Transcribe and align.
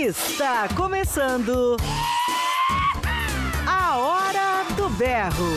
Está 0.00 0.72
começando 0.76 1.76
a 3.66 3.98
Hora 3.98 4.62
do 4.76 4.88
Berro. 4.90 5.56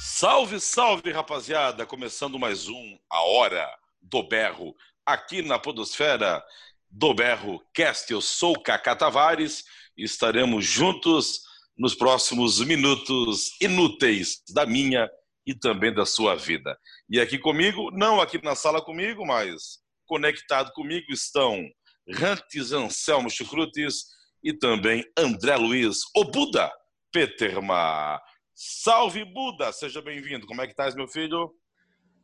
Salve, 0.00 0.58
salve, 0.58 1.12
rapaziada! 1.12 1.86
Começando 1.86 2.40
mais 2.40 2.68
um 2.68 2.98
A 3.08 3.22
Hora 3.22 3.72
do 4.02 4.24
Berro, 4.24 4.74
aqui 5.06 5.42
na 5.42 5.60
Podosfera 5.60 6.42
do 6.90 7.14
Berro 7.14 7.62
Cast. 7.72 8.12
Eu 8.12 8.20
sou 8.20 8.60
Cacá 8.60 8.96
Tavares 8.96 9.62
e 9.96 10.02
estaremos 10.02 10.64
juntos 10.66 11.42
nos 11.78 11.94
próximos 11.94 12.58
minutos 12.58 13.52
inúteis 13.60 14.42
da 14.52 14.66
minha 14.66 15.08
e 15.46 15.54
também 15.54 15.94
da 15.94 16.04
sua 16.04 16.34
vida. 16.34 16.76
E 17.08 17.20
aqui 17.20 17.38
comigo, 17.38 17.92
não 17.92 18.20
aqui 18.20 18.42
na 18.42 18.56
sala 18.56 18.82
comigo, 18.82 19.24
mas 19.24 19.78
conectado 20.04 20.72
comigo 20.72 21.12
estão 21.12 21.64
Rantes 22.10 22.72
Anselmo 22.72 23.28
Chucrutes 23.28 24.06
e 24.42 24.52
também 24.52 25.04
André 25.16 25.56
Luiz, 25.56 25.98
o 26.16 26.24
Buda 26.24 26.72
Peterma. 27.12 28.20
Salve, 28.54 29.24
Buda! 29.24 29.72
Seja 29.72 30.00
bem-vindo. 30.00 30.46
Como 30.46 30.62
é 30.62 30.66
que 30.66 30.72
estás, 30.72 30.94
meu 30.94 31.06
filho? 31.06 31.54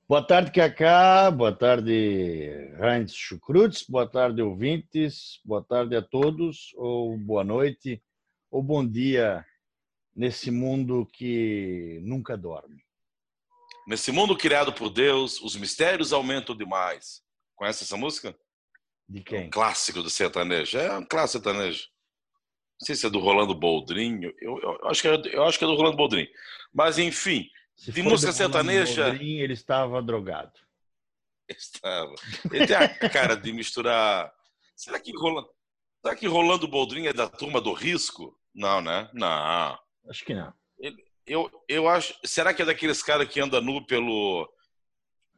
Boa 0.08 0.26
tarde, 0.26 0.50
Cacá. 0.50 1.30
Boa 1.30 1.52
tarde, 1.52 2.74
Rantes 2.78 3.14
Chucrutes. 3.14 3.84
Boa 3.88 4.10
tarde, 4.10 4.40
ouvintes. 4.40 5.40
Boa 5.44 5.62
tarde 5.62 5.96
a 5.96 6.02
todos, 6.02 6.72
ou 6.76 7.18
boa 7.18 7.44
noite, 7.44 8.02
ou 8.50 8.62
bom 8.62 8.86
dia 8.86 9.44
nesse 10.16 10.50
mundo 10.50 11.06
que 11.12 12.00
nunca 12.02 12.36
dorme. 12.36 12.82
Nesse 13.86 14.10
mundo 14.10 14.36
criado 14.36 14.72
por 14.72 14.88
Deus, 14.88 15.40
os 15.42 15.56
mistérios 15.56 16.12
aumentam 16.12 16.56
demais. 16.56 17.22
Conhece 17.54 17.84
essa 17.84 17.96
música? 17.96 18.34
De 19.08 19.20
quem? 19.22 19.46
Um 19.46 19.50
clássico 19.50 20.02
do 20.02 20.10
sertanejo. 20.10 20.78
É 20.78 20.96
um 20.96 21.04
clássico 21.04 21.44
sertanejo. 21.44 21.88
Não 22.80 22.86
sei 22.86 22.96
se 22.96 23.06
é 23.06 23.10
do 23.10 23.20
Rolando 23.20 23.54
Boldrinho. 23.54 24.32
Eu, 24.40 24.58
eu, 24.60 24.78
eu 24.82 24.88
acho, 24.88 25.02
que 25.02 25.08
é, 25.08 25.22
eu 25.32 25.44
acho 25.44 25.58
que 25.58 25.64
é 25.64 25.68
do 25.68 25.76
Rolando 25.76 25.96
Boldrinho. 25.96 26.28
Mas, 26.72 26.98
enfim, 26.98 27.48
Se 27.76 27.92
de 27.92 28.02
música 28.02 28.32
sertaneja. 28.32 29.10
Boldrin, 29.10 29.38
ele 29.38 29.52
estava 29.52 30.02
drogado. 30.02 30.52
Estava. 31.48 32.14
Ele 32.50 32.66
tem 32.66 32.76
a 32.76 32.88
cara 33.10 33.36
de 33.36 33.52
misturar. 33.52 34.32
Será 34.74 34.98
que 34.98 35.12
Rolando, 35.16 35.48
será 36.02 36.16
que 36.16 36.26
Rolando 36.26 36.66
Boldrinho 36.66 37.08
é 37.08 37.12
da 37.12 37.28
turma 37.28 37.60
do 37.60 37.72
risco? 37.72 38.38
Não, 38.54 38.80
né? 38.80 39.08
Não. 39.12 39.78
Acho 40.08 40.24
que 40.24 40.34
não. 40.34 40.52
Eu, 41.26 41.50
eu 41.68 41.88
acho. 41.88 42.14
Será 42.24 42.52
que 42.52 42.62
é 42.62 42.64
daqueles 42.64 43.02
caras 43.02 43.28
que 43.28 43.40
anda 43.40 43.60
nu 43.60 43.84
pelo, 43.86 44.48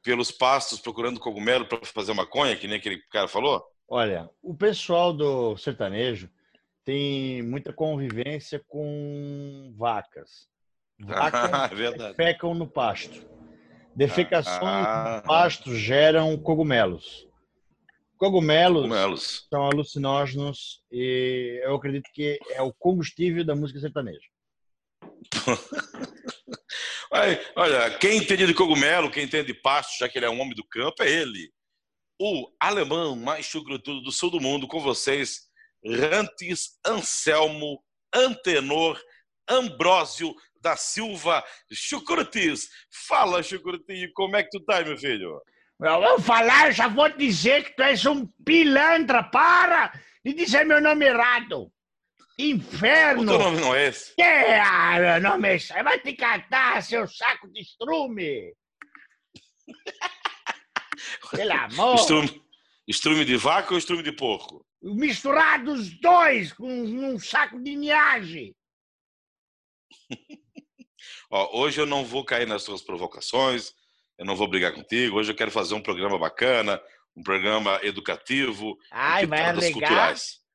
pelos 0.07 0.31
pastos 0.31 0.79
procurando 0.79 1.19
cogumelo 1.19 1.67
para 1.67 1.85
fazer 1.85 2.15
maconha, 2.15 2.55
que 2.57 2.69
nem 2.69 2.79
aquele 2.79 3.03
cara 3.11 3.27
falou? 3.27 3.61
Olha, 3.89 4.31
o 4.41 4.55
pessoal 4.55 5.13
do 5.13 5.57
sertanejo 5.57 6.31
tem 6.85 7.43
muita 7.43 7.73
convivência 7.73 8.63
com 8.69 9.75
vacas. 9.77 10.47
Vacas 11.01 11.51
Ah, 11.53 11.69
é 11.73 11.75
verdade. 11.75 12.17
defecam 12.17 12.55
no 12.55 12.69
pasto. 12.69 13.27
Defecações 13.97 14.61
Ah. 14.63 15.17
no 15.21 15.29
pasto 15.29 15.75
geram 15.75 16.37
cogumelos. 16.39 17.27
Cogumelos 18.17 18.83
Cogumelos. 18.83 19.47
são 19.51 19.65
alucinógenos 19.67 20.83
e 20.91 21.61
eu 21.65 21.75
acredito 21.75 22.09
que 22.15 22.39
é 22.51 22.63
o 22.63 22.73
combustível 22.73 23.45
da 23.45 23.57
música 23.57 23.81
sertaneja. 23.81 24.21
Ai, 27.17 27.47
Olha, 27.57 27.99
quem 27.99 28.19
entende 28.19 28.47
de 28.47 28.55
cogumelo, 28.55 29.11
quem 29.11 29.25
entende 29.25 29.47
de 29.47 29.55
pasto, 29.55 29.99
já 29.99 30.09
que 30.09 30.19
ele 30.19 30.27
é 30.27 30.31
um 30.31 30.41
homem 30.41 30.55
do 30.55 30.65
campo, 30.65 31.03
é 31.03 31.11
ele. 31.11 31.51
O 32.21 32.51
alemão 32.61 33.17
mais 33.17 33.47
chucrutudo 33.47 34.01
do 34.03 34.13
sul 34.13 34.31
do 34.31 34.41
mundo, 34.41 34.67
com 34.67 34.81
vocês, 34.81 35.43
Rantes 35.85 36.79
Anselmo 36.85 37.83
Antenor 38.15 39.01
Ambrósio 39.49 40.35
da 40.61 40.77
Silva 40.77 41.45
Chucrutis. 41.73 42.69
Fala, 43.07 43.43
Chucrutinho, 43.43 44.11
como 44.15 44.37
é 44.37 44.43
que 44.43 44.51
tu 44.51 44.61
tá, 44.65 44.83
meu 44.83 44.99
filho? 44.99 45.41
Eu 45.81 46.01
vou 46.01 46.21
falar, 46.21 46.73
já 46.73 46.89
vou 46.89 47.09
dizer 47.11 47.65
que 47.65 47.77
tu 47.77 47.83
és 47.83 48.05
um 48.07 48.27
pilantra. 48.45 49.23
Para 49.23 49.93
de 50.25 50.33
dizer 50.33 50.65
meu 50.65 50.81
nome 50.81 51.07
errado. 51.07 51.71
O 52.39 52.43
Inferno. 52.43 53.27
teu 53.27 53.39
nome 53.39 53.61
não 53.61 53.75
é 53.75 53.89
esse? 53.89 54.13
É, 54.21 54.61
ah, 54.61 54.99
meu 54.99 55.31
nome 55.31 55.49
é 55.49 55.57
esse. 55.57 55.73
Vai 55.83 55.99
te 56.01 56.13
catar, 56.13 56.83
seu 56.83 57.09
saco 57.09 57.49
de 57.51 57.61
estrume. 57.61 58.55
Pelo 61.31 61.53
amor. 61.53 61.95
Estrume, 61.95 62.43
estrume 62.87 63.25
de 63.25 63.37
vaca 63.37 63.73
ou 63.73 63.79
estrume 63.79 64.03
de 64.03 64.13
porco? 64.13 64.67
Misturados 64.83 65.81
os 65.81 66.01
dois 66.01 66.53
com 66.53 66.69
um 66.69 67.19
saco 67.19 67.59
de 67.63 67.75
niagem. 67.75 68.55
Ó, 71.31 71.61
hoje 71.61 71.81
eu 71.81 71.87
não 71.87 72.05
vou 72.05 72.25
cair 72.25 72.47
nas 72.47 72.63
suas 72.63 72.83
provocações, 72.83 73.73
eu 74.19 74.27
não 74.27 74.37
vou 74.37 74.49
brigar 74.49 74.75
contigo. 74.75 75.17
Hoje 75.17 75.33
eu 75.33 75.37
quero 75.37 75.51
fazer 75.51 75.75
um 75.75 75.83
programa 75.83 76.19
bacana, 76.19 76.81
um 77.17 77.23
programa 77.23 77.81
educativo, 77.83 78.77
Ai, 78.91 79.27
vai 79.27 79.47
alegar. 79.47 79.73
culturais. 79.73 80.46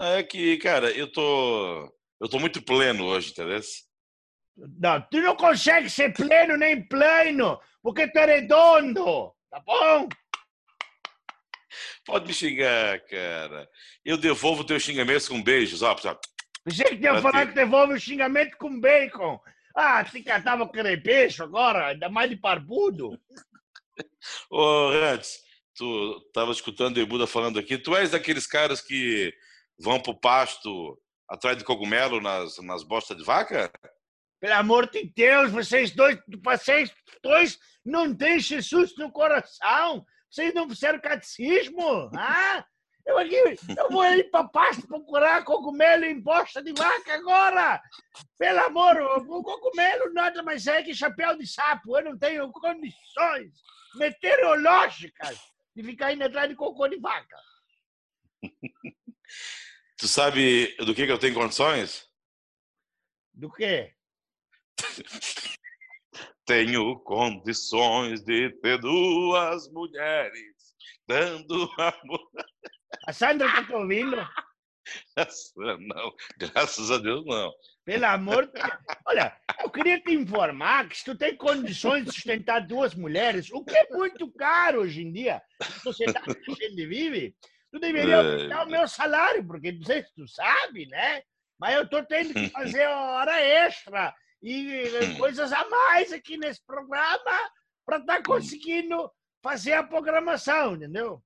É 0.00 0.22
que, 0.22 0.56
cara, 0.58 0.90
eu 0.90 1.10
tô 1.10 1.92
eu 2.20 2.28
tô 2.28 2.38
muito 2.38 2.60
pleno 2.62 3.04
hoje, 3.04 3.30
entendeu? 3.30 3.60
Não, 4.56 5.00
tu 5.02 5.20
não 5.20 5.36
consegue 5.36 5.88
ser 5.88 6.12
pleno 6.12 6.56
nem 6.56 6.86
plano, 6.86 7.60
porque 7.82 8.08
tu 8.08 8.18
é 8.18 8.26
redondo. 8.26 9.32
Tá 9.50 9.60
bom? 9.60 10.08
Pode 12.04 12.26
me 12.26 12.34
xingar, 12.34 13.00
cara. 13.06 13.68
Eu 14.04 14.16
devolvo 14.16 14.64
teu 14.64 14.80
xingamento 14.80 15.28
com 15.28 15.42
beijos, 15.42 15.82
ó. 15.82 15.94
pessoal. 15.94 16.20
Pensei 16.64 16.98
que 16.98 17.06
falado 17.20 17.46
ti. 17.46 17.48
que 17.48 17.54
devolve 17.54 17.94
o 17.94 18.00
xingamento 18.00 18.56
com 18.56 18.80
bacon. 18.80 19.40
Ah, 19.74 20.02
te 20.04 20.22
catava 20.22 20.68
crepecho 20.68 21.44
agora, 21.44 21.88
ainda 21.88 22.08
mais 22.08 22.28
de 22.28 22.36
barbudo. 22.36 23.18
Ô, 24.50 24.90
Rantes, 24.90 25.38
tu 25.76 26.20
tava 26.32 26.50
escutando 26.50 26.98
o 26.98 27.06
Buda 27.06 27.26
falando 27.26 27.58
aqui, 27.58 27.78
tu 27.78 27.96
és 27.96 28.10
daqueles 28.10 28.46
caras 28.46 28.80
que 28.80 29.32
vão 29.78 30.00
pro 30.00 30.18
pasto 30.18 30.98
atrás 31.28 31.56
de 31.56 31.64
cogumelo 31.64 32.20
nas, 32.20 32.58
nas 32.58 32.82
bostas 32.82 33.16
de 33.16 33.24
vaca? 33.24 33.70
Pelo 34.40 34.54
amor 34.54 34.88
de 34.88 35.12
Deus, 35.14 35.50
vocês 35.50 35.90
dois, 35.90 36.18
vocês 36.42 36.94
dois 37.22 37.58
não 37.84 38.14
têm 38.14 38.38
Jesus 38.38 38.96
no 38.96 39.10
coração. 39.10 40.04
Vocês 40.30 40.54
não 40.54 40.68
fizeram 40.68 41.00
catecismo? 41.00 42.10
Ah? 42.16 42.64
Eu, 43.04 43.16
aqui, 43.18 43.34
eu 43.34 43.90
vou 43.90 44.04
ir 44.04 44.30
para 44.30 44.46
pasto 44.48 44.86
procurar 44.86 45.42
cogumelo 45.42 46.04
em 46.04 46.20
bosta 46.20 46.62
de 46.62 46.74
vaca 46.74 47.14
agora. 47.14 47.82
Pelo 48.38 48.60
amor, 48.66 49.00
o 49.00 49.42
cogumelo 49.42 50.12
nada 50.12 50.42
mais 50.42 50.66
é 50.66 50.82
que 50.82 50.94
chapéu 50.94 51.36
de 51.36 51.46
sapo. 51.46 51.96
Eu 51.96 52.04
não 52.04 52.18
tenho 52.18 52.52
condições 52.52 53.54
meteorológicas 53.94 55.40
de 55.74 55.82
ficar 55.82 56.12
indo 56.12 56.24
atrás 56.24 56.50
de 56.50 56.54
cocô 56.54 56.86
de 56.86 57.00
vaca. 57.00 57.36
Tu 59.98 60.06
sabe 60.06 60.76
do 60.76 60.94
que, 60.94 61.06
que 61.06 61.12
eu 61.12 61.18
tenho 61.18 61.34
condições? 61.34 62.08
Do 63.34 63.50
quê? 63.50 63.92
Tenho 66.46 66.98
condições 67.00 68.22
de 68.22 68.50
ter 68.62 68.78
duas 68.78 69.68
mulheres 69.70 70.56
dando 71.06 71.68
amor. 71.76 72.30
A 73.06 73.12
Sandra 73.12 73.50
tá 73.52 73.64
te 73.64 73.72
ouvindo? 73.72 74.16
Não, 75.56 76.14
graças 76.38 76.90
a 76.90 76.96
Deus 76.96 77.22
não. 77.26 77.52
Pelo 77.84 78.06
amor 78.06 78.46
de 78.46 78.52
Deus. 78.52 78.70
Olha, 79.06 79.36
eu 79.60 79.68
queria 79.68 80.00
te 80.00 80.14
informar 80.14 80.88
que 80.88 80.96
se 80.96 81.04
tu 81.04 81.14
tem 81.14 81.36
condições 81.36 82.06
de 82.06 82.12
sustentar 82.12 82.66
duas 82.66 82.94
mulheres, 82.94 83.50
o 83.52 83.62
que 83.62 83.76
é 83.76 83.86
muito 83.90 84.32
caro 84.32 84.80
hoje 84.80 85.02
em 85.02 85.12
dia, 85.12 85.42
na 85.60 85.80
sociedade 85.80 86.34
que 86.34 86.50
a 86.52 86.68
gente 86.68 86.86
vive, 86.86 87.36
tu 87.70 87.78
deveria 87.78 88.14
É. 88.14 88.18
aumentar 88.18 88.66
o 88.66 88.70
meu 88.70 88.88
salário, 88.88 89.46
porque 89.46 89.72
não 89.72 89.84
sei 89.84 90.02
se 90.02 90.14
tu 90.14 90.26
sabe, 90.26 90.86
né? 90.86 91.22
Mas 91.58 91.74
eu 91.74 91.88
tô 91.88 92.04
tendo 92.04 92.32
que 92.32 92.48
fazer 92.50 92.86
hora 92.86 93.40
extra 93.40 94.14
e 94.42 94.70
eh, 94.72 95.18
coisas 95.18 95.52
a 95.52 95.68
mais 95.68 96.12
aqui 96.12 96.36
nesse 96.36 96.64
programa 96.64 97.50
para 97.84 97.98
estar 97.98 98.22
conseguindo 98.22 99.10
fazer 99.42 99.72
a 99.72 99.82
programação, 99.82 100.74
entendeu? 100.74 101.22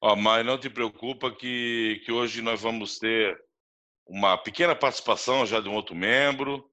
Ó, 0.00 0.16
mas 0.16 0.44
não 0.44 0.58
te 0.58 0.68
preocupa 0.70 1.34
que, 1.34 2.02
que 2.04 2.12
hoje 2.12 2.42
nós 2.42 2.60
vamos 2.60 2.98
ter 2.98 3.38
uma 4.06 4.36
pequena 4.36 4.74
participação 4.74 5.46
já 5.46 5.60
de 5.60 5.68
um 5.68 5.74
outro 5.74 5.94
membro. 5.94 6.68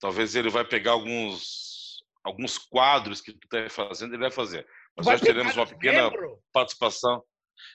Talvez 0.00 0.34
ele 0.34 0.48
vai 0.48 0.64
pegar 0.64 0.92
alguns, 0.92 2.02
alguns 2.24 2.56
quadros 2.56 3.20
que 3.20 3.32
tu 3.32 3.44
está 3.44 3.68
fazendo, 3.68 4.14
ele 4.14 4.22
vai 4.22 4.30
fazer. 4.30 4.66
Mas 4.98 5.06
Vai 5.06 5.14
nós 5.14 5.20
teremos 5.20 5.56
uma 5.56 5.66
pequena 5.66 6.10
membro? 6.10 6.42
participação. 6.52 7.22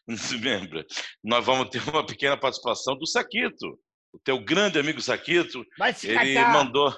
Lembra? 0.42 0.86
Nós 1.24 1.46
vamos 1.46 1.70
ter 1.70 1.82
uma 1.90 2.06
pequena 2.06 2.38
participação 2.38 2.98
do 2.98 3.08
Saquito, 3.08 3.80
o 4.14 4.20
teu 4.20 4.38
grande 4.44 4.78
amigo 4.78 5.02
Saquito. 5.02 5.66
Ele 6.04 6.34
catar. 6.34 6.52
mandou. 6.52 6.94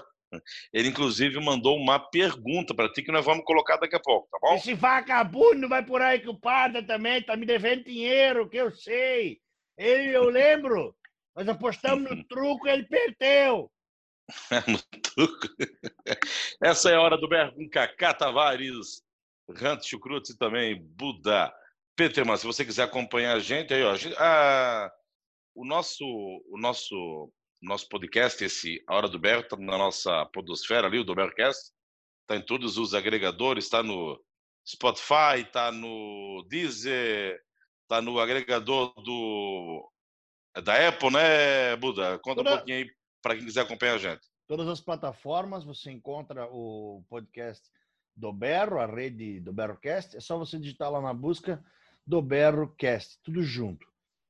Ele, 0.73 0.89
inclusive, 0.89 1.39
mandou 1.39 1.77
uma 1.77 1.99
pergunta 1.99 2.73
para 2.73 2.91
ti 2.91 3.03
que 3.03 3.11
nós 3.11 3.23
vamos 3.23 3.45
colocar 3.45 3.77
daqui 3.77 3.95
a 3.95 4.01
pouco, 4.01 4.27
tá 4.29 4.37
bom? 4.41 4.55
Esse 4.55 4.73
vagabundo 4.73 5.69
vai 5.69 5.85
por 5.85 6.01
aí 6.01 6.19
que 6.19 6.27
o 6.27 6.37
Parda 6.37 6.83
também 6.85 7.21
tá 7.21 7.37
me 7.37 7.45
devendo 7.45 7.85
dinheiro, 7.85 8.49
que 8.49 8.57
eu 8.57 8.71
sei. 8.71 9.39
Ele, 9.77 10.15
eu 10.15 10.25
lembro. 10.29 10.95
Nós 11.35 11.47
apostamos 11.47 12.09
no 12.09 12.23
truco 12.27 12.67
e 12.67 12.71
ele 12.71 12.83
perdeu. 12.83 13.71
no 14.67 15.01
truco. 15.01 15.47
Essa 16.61 16.89
é 16.89 16.95
a 16.95 17.01
hora 17.01 17.17
do 17.17 17.29
Berro 17.29 17.53
com 17.53 17.69
Cacá 17.69 18.13
Tavares, 18.13 19.03
Rant 19.49 19.83
Chucrutz 19.83 20.29
e 20.29 20.37
também 20.37 20.81
Buda. 20.81 21.53
Peterman, 21.95 22.35
se 22.37 22.45
você 22.45 22.65
quiser 22.65 22.83
acompanhar 22.83 23.35
a 23.35 23.39
gente 23.39 23.73
aí, 23.73 23.83
ó, 23.83 23.91
a 23.91 23.97
gente- 23.97 24.15
o 25.55 25.65
nosso, 25.65 26.03
o 26.05 26.57
nosso, 26.57 27.31
nosso 27.61 27.87
podcast, 27.87 28.43
esse 28.43 28.83
A 28.87 28.95
Hora 28.95 29.07
do 29.07 29.17
Berro, 29.19 29.41
está 29.41 29.55
na 29.57 29.77
nossa 29.77 30.25
podosfera 30.27 30.87
ali, 30.87 30.99
o 30.99 31.03
do 31.03 31.15
Berrocast, 31.15 31.71
está 32.21 32.35
em 32.35 32.41
todos 32.45 32.77
os 32.77 32.93
agregadores, 32.93 33.65
está 33.65 33.81
no 33.81 34.21
Spotify, 34.67 35.41
está 35.45 35.71
no 35.71 36.45
Deezer, 36.49 37.39
está 37.83 38.01
no 38.01 38.19
agregador 38.19 38.93
do 39.01 39.89
da 40.63 40.87
Apple, 40.87 41.11
né, 41.11 41.75
Buda? 41.75 42.17
Conta 42.19 42.41
um 42.41 42.43
Toda- 42.43 42.57
pouquinho 42.57 42.77
aí 42.77 42.91
para 43.21 43.35
quem 43.35 43.45
quiser 43.45 43.61
acompanhar 43.61 43.95
a 43.95 43.97
gente. 43.97 44.21
Todas 44.47 44.67
as 44.67 44.79
plataformas 44.81 45.63
você 45.63 45.91
encontra 45.91 46.45
o 46.51 47.03
podcast 47.09 47.67
do 48.15 48.31
Berro, 48.31 48.79
a 48.79 48.85
rede 48.85 49.39
do 49.39 49.51
Berrocast. 49.51 50.15
É 50.15 50.19
só 50.19 50.37
você 50.37 50.57
digitar 50.57 50.89
lá 50.91 51.01
na 51.01 51.13
busca 51.13 51.63
do 52.05 52.21
Berrocast, 52.21 53.19
tudo 53.23 53.43
junto. 53.43 53.85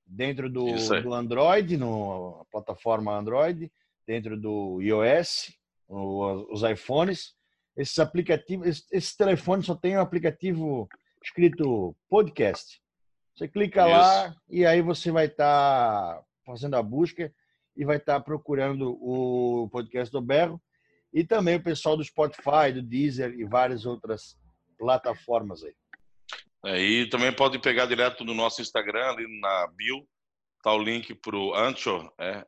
Dentro 0.05 0.49
do, 0.49 0.69
Isso 0.69 1.01
do 1.01 1.13
Android, 1.13 1.77
no, 1.77 2.39
a 2.41 2.45
plataforma 2.45 3.15
Android, 3.17 3.71
dentro 4.05 4.39
do 4.39 4.79
iOS, 4.81 5.51
o- 5.87 6.53
os 6.53 6.61
iPhones. 6.63 7.33
Esses 7.75 7.99
aplicativos, 7.99 8.67
esses, 8.67 8.87
esses 8.91 9.15
telefones 9.15 9.65
só 9.65 9.75
tem 9.75 9.97
um 9.97 10.01
aplicativo 10.01 10.88
escrito 11.23 11.95
podcast. 12.09 12.79
Você 13.35 13.47
clica 13.47 13.85
lá 13.85 14.35
e 14.49 14.65
aí 14.65 14.81
você 14.81 15.11
vai 15.11 15.25
estar 15.25 16.23
fazendo 16.45 16.75
a 16.75 16.83
busca 16.83 17.33
e 17.75 17.83
vai 17.83 17.97
estar 17.97 18.21
procurando 18.21 18.97
o 19.01 19.67
podcast 19.69 20.09
do 20.11 20.21
Berro 20.21 20.61
e 21.15 21.23
também 21.23 21.56
o 21.56 21.63
pessoal 21.63 21.95
do 21.95 22.03
Spotify, 22.03 22.73
do 22.73 22.83
Deezer 22.83 23.33
e 23.39 23.45
várias 23.45 23.85
outras 23.85 24.38
plataformas 24.77 25.63
aí. 25.63 25.73
Aí 26.62 27.09
também 27.09 27.33
pode 27.33 27.57
pegar 27.57 27.85
direto 27.85 28.25
no 28.25 28.33
nosso 28.33 28.62
Instagram, 28.62 29.12
ali 29.12 29.39
na 29.39 29.67
bio, 29.67 30.06
tá 30.62 30.73
o 30.73 30.83
link 30.83 31.15
pro 31.15 31.56
Anchor, 31.56 32.13
é, 32.19 32.45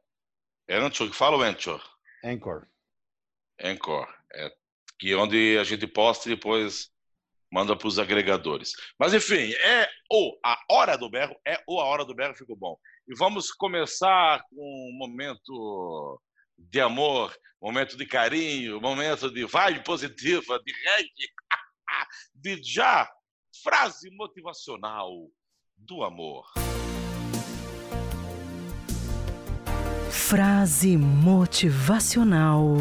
é 0.67 0.75
Anchor 0.75 1.09
que 1.09 1.15
fala 1.15 1.37
ou 1.37 1.43
Anchor? 1.43 1.81
Anchor. 2.21 2.67
Anchor, 3.63 4.05
é, 4.33 4.51
que 4.99 5.13
é 5.13 5.15
onde 5.15 5.57
a 5.57 5.63
gente 5.63 5.87
posta 5.87 6.27
e 6.27 6.35
depois 6.35 6.91
manda 7.49 7.73
para 7.73 7.87
os 7.87 7.97
agregadores. 7.97 8.73
Mas 8.99 9.13
enfim, 9.13 9.53
é 9.63 9.87
o 10.11 10.37
A 10.43 10.59
Hora 10.69 10.97
do 10.97 11.09
Berro, 11.09 11.39
é 11.47 11.63
o 11.65 11.79
A 11.79 11.85
Hora 11.85 12.03
do 12.03 12.13
Berro, 12.13 12.35
ficou 12.35 12.57
bom. 12.57 12.77
E 13.07 13.15
vamos 13.15 13.49
começar 13.49 14.43
com 14.49 14.57
um 14.57 14.97
momento 14.97 16.19
de 16.57 16.81
amor, 16.81 17.35
momento 17.61 17.95
de 17.97 18.05
carinho, 18.05 18.81
momento 18.81 19.29
de 19.29 19.45
vibe 19.45 19.83
positiva, 19.83 20.59
de 20.63 20.73
reggae, 20.73 21.29
de 22.33 22.63
já 22.63 23.09
frase 23.63 24.09
motivacional 24.11 25.11
do 25.75 26.03
amor. 26.03 26.45
Frase 30.11 30.97
motivacional 30.97 32.75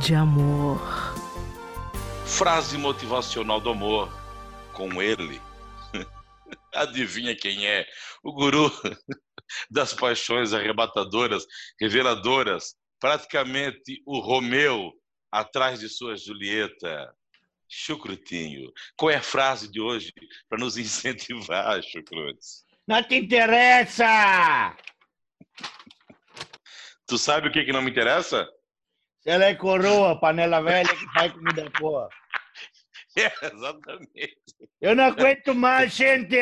de 0.00 0.14
amor. 0.14 0.80
Frase 2.24 2.78
motivacional 2.78 3.60
do 3.60 3.70
amor 3.70 4.10
com 4.72 5.02
ele. 5.02 5.40
Adivinha 6.74 7.36
quem 7.36 7.66
é? 7.66 7.86
O 8.22 8.32
guru 8.32 8.72
das 9.70 9.92
paixões 9.94 10.52
arrebatadoras, 10.52 11.46
reveladoras, 11.80 12.74
praticamente 13.00 14.02
o 14.06 14.20
Romeu 14.20 14.92
atrás 15.30 15.80
de 15.80 15.88
sua 15.88 16.16
Julieta. 16.16 17.12
Chucrutinho, 17.74 18.70
qual 18.98 19.10
é 19.10 19.16
a 19.16 19.22
frase 19.22 19.66
de 19.66 19.80
hoje 19.80 20.12
para 20.46 20.58
nos 20.58 20.76
incentivar, 20.78 21.82
Chucrutes? 21.82 22.66
Não 22.86 23.02
te 23.02 23.14
interessa! 23.16 24.76
Tu 27.06 27.16
sabe 27.16 27.48
o 27.48 27.50
que, 27.52 27.64
que 27.64 27.72
não 27.72 27.80
me 27.80 27.90
interessa? 27.90 28.46
Ela 29.24 29.46
é 29.46 29.54
coroa, 29.54 30.20
panela 30.20 30.60
velha 30.60 30.94
que 30.94 31.12
faz 31.12 31.32
comida 31.32 31.70
boa. 31.80 32.08
É, 33.16 33.30
exatamente. 33.54 34.38
Eu 34.80 34.94
não 34.94 35.04
aguento 35.04 35.54
mais, 35.54 35.94
gente! 35.94 36.36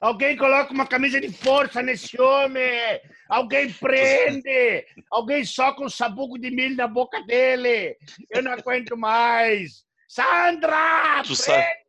Alguém 0.00 0.36
coloca 0.36 0.72
uma 0.72 0.86
camisa 0.86 1.20
de 1.20 1.32
força 1.32 1.82
nesse 1.82 2.20
homem! 2.20 3.00
Alguém 3.28 3.72
prende! 3.72 4.86
Alguém 5.10 5.44
soca 5.44 5.84
um 5.84 5.88
sabugo 5.88 6.38
de 6.38 6.50
milho 6.50 6.76
na 6.76 6.88
boca 6.88 7.22
dele! 7.22 7.96
Eu 8.30 8.42
não 8.42 8.52
aguento 8.52 8.96
mais! 8.96 9.84
Sandra! 10.08 11.22
Tu 11.24 11.28
prende 11.28 11.36
sabe-! 11.36 11.86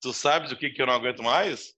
Tu 0.00 0.12
sabes 0.12 0.52
o 0.52 0.56
que, 0.56 0.70
que 0.70 0.82
eu 0.82 0.86
não 0.86 0.94
aguento 0.94 1.22
mais? 1.22 1.74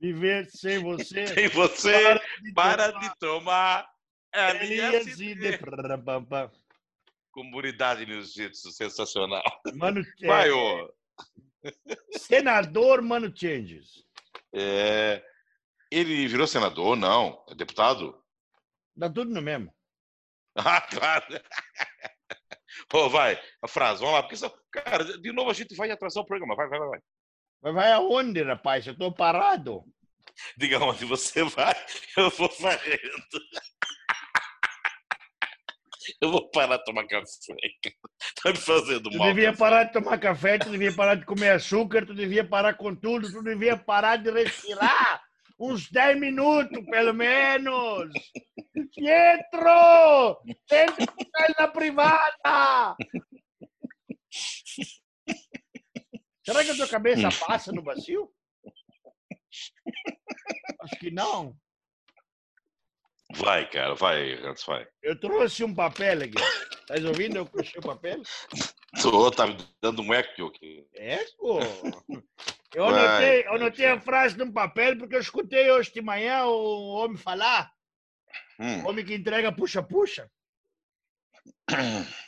Viver 0.00 0.46
sem 0.50 0.78
você. 0.78 1.24
Tem 1.34 1.48
você 1.48 2.20
para 2.54 2.90
de 2.90 3.18
tomar 3.18 3.88
e 4.34 4.66
de... 4.66 4.80
LSD. 4.80 5.58
Comunidade 7.32 8.04
Jiu-Jitsu, 8.06 8.70
sensacional. 8.72 9.42
Mano, 9.74 10.02
Vai, 10.24 10.48
é, 10.48 10.52
ô. 10.52 10.92
senador 12.18 13.02
Mano 13.02 13.32
Changes. 13.34 14.04
É, 14.54 15.24
ele 15.90 16.26
virou 16.28 16.46
senador? 16.46 16.94
Não. 16.96 17.44
É 17.48 17.54
deputado? 17.54 18.22
Dá 18.94 19.08
tudo 19.10 19.32
no 19.32 19.42
mesmo. 19.42 19.72
Ah, 20.54 20.82
claro. 20.82 21.24
Ô, 22.92 23.08
vai, 23.08 23.40
a 23.62 23.66
frase, 23.66 24.00
vamos 24.00 24.14
lá. 24.16 24.22
Porque, 24.22 24.36
só- 24.36 24.54
cara, 24.70 25.02
de 25.18 25.32
novo 25.32 25.50
a 25.50 25.54
gente 25.54 25.74
vai 25.74 25.90
atrasar 25.90 26.22
o 26.22 26.26
programa. 26.26 26.54
Vai, 26.54 26.68
vai, 26.68 26.78
vai. 26.78 26.88
vai. 26.88 27.00
Mas 27.62 27.74
vai 27.74 27.92
aonde, 27.92 28.42
rapaz? 28.42 28.86
Eu 28.86 28.94
tô 28.94 29.10
parado. 29.10 29.82
Diga 30.58 30.78
onde 30.78 31.06
você 31.06 31.42
vai, 31.44 31.72
eu 32.18 32.28
vou 32.30 32.50
varrendo. 32.60 33.40
Eu 36.20 36.30
vou 36.30 36.50
parar 36.50 36.76
de 36.78 36.84
tomar 36.84 37.06
café. 37.06 37.26
Tá 38.42 38.50
me 38.50 38.56
fazendo 38.56 39.10
Tu 39.10 39.18
mal. 39.18 39.28
devia 39.28 39.50
café. 39.50 39.58
parar 39.58 39.84
de 39.84 39.92
tomar 39.92 40.18
café, 40.18 40.58
tu 40.58 40.70
devia 40.70 40.94
parar 40.94 41.14
de 41.16 41.24
comer 41.24 41.50
açúcar, 41.50 42.06
tu 42.06 42.14
devia 42.14 42.46
parar 42.46 42.74
com 42.74 42.94
tudo, 42.94 43.30
tu 43.30 43.42
devia 43.42 43.76
parar 43.76 44.16
de 44.16 44.30
respirar. 44.30 45.22
Uns 45.58 45.88
10 45.90 46.18
minutos, 46.18 46.84
pelo 46.86 47.12
menos. 47.14 48.10
Pietro! 48.94 50.40
Tenta 50.68 50.94
ficar 51.12 51.54
na 51.58 51.68
privada! 51.68 52.96
Será 56.44 56.64
que 56.64 56.70
a 56.70 56.76
tua 56.76 56.88
cabeça 56.88 57.28
passa 57.46 57.70
no 57.72 57.82
bacio? 57.82 58.28
Acho 60.80 60.96
que 60.98 61.10
não. 61.10 61.54
Vai, 63.36 63.68
cara, 63.68 63.94
vai, 63.94 64.34
Hans, 64.34 64.64
vai. 64.64 64.86
Eu 65.02 65.18
trouxe 65.18 65.64
um 65.64 65.74
papel 65.74 66.22
aqui. 66.22 66.34
Tá 66.86 66.94
ouvindo 67.06 67.36
eu 67.36 67.46
puxei 67.46 67.78
o 67.78 67.82
papel? 67.82 68.22
Tô, 69.00 69.30
tá 69.30 69.46
me 69.46 69.56
dando 69.80 70.02
um 70.02 70.12
eco 70.12 70.46
aqui. 70.46 70.86
Eco! 70.94 71.60
Eu 72.74 72.86
Vai, 72.86 73.06
anotei, 73.06 73.42
eu 73.42 73.54
anotei 73.54 73.86
a 73.86 74.00
frase 74.00 74.36
num 74.36 74.52
papel 74.52 74.98
porque 74.98 75.14
eu 75.14 75.20
escutei 75.20 75.70
hoje 75.70 75.92
de 75.92 76.02
manhã 76.02 76.44
o 76.44 76.94
homem 76.94 77.16
falar. 77.16 77.72
Hum. 78.58 78.82
O 78.84 78.88
homem 78.88 79.04
que 79.04 79.14
entrega 79.14 79.52
puxa-puxa. 79.52 80.30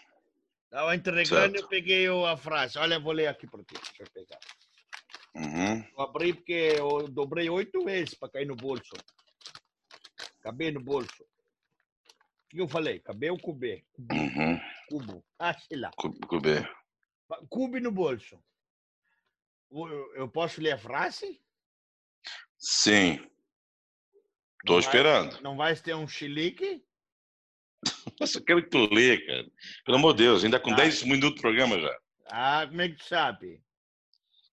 Estava 0.64 0.94
entregando 0.94 1.56
e 1.56 1.60
eu 1.60 1.68
peguei 1.68 2.06
a 2.08 2.36
frase. 2.36 2.78
Olha, 2.78 2.94
eu 2.94 3.02
vou 3.02 3.12
ler 3.12 3.28
aqui 3.28 3.46
para 3.46 3.62
ti. 3.62 3.74
Deixa 3.74 4.02
eu 4.02 4.06
pegar. 4.12 4.38
Uhum. 5.36 5.84
Eu 5.96 6.04
abri 6.04 6.34
porque 6.34 6.74
eu 6.76 7.08
dobrei 7.08 7.48
oito 7.48 7.84
vezes 7.84 8.14
para 8.14 8.30
cair 8.30 8.46
no 8.46 8.56
bolso. 8.56 8.92
Cabei 10.44 10.70
no 10.70 10.78
bolso. 10.80 11.22
O 11.22 12.48
que 12.50 12.60
eu 12.60 12.68
falei? 12.68 13.00
Cabei 13.00 13.30
ou 13.30 13.38
cubê? 13.38 13.82
Uhum. 13.98 14.60
Cubo. 14.90 15.24
Ah, 15.38 15.54
sei 15.58 15.78
lá. 15.78 15.90
Cu- 15.96 16.12
Cubê. 16.28 16.68
Cube 17.48 17.80
no 17.80 17.90
bolso. 17.90 18.38
Eu 20.14 20.28
posso 20.28 20.60
ler 20.60 20.72
a 20.72 20.78
frase? 20.78 21.42
Sim. 22.58 23.18
Vai- 24.68 24.78
esperando. 24.78 25.40
Não 25.40 25.56
vai 25.56 25.74
ter 25.76 25.94
um 25.96 26.06
chilique? 26.06 26.84
Nossa, 28.20 28.38
eu 28.38 28.44
quero 28.44 28.62
que 28.62 28.68
tu 28.70 28.86
lê, 28.94 29.18
cara. 29.26 29.50
Pelo 29.86 29.96
amor 29.96 30.12
de 30.14 30.24
Deus, 30.24 30.44
ainda 30.44 30.60
com 30.60 30.70
Ah. 30.72 30.76
10 30.76 31.02
minutos 31.04 31.36
do 31.36 31.40
programa 31.40 31.80
já. 31.80 31.98
Ah, 32.26 32.66
como 32.68 32.82
é 32.82 32.88
que 32.90 32.96
tu 32.96 33.04
sabe? 33.04 33.62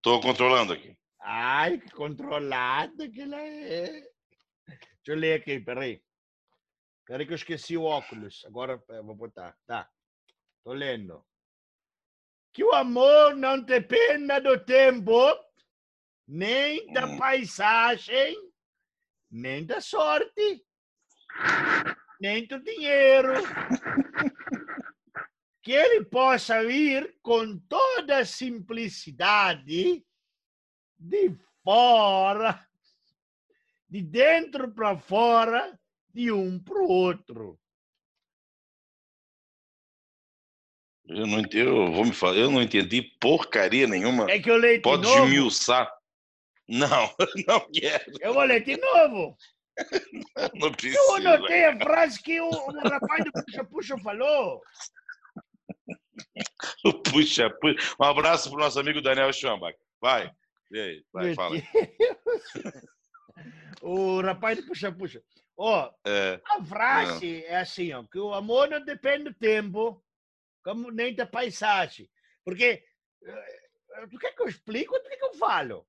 Tô 0.01 0.21
controlando 0.21 0.71
aqui. 0.71 0.98
Ai, 1.19 1.77
que 1.77 1.91
controlada 1.91 3.07
que 3.10 3.21
ela 3.21 3.39
é. 3.39 4.11
Deixa 5.03 5.17
eu 5.17 5.20
ler 5.20 5.39
aqui, 5.41 5.60
peraí. 5.60 6.03
Espera 7.00 7.25
que 7.25 7.31
eu 7.31 7.36
esqueci 7.36 7.75
o 7.75 7.84
óculos. 7.84 8.43
Agora 8.46 8.81
eu 8.89 9.03
vou 9.03 9.15
botar. 9.15 9.58
Tá. 9.65 9.89
Tô 10.63 10.74
lendo. 10.74 11.25
Que 12.53 12.63
o 12.63 12.72
amor 12.74 13.36
não 13.36 13.60
dependa 13.60 14.39
do 14.39 14.63
tempo, 14.63 15.13
nem 16.27 16.91
da 16.93 17.05
Hum. 17.08 17.17
paisagem, 17.17 18.36
nem 19.31 19.65
da 19.65 19.81
sorte, 19.81 20.63
nem 22.20 22.46
do 22.48 22.60
dinheiro. 22.63 23.34
Que 25.63 25.74
ele 25.74 26.03
possa 26.03 26.63
vir 26.65 27.20
com 27.22 27.60
toda 27.70 28.17
a 28.17 28.25
simplicidade 28.25 30.03
de 30.98 31.38
fora, 31.63 32.67
de 33.91 34.01
dentro 34.01 34.71
para 34.71 34.98
fora, 34.98 35.77
de 36.13 36.31
um 36.31 36.57
para 36.57 36.81
o 36.81 36.88
outro. 36.88 37.60
Eu 41.05 41.27
não 41.27 41.39
entendi, 41.39 41.60
eu 41.60 41.91
vou 41.91 42.05
me 42.05 42.13
falar, 42.13 42.38
eu 42.38 42.50
não 42.50 42.62
entendi 42.62 43.01
porcaria 43.19 43.86
nenhuma. 43.86 44.31
É 44.31 44.39
que 44.39 44.50
eu 44.50 44.55
leio 44.55 44.77
de 44.77 44.81
Pode 44.81 45.03
novo. 45.03 45.25
esmiuçar. 45.25 45.91
Não, 46.69 46.88
não 47.45 47.69
quero, 47.69 48.05
Eu 48.21 48.33
vou 48.33 48.43
ler 48.43 48.63
de 48.63 48.77
novo. 48.77 49.36
não 50.55 50.67
Eu 50.67 50.71
precisa. 50.71 51.15
anotei 51.17 51.65
a 51.65 51.77
frase 51.77 52.21
que 52.24 52.39
o, 52.39 52.48
o 52.48 52.71
rapaz 52.88 53.25
do 53.25 53.31
Puxa 53.33 53.63
Puxa 53.65 53.98
falou. 53.98 54.62
Puxa, 57.12 57.50
puxa. 57.50 57.95
Um 58.00 58.05
abraço 58.05 58.50
pro 58.50 58.60
nosso 58.60 58.79
amigo 58.79 59.01
Daniel 59.01 59.33
Schambach. 59.33 59.77
Vai, 60.00 60.31
e 60.71 60.79
aí, 60.79 61.03
vai, 61.12 61.25
Meu 61.25 61.36
fala. 61.36 61.57
Deus. 61.57 62.74
O 63.81 64.21
rapaz 64.21 64.57
do 64.57 64.65
Puxa 64.65 64.91
Puxa. 64.91 65.23
Ó, 65.57 65.91
É, 66.05 66.41
a 66.45 66.63
frase 66.63 67.43
é 67.45 67.57
assim, 67.57 67.91
ó, 67.93 68.03
que 68.03 68.17
o 68.19 68.33
amor 68.33 68.69
não 68.69 68.83
depende 68.83 69.25
do 69.25 69.33
tempo, 69.33 70.03
como 70.63 70.89
nem 70.91 71.13
da 71.13 71.25
paisagem. 71.25 72.09
Porque, 72.43 72.83
eh, 73.23 74.07
tu 74.09 74.17
quer 74.17 74.31
que 74.35 74.41
eu 74.41 74.47
explique 74.47 74.91
ou 74.91 75.00
tu 75.00 75.09
quer 75.09 75.17
que 75.17 75.25
eu 75.25 75.33
falo? 75.35 75.88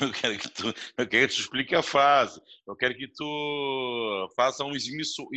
eu 0.00 0.12
quero 0.12 0.38
que 0.38 0.48
tu, 0.48 0.68
eu 0.96 1.08
quero 1.08 1.28
que 1.28 1.34
tu 1.34 1.40
explique 1.40 1.74
a 1.74 1.82
frase. 1.82 2.40
Eu 2.66 2.76
quero 2.76 2.94
que 2.96 3.08
tu 3.08 4.28
faça 4.36 4.64
um 4.64 4.72
esmiuçam- 4.72 5.28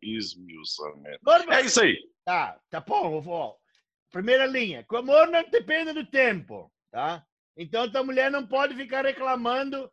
esmiuçamento. 0.00 1.18
Normal. 1.22 1.58
É 1.58 1.62
isso 1.62 1.80
aí. 1.82 1.98
Tá, 2.24 2.60
tá 2.70 2.80
bom, 2.80 3.20
vou. 3.20 3.58
Primeira 4.10 4.46
linha, 4.46 4.84
que 4.84 4.94
o 4.94 4.98
amor 4.98 5.26
não 5.28 5.42
depende 5.50 5.92
do 5.92 6.04
tempo, 6.06 6.72
tá? 6.90 7.24
Então 7.56 7.90
tua 7.90 8.02
mulher 8.04 8.30
não 8.30 8.46
pode 8.46 8.74
ficar 8.74 9.04
reclamando 9.04 9.90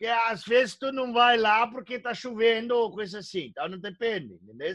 que 0.00 0.06
às 0.06 0.42
vezes 0.44 0.78
tu 0.78 0.90
não 0.90 1.12
vai 1.12 1.36
lá 1.36 1.66
porque 1.66 1.98
tá 2.00 2.14
chovendo 2.14 2.74
ou 2.74 2.90
coisa 2.90 3.18
assim. 3.18 3.48
Então 3.50 3.68
não 3.68 3.78
depende, 3.78 4.32
entendeu? 4.32 4.72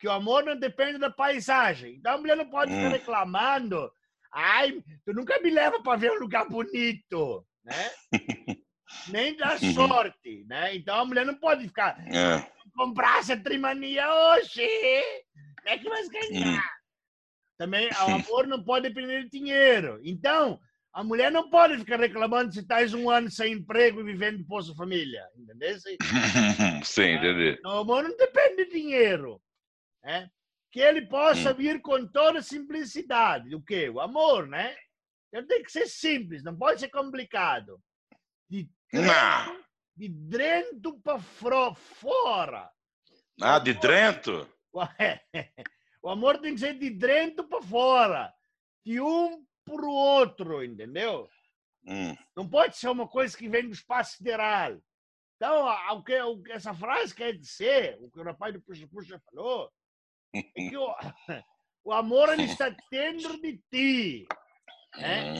Que 0.00 0.08
o 0.08 0.10
amor 0.10 0.42
não 0.42 0.58
depende 0.58 0.96
da 0.98 1.10
paisagem. 1.10 1.96
Então 1.96 2.14
a 2.14 2.18
mulher 2.18 2.34
não 2.34 2.48
pode 2.48 2.72
ficar 2.72 2.88
Hum. 2.88 2.92
reclamando. 2.92 3.92
Ai, 4.32 4.82
tu 5.04 5.12
nunca 5.12 5.38
me 5.40 5.50
leva 5.50 5.82
para 5.82 5.98
ver 5.98 6.12
um 6.12 6.18
lugar 6.18 6.48
bonito, 6.48 7.46
né? 7.62 7.90
Nem 9.06 9.36
da 9.36 9.52
Uhum. 9.52 9.58
sorte, 9.58 10.46
né? 10.48 10.74
Então 10.74 10.98
a 10.98 11.04
mulher 11.04 11.26
não 11.26 11.34
pode 11.38 11.68
ficar 11.68 11.98
É. 12.08 12.50
comprar 12.74 13.18
essa 13.18 13.36
trimania 13.36 14.06
hoje. 14.32 14.66
Como 15.58 15.68
é 15.68 15.78
que 15.78 15.88
vai 15.90 16.08
ganhar? 16.08 16.72
Também 17.58 17.88
o 17.90 17.90
amor 18.32 18.46
não 18.46 18.64
pode 18.64 18.88
depender 18.88 19.24
de 19.24 19.28
dinheiro. 19.30 20.00
Então, 20.02 20.58
a 20.96 21.04
mulher 21.04 21.30
não 21.30 21.50
pode 21.50 21.76
ficar 21.76 22.00
reclamando 22.00 22.50
se 22.54 22.60
estás 22.60 22.94
um 22.94 23.10
ano 23.10 23.30
sem 23.30 23.52
emprego 23.52 24.00
e 24.00 24.04
vivendo 24.04 24.38
de 24.38 24.44
Bolsa 24.44 24.74
Família. 24.74 25.28
Entendeu? 25.36 25.78
Sim, 25.78 25.96
entendi. 27.12 27.60
O 27.66 27.68
amor 27.68 28.04
não 28.04 28.16
depende 28.16 28.64
de 28.64 28.70
dinheiro. 28.70 29.38
Né? 30.02 30.30
Que 30.72 30.80
ele 30.80 31.02
possa 31.02 31.52
vir 31.52 31.82
com 31.82 32.06
toda 32.06 32.40
simplicidade. 32.40 33.54
O 33.54 33.60
quê? 33.60 33.90
O 33.90 34.00
amor, 34.00 34.46
né? 34.46 34.74
Então 35.28 35.46
tem 35.46 35.62
que 35.62 35.70
ser 35.70 35.86
simples, 35.86 36.42
não 36.42 36.56
pode 36.56 36.80
ser 36.80 36.88
complicado. 36.88 37.78
De, 38.48 38.66
Não. 38.90 39.62
de 39.94 40.08
dentro 40.08 40.98
para 41.02 41.74
fora. 41.74 42.70
Ah, 43.38 43.58
de 43.58 43.74
Drento? 43.74 44.48
Ué, 44.74 45.20
O 46.02 46.08
amor 46.08 46.38
tem 46.38 46.54
que 46.54 46.60
ser 46.60 46.78
de 46.78 46.88
dentro 46.88 47.46
para 47.46 47.60
fora, 47.60 48.32
de 48.82 48.98
um 48.98 49.45
para 49.66 49.84
o 49.84 49.90
outro, 49.90 50.62
entendeu? 50.64 51.28
Hum. 51.84 52.16
Não 52.36 52.48
pode 52.48 52.76
ser 52.76 52.88
uma 52.88 53.06
coisa 53.08 53.36
que 53.36 53.48
vem 53.48 53.66
do 53.66 53.72
espaço 53.72 54.16
sideral. 54.16 54.78
Então, 55.36 55.66
o 55.92 56.02
que, 56.02 56.18
o 56.18 56.42
essa 56.48 56.72
frase 56.72 57.14
quer 57.14 57.36
dizer, 57.36 57.98
o 58.00 58.10
que 58.10 58.18
o 58.20 58.22
rapaz 58.24 58.54
do 58.54 58.60
Puxa 58.62 58.86
Puxa 58.88 59.20
falou, 59.30 59.70
é 60.34 60.42
que 60.68 60.76
o, 60.76 60.86
o 61.84 61.92
amor 61.92 62.32
ele 62.32 62.44
está 62.44 62.74
dentro 62.90 63.38
de 63.40 63.60
ti. 63.70 64.26
né? 64.96 65.34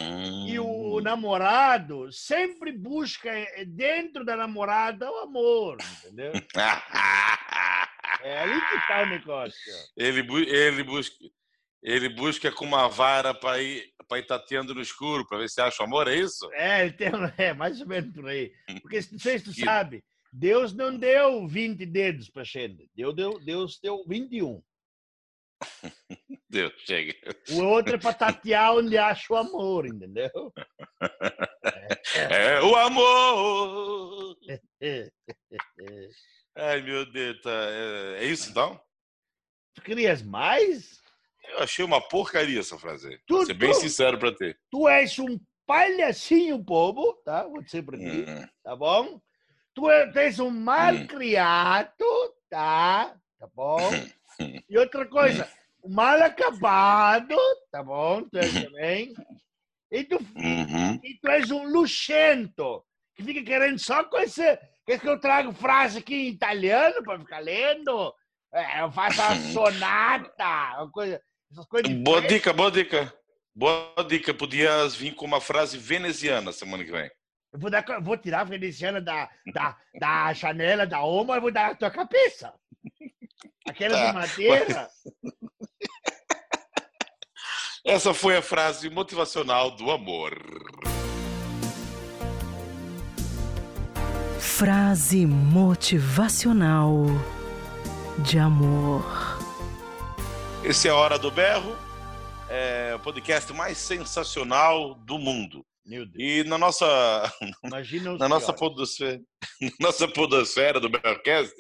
E 0.47 0.59
o 0.59 0.99
Hum. 0.99 1.01
namorado 1.01 2.13
sempre 2.13 2.73
busca 2.73 3.31
eh, 3.31 3.65
dentro 3.65 4.25
da 4.25 4.37
namorada 4.37 5.11
o 5.11 5.19
amor, 5.19 5.79
entendeu? 5.99 6.33
É 8.23 8.39
ali 8.41 8.61
que 8.61 8.75
está 8.77 9.03
o 9.03 9.07
negócio. 9.07 9.73
ele, 9.97 10.21
ele 10.49 10.83
busca 10.83 11.15
ele 11.83 12.09
busca 12.09 12.51
com 12.51 12.65
uma 12.65 12.89
vara 12.89 13.33
para 13.33 13.63
ir 13.63 13.93
para 14.09 14.25
tateando 14.25 14.75
no 14.75 14.81
escuro 14.81 15.27
para 15.27 15.39
ver 15.39 15.49
se 15.49 15.61
acha 15.61 15.83
o 15.83 15.87
amor, 15.87 16.09
é 16.09 16.17
isso? 16.17 16.49
É, 16.53 16.91
tem, 16.91 17.09
é, 17.39 17.53
mais 17.53 17.81
ou 17.81 17.87
menos 17.87 18.13
por 18.13 18.29
aí. 18.29 18.53
Porque 18.83 19.01
não 19.13 19.19
sei 19.19 19.39
se 19.39 19.45
tu 19.45 19.55
sabe, 19.55 20.05
Deus 20.33 20.73
não 20.73 20.97
deu 20.97 21.47
20 21.47 21.87
dedos 21.87 22.29
para 22.31 22.45
gente. 22.45 22.91
Deus 22.95 23.15
deu, 23.15 23.39
Deus 23.41 23.79
deu 23.83 24.05
21. 24.07 24.63
Deus, 26.49 26.73
chega. 26.85 27.15
O 27.51 27.63
outro 27.65 27.95
é 27.95 27.99
para 27.99 28.13
tatear 28.13 28.75
onde 28.75 28.99
acha 28.99 29.33
o 29.33 29.37
amor, 29.37 29.87
entendeu? 29.87 30.31
É 32.15 32.63
o 32.63 32.75
amor. 32.75 34.37
É. 34.81 35.11
Ai, 36.57 36.81
meu 36.81 37.05
Deus, 37.11 37.41
tá, 37.43 37.51
é, 37.51 38.25
é 38.25 38.25
isso 38.25 38.51
então? 38.51 38.81
Tu 39.75 39.83
querias 39.83 40.23
mais? 40.23 41.03
Eu 41.51 41.61
achei 41.63 41.85
uma 41.85 42.01
porcaria 42.01 42.61
essa 42.61 42.79
frase. 42.79 43.19
Tu- 43.27 43.35
Vou 43.37 43.47
ser 43.47 43.55
bem 43.55 43.71
tu- 43.73 43.81
sincero 43.81 44.19
para 44.19 44.35
ti. 44.35 44.57
Tu 44.71 44.89
és 44.89 45.19
um 45.19 45.39
palhacinho 45.67 46.59
bobo, 46.59 47.13
tá? 47.25 47.45
Vou 47.45 47.63
dizer 47.63 47.83
para 47.83 47.99
ti, 47.99 48.05
Hum, 48.29 48.47
tá 48.63 48.77
bom? 48.77 49.21
Tu 49.75 49.91
é- 49.91 50.11
tens 50.13 50.39
um 50.39 50.51
mal 50.51 50.95
criado, 51.07 52.05
tá? 52.49 53.15
Tá 53.39 53.49
bom? 53.55 53.79
E 54.69 54.79
outra 54.79 55.07
coisa, 55.07 55.51
um 55.83 55.95
mal 55.95 56.21
acabado, 56.23 57.35
tá 57.71 57.83
bom? 57.83 58.23
Tu 58.29 58.37
és 58.39 58.53
também. 58.53 59.15
E 59.91 60.05
tu 60.05 60.17
uhum. 60.17 61.01
E 61.03 61.19
tu 61.23 61.31
és 61.31 61.51
um 61.51 61.65
luxento, 61.67 62.85
que 63.15 63.23
fica 63.23 63.43
querendo 63.43 63.79
só 63.79 64.05
com 64.05 64.19
esse. 64.19 64.43
Quer 64.85 65.01
que 65.01 65.09
eu 65.09 65.19
trago 65.19 65.53
frase 65.53 65.99
aqui 65.99 66.15
em 66.15 66.29
italiano 66.29 67.03
para 67.03 67.19
ficar 67.19 67.39
lendo? 67.39 68.13
É, 68.53 68.83
eu 68.83 68.93
faço 68.93 69.23
a 69.23 69.35
sonata, 69.53 70.83
uma 70.83 70.91
coisa. 70.91 71.21
Boa 72.03 72.23
dica, 72.23 72.53
boa 72.53 72.71
dica. 72.71 73.15
Boa 73.55 74.05
dica. 74.07 74.35
Podias 74.35 74.95
vir 74.95 75.15
com 75.15 75.25
uma 75.25 75.41
frase 75.41 75.79
veneziana 75.79 76.53
semana 76.53 76.85
que 76.85 76.91
vem. 76.93 77.11
Eu 77.53 77.61
vou, 77.61 77.71
dar, 77.71 77.85
vou 78.03 78.17
tirar 78.17 78.41
a 78.41 78.45
veneziana 78.45 79.01
da, 79.01 79.31
da, 79.53 79.77
da 79.99 80.33
janela 80.33 80.87
da 80.87 81.03
Oma 81.03 81.37
e 81.37 81.41
vou 81.41 81.51
dar 81.51 81.71
na 81.71 81.75
tua 81.75 81.91
cabeça. 81.91 82.53
Aquela 83.67 83.97
Tá, 83.97 84.07
de 84.07 84.15
madeira. 84.15 84.89
Essa 87.85 88.13
foi 88.13 88.37
a 88.37 88.43
frase 88.43 88.91
motivacional 88.91 89.71
do 89.71 89.91
amor. 89.93 90.35
Frase 94.41 95.25
motivacional 95.25 97.05
de 98.19 98.39
amor. 98.41 99.36
Esse 100.69 100.89
é 100.89 100.91
a 100.91 100.97
Hora 100.97 101.17
do 101.17 101.31
Berro, 101.31 101.77
é 102.51 102.93
o 102.97 102.99
podcast 102.99 103.53
mais 103.53 103.79
sensacional 103.79 104.97
do 104.97 105.17
mundo. 105.17 105.65
Meu 105.85 106.05
Deus. 106.05 106.17
E 106.19 106.43
na 106.43 106.59
nossa, 106.59 107.33
na 108.19 108.29
nossa, 108.29 108.53
podosfera, 108.53 109.21
na 109.63 109.71
nossa 109.79 110.09
podosfera 110.09 110.81
do 110.81 110.89
Berrocast, 110.89 111.55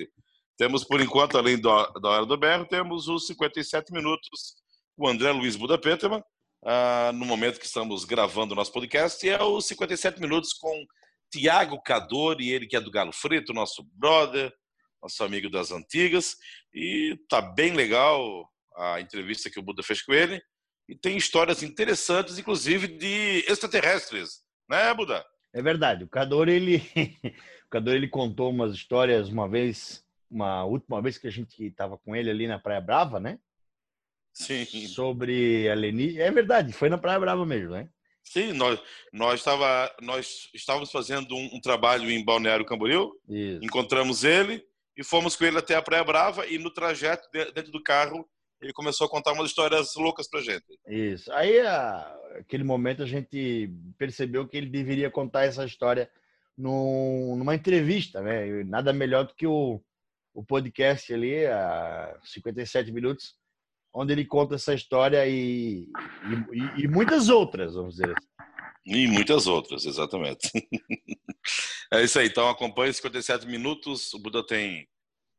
temos 0.58 0.82
por 0.82 1.00
enquanto, 1.00 1.38
além 1.38 1.56
do, 1.56 1.68
da 2.00 2.08
Hora 2.08 2.26
do 2.26 2.36
Berro, 2.36 2.66
temos 2.66 3.06
os 3.06 3.28
57 3.28 3.92
minutos 3.92 4.56
com 4.96 5.06
o 5.06 5.08
André 5.08 5.30
Luiz 5.30 5.54
Buda 5.54 5.78
Peterman, 5.78 6.20
ah, 6.64 7.12
no 7.14 7.24
momento 7.24 7.60
que 7.60 7.66
estamos 7.66 8.04
gravando 8.04 8.54
o 8.54 8.56
nosso 8.56 8.72
podcast, 8.72 9.24
e 9.24 9.30
é 9.30 9.40
os 9.40 9.66
57 9.66 10.20
minutos 10.20 10.52
com 10.52 10.84
Tiago 11.30 11.80
Cadori, 11.80 12.50
ele 12.50 12.66
que 12.66 12.76
é 12.76 12.80
do 12.80 12.90
Galo 12.90 13.12
Frito, 13.12 13.54
nosso 13.54 13.86
brother, 13.92 14.52
nosso 15.00 15.22
amigo 15.22 15.48
das 15.48 15.70
antigas, 15.70 16.34
e 16.74 17.16
tá 17.28 17.40
bem 17.40 17.72
legal 17.72 18.50
a 18.76 19.00
entrevista 19.00 19.50
que 19.50 19.58
o 19.58 19.62
Buda 19.62 19.82
fez 19.82 20.02
com 20.02 20.12
ele, 20.12 20.40
e 20.88 20.94
tem 20.94 21.16
histórias 21.16 21.62
interessantes, 21.62 22.38
inclusive 22.38 22.86
de 22.86 23.44
extraterrestres, 23.48 24.42
né, 24.68 24.92
Buda? 24.94 25.24
É 25.52 25.62
verdade. 25.62 26.04
O 26.04 26.08
Cador 26.08 26.48
ele, 26.48 26.76
o 27.66 27.68
Cador 27.70 27.94
ele 27.94 28.08
contou 28.08 28.50
umas 28.50 28.72
histórias 28.74 29.28
uma 29.28 29.48
vez 29.48 30.04
uma 30.30 30.64
última 30.64 31.00
vez 31.00 31.16
que 31.18 31.26
a 31.28 31.30
gente 31.30 31.64
estava 31.64 31.96
com 31.98 32.14
ele 32.14 32.28
ali 32.28 32.46
na 32.48 32.58
Praia 32.58 32.80
Brava, 32.80 33.20
né? 33.20 33.38
Sim, 34.32 34.66
Sobre 34.88 35.68
alienígena. 35.68 36.24
É 36.24 36.30
verdade, 36.30 36.72
foi 36.72 36.88
na 36.88 36.98
Praia 36.98 37.18
Brava 37.18 37.46
mesmo, 37.46 37.70
né? 37.70 37.88
sim 38.28 38.52
nós, 38.52 38.82
nós, 39.12 39.38
estava, 39.38 39.94
nós 40.02 40.50
estávamos 40.52 40.90
fazendo 40.90 41.32
um, 41.36 41.50
um 41.54 41.60
trabalho 41.60 42.10
em 42.10 42.24
Balneário 42.24 42.66
Camboriú, 42.66 43.12
Isso. 43.28 43.64
encontramos 43.64 44.24
ele 44.24 44.64
e 44.96 45.04
fomos 45.04 45.36
com 45.36 45.44
ele 45.44 45.58
até 45.58 45.76
a 45.76 45.82
Praia 45.82 46.02
Brava 46.02 46.44
e 46.44 46.58
no 46.58 46.70
trajeto, 46.72 47.28
de- 47.32 47.52
dentro 47.52 47.70
do 47.70 47.80
carro, 47.80 48.28
ele 48.60 48.72
começou 48.72 49.06
a 49.06 49.10
contar 49.10 49.32
umas 49.32 49.48
histórias 49.48 49.94
loucas 49.96 50.28
pra 50.28 50.40
gente. 50.40 50.64
Isso. 50.88 51.30
Aí, 51.32 51.60
a- 51.60 52.16
aquele 52.38 52.64
momento, 52.64 53.02
a 53.02 53.06
gente 53.06 53.70
percebeu 53.98 54.46
que 54.48 54.56
ele 54.56 54.68
deveria 54.68 55.10
contar 55.10 55.44
essa 55.44 55.64
história 55.64 56.10
num- 56.56 57.36
numa 57.36 57.54
entrevista, 57.54 58.20
né? 58.20 58.48
E 58.48 58.64
Nada 58.64 58.92
melhor 58.92 59.26
do 59.26 59.34
que 59.34 59.46
o, 59.46 59.80
o 60.34 60.44
podcast 60.44 61.12
ali, 61.12 61.44
a 61.46 62.18
57 62.24 62.90
minutos, 62.92 63.34
onde 63.92 64.12
ele 64.12 64.24
conta 64.24 64.54
essa 64.56 64.74
história 64.74 65.26
e, 65.26 65.88
e, 66.76 66.82
e 66.82 66.88
muitas 66.88 67.28
outras, 67.28 67.74
vamos 67.74 67.96
dizer 67.96 68.14
assim. 68.16 68.28
E 68.88 69.08
muitas 69.08 69.46
outras, 69.46 69.84
exatamente. 69.84 70.48
é 71.92 72.02
isso 72.04 72.18
aí, 72.18 72.26
então 72.28 72.48
acompanhe 72.48 72.92
57 72.92 73.46
minutos. 73.46 74.12
O 74.14 74.18
Buda 74.18 74.46
tem 74.46 74.86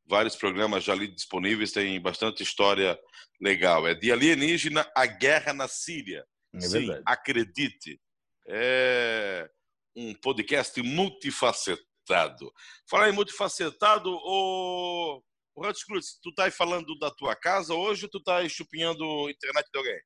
vários 0.08 0.36
programas 0.36 0.84
já 0.84 0.94
ali 0.94 1.08
disponíveis, 1.08 1.72
tem 1.72 2.00
bastante 2.02 2.42
história 2.42 2.98
legal. 3.42 3.88
É 3.88 3.94
de 3.94 4.12
alienígena 4.12 4.90
a 4.96 5.06
guerra 5.06 5.54
na 5.54 5.68
Síria. 5.68 6.26
É 6.56 6.62
Sim, 6.62 6.88
verdade. 6.88 7.04
acredite. 7.06 8.00
É 8.48 9.50
um 9.96 10.14
podcast 10.14 10.82
multifacetado. 10.82 12.54
Falar 12.90 13.10
em 13.10 13.14
multifacetado, 13.14 14.10
o, 14.10 15.22
Ratos 15.62 15.84
Cruz, 15.84 16.20
tu 16.22 16.32
tá 16.34 16.50
falando 16.52 16.98
da 17.00 17.12
tua 17.12 17.36
casa 17.36 17.74
hoje 17.74 18.06
ou 18.06 18.10
tu 18.10 18.22
tá 18.22 18.48
chupinhando 18.48 19.04
a 19.04 19.32
internet 19.32 19.68
de 19.72 19.78
alguém? 19.78 20.00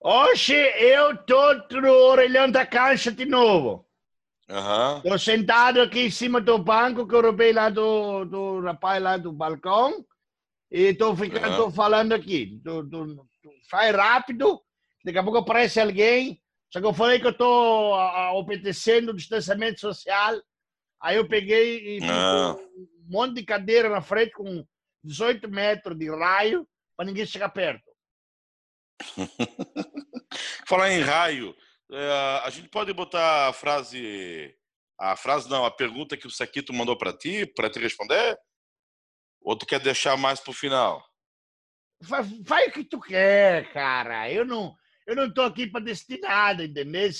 Hoje 0.00 0.54
eu 0.54 1.16
tô 1.24 1.54
no 1.80 1.92
orelhão 1.92 2.50
da 2.50 2.66
cancha 2.66 3.10
de 3.10 3.24
novo. 3.24 3.88
Tô 5.02 5.18
sentado 5.18 5.80
aqui 5.80 6.00
em 6.06 6.10
cima 6.10 6.40
do 6.40 6.58
banco 6.58 7.06
que 7.06 7.14
eu 7.14 7.22
roubei 7.22 7.52
lá 7.52 7.70
do, 7.70 8.24
do 8.24 8.60
rapaz 8.60 9.02
lá 9.02 9.16
do 9.16 9.32
balcão. 9.32 10.04
E 10.70 10.94
tô 10.94 11.14
ficando, 11.16 11.56
tô 11.56 11.70
falando 11.70 12.12
aqui. 12.12 12.46
Do, 12.62 12.82
do, 12.82 13.06
do- 13.14 13.28
faz 13.70 13.94
rápido. 13.94 14.60
Daqui 15.04 15.18
a 15.18 15.22
pouco 15.22 15.38
aparece 15.38 15.80
alguém. 15.80 16.40
Só 16.72 16.80
que 16.80 16.86
eu 16.86 16.94
falei 16.94 17.20
que 17.20 17.26
eu 17.26 17.36
tô 17.36 17.94
a- 17.94 18.32
obedecendo 18.34 19.10
o 19.10 19.16
distanciamento 19.16 19.80
social. 19.80 20.34
Aí 21.00 21.16
eu 21.16 21.28
peguei 21.28 21.98
e 21.98 22.04
Ah. 22.04 22.54
um 22.56 22.88
monte 23.10 23.34
de 23.36 23.44
cadeira 23.44 23.88
na 23.88 24.00
frente 24.00 24.32
com 24.32 24.64
18 25.04 25.48
metros 25.50 25.98
de 25.98 26.08
raio 26.10 26.66
para 26.96 27.06
ninguém 27.06 27.26
chegar 27.26 27.48
perto. 27.50 27.82
Falar 30.66 30.90
em 30.92 31.00
raio, 31.00 31.54
é, 31.92 32.40
a 32.44 32.50
gente 32.50 32.68
pode 32.68 32.92
botar 32.92 33.48
a 33.48 33.52
frase, 33.52 34.54
a 34.98 35.14
frase 35.16 35.48
não, 35.48 35.64
a 35.64 35.70
pergunta 35.70 36.16
que 36.16 36.26
o 36.26 36.30
Saquito 36.30 36.72
mandou 36.72 36.96
para 36.96 37.12
ti, 37.16 37.44
para 37.46 37.70
te 37.70 37.78
responder? 37.78 38.38
Ou 39.42 39.56
tu 39.56 39.66
quer 39.66 39.80
deixar 39.80 40.16
mais 40.16 40.40
pro 40.40 40.52
final? 40.52 41.04
Fa- 42.04 42.24
Faz 42.46 42.68
o 42.68 42.72
que 42.72 42.84
tu 42.84 43.00
quer, 43.00 43.72
cara. 43.72 44.30
Eu 44.30 44.44
não, 44.44 44.74
eu 45.06 45.14
não 45.16 45.32
tô 45.32 45.42
aqui 45.42 45.66
para 45.66 45.84
decidir 45.84 46.20
nada, 46.20 46.64
entendeu? 46.64 47.10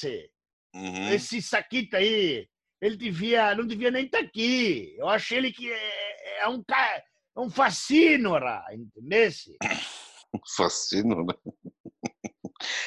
Uhum. 0.74 1.12
Esse 1.12 1.42
saquito 1.42 1.96
aí, 1.96 2.48
ele 2.80 2.96
devia, 2.96 3.54
não 3.54 3.66
devia 3.66 3.90
nem 3.90 4.06
estar 4.06 4.20
aqui. 4.20 4.94
Eu 4.98 5.08
acho 5.08 5.34
ele 5.34 5.52
que 5.52 5.70
é, 5.70 6.40
é 6.42 6.48
um 6.48 6.62
cara, 6.64 7.04
é 7.36 7.40
um 7.40 7.50
fascínio, 7.50 8.32
entendeu? 8.72 9.30
Fascino, 10.56 11.26
né? 11.26 11.34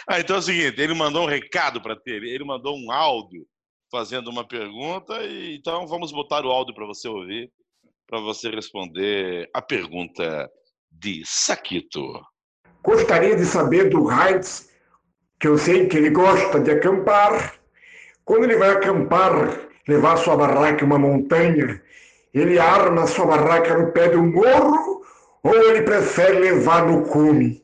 Ah, 0.08 0.20
então 0.20 0.36
é 0.36 0.40
o 0.40 0.42
seguinte, 0.42 0.80
ele 0.80 0.94
mandou 0.94 1.24
um 1.24 1.30
recado 1.30 1.82
para 1.82 1.98
ele 2.06 2.30
ele 2.30 2.44
mandou 2.44 2.78
um 2.78 2.92
áudio 2.92 3.46
fazendo 3.92 4.30
uma 4.30 4.48
pergunta, 4.48 5.24
e 5.24 5.56
então 5.56 5.88
vamos 5.88 6.12
botar 6.12 6.46
o 6.46 6.52
áudio 6.52 6.76
para 6.76 6.86
você 6.86 7.08
ouvir, 7.08 7.52
para 8.08 8.20
você 8.20 8.50
responder 8.50 9.50
a 9.54 9.62
pergunta 9.62 10.50
de 10.92 11.24
Saquito. 11.26 12.22
Gostaria 12.84 13.36
de 13.36 13.46
saber 13.46 13.90
do 13.90 14.12
Heinz, 14.12 14.70
que 15.40 15.48
eu 15.48 15.58
sei 15.58 15.88
que 15.88 15.98
ele 15.98 16.10
gosta 16.10 16.60
de 16.60 16.72
acampar. 16.72 17.56
Quando 18.24 18.44
ele 18.44 18.58
vai 18.58 18.70
acampar, 18.70 19.70
levar 19.88 20.18
sua 20.18 20.36
barraca 20.36 20.84
em 20.84 20.88
uma 20.88 21.00
montanha, 21.00 21.82
ele 22.34 22.60
arma 22.60 23.08
sua 23.08 23.26
barraca 23.26 23.78
no 23.78 23.92
pé 23.92 24.10
do 24.10 24.22
morro 24.24 25.06
ou 25.44 25.56
ele 25.56 25.84
prefere 25.84 26.40
levar 26.40 26.86
no 26.86 27.04
cume? 27.04 27.64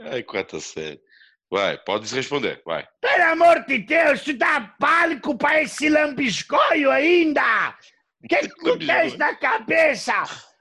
Ai, 0.00 0.22
quarta 0.22 0.60
série. 0.60 1.00
Vai, 1.50 1.76
pode 1.78 2.12
responder, 2.14 2.62
vai. 2.64 2.86
Pelo 3.00 3.24
amor 3.24 3.64
de 3.66 3.78
Deus, 3.78 4.22
tu 4.22 4.32
dá 4.34 4.72
palco 4.78 5.36
para 5.36 5.62
esse 5.62 5.88
lambiscoio 5.88 6.90
ainda? 6.90 7.76
O 8.22 8.28
que, 8.28 8.36
que 8.36 8.48
tu 8.48 8.78
tens 8.78 9.16
na 9.16 9.34
cabeça? 9.34 10.12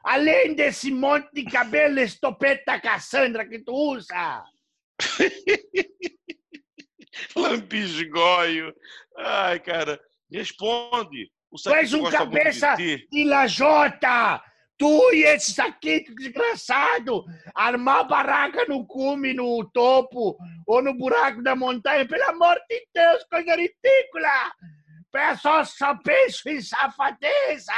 Além 0.03 0.55
desse 0.55 0.91
monte 0.91 1.29
de 1.33 1.45
cabelo 1.45 1.99
estopeta 1.99 2.79
Cassandra 2.79 3.47
que 3.47 3.59
tu 3.59 3.71
usa. 3.71 4.43
Lambisgoio. 7.35 8.73
Ai, 9.17 9.59
cara, 9.59 9.99
responde. 10.31 11.29
O 11.51 11.57
Tu 11.57 11.73
és 11.73 11.93
um 11.93 12.09
cabeça 12.09 12.75
de 12.75 13.05
de 13.11 13.23
lajota! 13.25 14.41
Tu 14.79 15.13
e 15.13 15.23
esse 15.25 15.51
saquito 15.51 16.15
desgraçado! 16.15 17.25
Armar 17.53 18.07
barraca 18.07 18.65
no 18.65 18.87
cume, 18.87 19.33
no 19.33 19.69
topo, 19.73 20.37
ou 20.65 20.81
no 20.81 20.93
buraco 20.93 21.43
da 21.43 21.53
montanha, 21.53 22.07
pelo 22.07 22.23
amor 22.29 22.57
de 22.69 22.87
Deus, 22.95 23.25
coisa 23.29 23.57
ridícula! 23.57 24.53
Só, 25.41 25.65
só 25.65 25.95
penso 25.97 26.47
em 26.47 26.61
safadeza! 26.61 27.73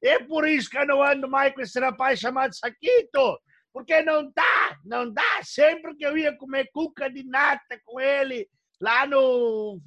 É 0.00 0.20
por 0.20 0.46
isso 0.46 0.70
que 0.70 0.78
eu 0.78 0.86
não 0.86 1.02
ando 1.02 1.28
mais 1.28 1.52
com 1.52 1.60
esse 1.60 1.80
rapaz 1.80 2.20
chamado 2.20 2.54
Saquito! 2.54 3.40
Porque 3.72 4.00
não 4.02 4.30
dá, 4.32 4.78
não 4.84 5.12
dá. 5.12 5.42
Sempre 5.42 5.96
que 5.96 6.06
eu 6.06 6.16
ia 6.16 6.36
comer 6.36 6.70
cuca 6.72 7.10
de 7.10 7.24
nata 7.24 7.80
com 7.84 7.98
ele, 7.98 8.46
lá 8.80 9.06
no, 9.06 9.80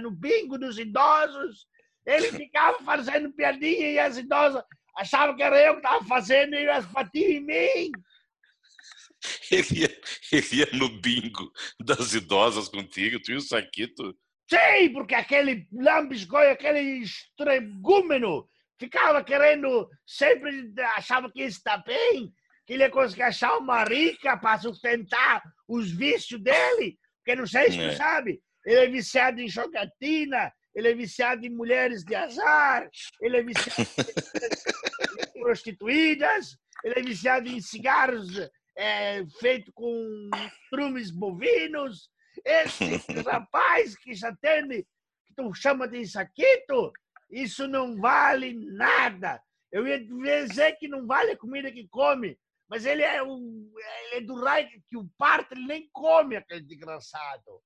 no 0.00 0.10
bingo 0.10 0.58
dos 0.58 0.76
idosos, 0.76 1.68
ele 2.04 2.32
ficava 2.32 2.80
fazendo 2.80 3.32
piadinha 3.32 3.90
e 3.92 3.98
as 3.98 4.16
idosas 4.16 4.64
achavam 4.96 5.36
que 5.36 5.42
era 5.42 5.60
eu 5.60 5.72
que 5.74 5.78
estava 5.80 6.04
fazendo 6.04 6.54
e 6.54 6.64
elas 6.64 6.86
batiam 6.86 7.30
em 7.30 7.40
mim. 7.40 7.92
Ele 9.52 9.80
ia, 9.82 10.00
ele 10.32 10.46
ia 10.52 10.68
no 10.72 10.88
bingo 11.00 11.52
das 11.78 12.12
idosas 12.12 12.68
contigo, 12.68 13.20
tu 13.22 13.30
e 13.30 13.36
o 13.36 13.40
Saquito. 13.40 14.16
Sim, 14.50 14.92
porque 14.92 15.14
aquele 15.14 15.64
lambisgoio, 15.72 16.50
aquele 16.50 16.80
estregúmeno, 17.04 18.48
ficava 18.80 19.22
querendo, 19.22 19.88
sempre 20.04 20.72
achava 20.96 21.30
que 21.30 21.42
está 21.42 21.78
bem, 21.78 22.32
que 22.66 22.72
ele 22.72 22.82
ia 22.82 22.90
conseguir 22.90 23.22
achar 23.22 23.56
uma 23.58 23.84
rica 23.84 24.36
para 24.36 24.58
sustentar 24.58 25.40
os 25.68 25.92
vícios 25.92 26.42
dele, 26.42 26.98
porque 27.18 27.36
não 27.38 27.46
sei 27.46 27.70
se 27.70 27.80
É. 27.80 27.90
tu 27.90 27.96
sabe, 27.96 28.40
ele 28.66 28.80
é 28.86 28.88
viciado 28.88 29.40
em 29.40 29.48
jogatina, 29.48 30.52
ele 30.74 30.88
é 30.88 30.94
viciado 30.94 31.44
em 31.44 31.50
mulheres 31.50 32.04
de 32.04 32.14
azar, 32.14 32.88
ele 33.20 33.36
é 33.36 33.42
viciado 33.42 33.90
em 35.36 35.40
prostituídas, 35.40 36.56
ele 36.84 36.98
é 36.98 37.02
viciado 37.02 37.48
em 37.48 37.60
cigarros 37.60 38.38
é, 38.76 39.24
feito 39.38 39.72
com 39.72 40.30
trumes 40.70 41.10
bovinos. 41.10 42.10
Esse 42.44 42.84
rapaz 43.26 43.96
que 43.96 44.14
já 44.14 44.34
tem, 44.36 44.68
que 44.68 45.34
tu 45.36 45.52
chama 45.54 45.86
de 45.86 46.06
saquito, 46.06 46.92
isso 47.30 47.66
não 47.68 47.96
vale 47.96 48.54
nada. 48.54 49.42
Eu 49.70 49.86
ia 49.86 49.98
dizer 50.04 50.76
que 50.76 50.88
não 50.88 51.06
vale 51.06 51.32
a 51.32 51.38
comida 51.38 51.72
que 51.72 51.88
come, 51.88 52.38
mas 52.68 52.84
ele 52.84 53.02
é, 53.02 53.20
ele 53.20 54.14
é 54.14 54.20
do 54.20 54.34
raio 54.34 54.68
que 54.88 54.96
o 54.96 55.08
parto 55.16 55.54
ele 55.54 55.66
nem 55.66 55.88
come 55.92 56.36
aquele 56.36 56.62
desgraçado. 56.62 57.62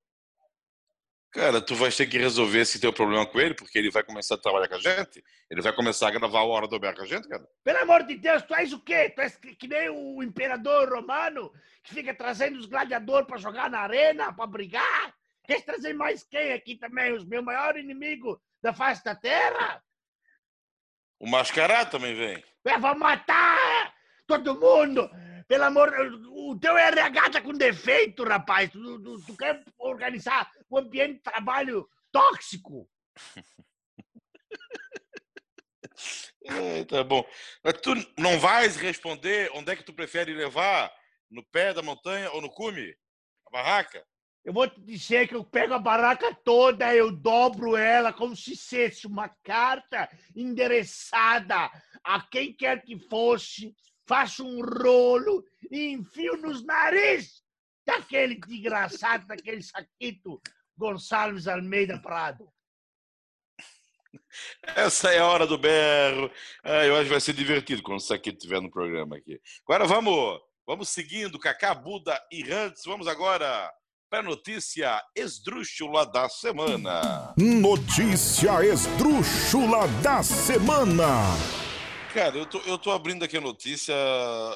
Cara, 1.36 1.60
tu 1.60 1.74
vais 1.74 1.94
ter 1.94 2.06
que 2.06 2.16
resolver 2.16 2.60
esse 2.60 2.80
teu 2.80 2.90
problema 2.94 3.26
com 3.26 3.38
ele, 3.38 3.52
porque 3.52 3.78
ele 3.78 3.90
vai 3.90 4.02
começar 4.02 4.36
a 4.36 4.38
trabalhar 4.38 4.68
com 4.68 4.76
a 4.76 4.78
gente. 4.78 5.22
Ele 5.50 5.60
vai 5.60 5.70
começar 5.74 6.08
a 6.08 6.10
gravar 6.10 6.38
a 6.38 6.44
hora 6.44 6.66
do 6.66 6.78
Bear 6.78 6.94
com 6.96 7.02
a 7.02 7.06
gente, 7.06 7.28
cara. 7.28 7.46
Pelo 7.62 7.78
amor 7.78 8.04
de 8.04 8.14
Deus, 8.16 8.42
tu 8.42 8.54
és 8.54 8.72
o 8.72 8.80
quê? 8.80 9.10
Tu 9.10 9.20
és 9.20 9.36
que, 9.36 9.54
que 9.54 9.68
nem 9.68 9.90
o 9.90 10.22
imperador 10.22 10.88
romano 10.88 11.52
que 11.84 11.92
fica 11.92 12.14
trazendo 12.14 12.58
os 12.58 12.64
gladiadores 12.64 13.26
para 13.28 13.36
jogar 13.36 13.68
na 13.68 13.80
arena, 13.80 14.32
para 14.32 14.46
brigar? 14.46 15.14
Queres 15.44 15.62
trazer 15.62 15.92
mais 15.92 16.24
quem 16.24 16.54
aqui 16.54 16.74
também? 16.76 17.12
Os 17.12 17.24
meus 17.26 17.44
maiores 17.44 17.84
inimigos 17.84 18.38
da 18.62 18.72
face 18.72 19.04
da 19.04 19.14
terra? 19.14 19.82
O 21.20 21.28
Mascarado 21.28 21.90
também 21.90 22.14
vem. 22.14 22.42
É, 22.64 22.78
vão 22.78 22.96
matar 22.98 23.92
todo 24.26 24.58
mundo! 24.58 25.06
Pelo 25.46 25.62
amor, 25.62 25.92
o 26.30 26.58
teu 26.58 26.76
RH 26.76 27.30
tá 27.30 27.40
com 27.40 27.52
defeito, 27.52 28.24
rapaz. 28.24 28.68
Tu, 28.68 28.98
tu- 29.00 29.20
tu 29.26 29.36
quer 29.36 29.62
organizar 29.78 30.50
um 30.70 30.78
ambiente 30.78 31.14
de 31.14 31.22
trabalho 31.22 31.88
tóxico. 32.12 32.88
É, 36.48 36.84
tá 36.84 37.02
bom. 37.02 37.26
Mas 37.64 37.74
tu 37.80 37.94
não 38.16 38.38
vais 38.38 38.76
responder 38.76 39.50
onde 39.52 39.72
é 39.72 39.76
que 39.76 39.82
tu 39.82 39.92
prefere 39.92 40.32
levar? 40.32 40.92
No 41.28 41.44
pé 41.44 41.74
da 41.74 41.82
montanha 41.82 42.30
ou 42.30 42.40
no 42.40 42.48
cume? 42.48 42.96
A 43.46 43.50
barraca? 43.50 44.06
Eu 44.44 44.52
vou 44.52 44.68
te 44.70 44.80
dizer 44.80 45.26
que 45.26 45.34
eu 45.34 45.42
pego 45.42 45.74
a 45.74 45.78
barraca 45.78 46.32
toda, 46.44 46.94
eu 46.94 47.10
dobro 47.10 47.76
ela 47.76 48.12
como 48.12 48.36
se 48.36 48.56
fosse 48.56 49.04
uma 49.04 49.28
carta 49.42 50.08
endereçada 50.36 51.68
a 52.04 52.20
quem 52.30 52.52
quer 52.52 52.84
que 52.84 52.96
fosse, 53.08 53.74
faço 54.06 54.46
um 54.46 54.64
rolo 54.64 55.44
e 55.68 55.88
enfio 55.88 56.36
nos 56.36 56.64
nariz 56.64 57.42
daquele 57.84 58.36
desgraçado, 58.36 59.26
daquele 59.26 59.62
saquito 59.62 60.40
Gonçalves 60.76 61.46
Almeida 61.46 61.98
Prado. 61.98 62.48
Essa 64.62 65.12
é 65.12 65.18
a 65.18 65.26
hora 65.26 65.46
do 65.46 65.58
berro. 65.58 66.30
Ah, 66.62 66.84
eu 66.84 66.94
acho 66.94 67.04
que 67.04 67.10
vai 67.10 67.20
ser 67.20 67.32
divertido 67.32 67.82
quando 67.82 68.00
isso 68.00 68.12
aqui 68.12 68.30
estiver 68.30 68.60
no 68.60 68.70
programa 68.70 69.16
aqui. 69.16 69.40
Agora 69.66 69.86
vamos, 69.86 70.38
vamos 70.66 70.88
seguindo, 70.88 71.38
Cacá, 71.38 71.74
Buda 71.74 72.18
e 72.30 72.50
Hans. 72.50 72.82
Vamos 72.84 73.06
agora 73.06 73.70
para 74.10 74.20
a 74.20 74.22
notícia 74.22 75.02
esdrúxula 75.14 76.06
da 76.06 76.28
semana. 76.28 77.34
Notícia 77.36 78.64
esdrúxula 78.64 79.88
da 80.02 80.22
semana. 80.22 81.65
Cara, 82.16 82.34
eu 82.34 82.46
tô, 82.46 82.58
eu 82.60 82.78
tô 82.78 82.90
abrindo 82.92 83.26
aqui 83.26 83.36
a 83.36 83.42
notícia. 83.42 83.94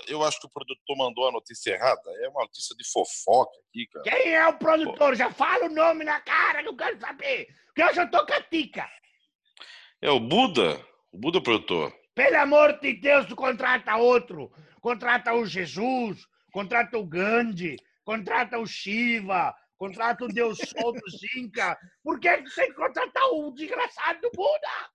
Eu 0.09 0.25
acho 0.25 0.41
que 0.41 0.47
o 0.47 0.51
produtor 0.51 0.97
mandou 0.97 1.29
a 1.29 1.33
notícia 1.33 1.73
errada. 1.73 2.11
É 2.23 2.29
uma 2.31 2.41
notícia 2.41 2.75
de 2.75 2.91
fofoca 2.91 3.53
aqui, 3.69 3.87
cara. 3.87 4.03
Quem 4.03 4.33
é 4.33 4.49
o 4.49 4.57
produtor? 4.57 5.15
Já 5.15 5.31
fala 5.31 5.67
o 5.67 5.75
nome 5.75 6.03
na 6.03 6.19
cara 6.23 6.63
eu 6.63 6.75
quero 6.75 6.99
saber. 6.99 7.49
Que 7.75 7.83
eu 7.83 7.93
já 7.93 8.07
tô 8.07 8.25
catica. 8.25 8.89
É 10.01 10.11
o 10.11 10.19
Buda? 10.19 10.83
O 11.13 11.19
Buda 11.19 11.39
produtor. 11.43 11.95
Pelo 12.15 12.39
amor 12.39 12.81
de 12.81 12.95
Deus, 12.95 13.27
tu 13.27 13.37
contrata 13.37 13.95
outro. 13.97 14.51
Contrata 14.81 15.35
o 15.35 15.45
Jesus, 15.45 16.19
contrata 16.55 16.97
o 16.97 17.07
Gandhi, 17.07 17.77
contrata 18.05 18.59
o 18.59 18.67
Shiva, 18.67 19.55
contrata 19.77 20.25
o 20.25 20.29
Deus 20.29 20.57
Sol 20.57 20.95
dos 20.95 21.37
Inca. 21.37 21.79
Por 22.03 22.19
que 22.21 22.39
tu 22.39 22.55
tem 22.55 22.69
que 22.69 22.75
contratar 22.75 23.29
o 23.35 23.51
desgraçado 23.51 24.19
do 24.23 24.31
Buda? 24.31 24.91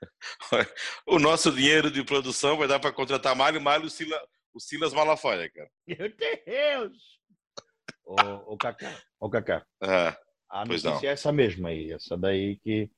O 1.06 1.18
nosso 1.18 1.50
dinheiro 1.52 1.90
de 1.90 2.02
produção 2.04 2.56
vai 2.56 2.68
dar 2.68 2.78
para 2.80 2.92
contratar 2.92 3.34
Mário, 3.36 3.60
Mário 3.60 3.86
o, 3.86 3.90
Sila, 3.90 4.20
o 4.54 4.60
Silas 4.60 4.92
Malafaia, 4.92 5.50
cara. 5.50 5.70
Meu 5.86 6.12
Deus! 6.16 6.98
Ô, 8.04 8.52
ô 8.52 8.56
Cacá, 8.56 8.96
ô 9.20 9.30
Cacá, 9.30 9.64
É. 9.82 10.08
a 10.50 10.64
Pois 10.66 10.82
notícia 10.82 10.90
não. 11.06 11.10
é 11.10 11.12
essa 11.12 11.32
mesma 11.32 11.68
aí, 11.68 11.92
essa 11.92 12.16
daí 12.16 12.56
que 12.58 12.90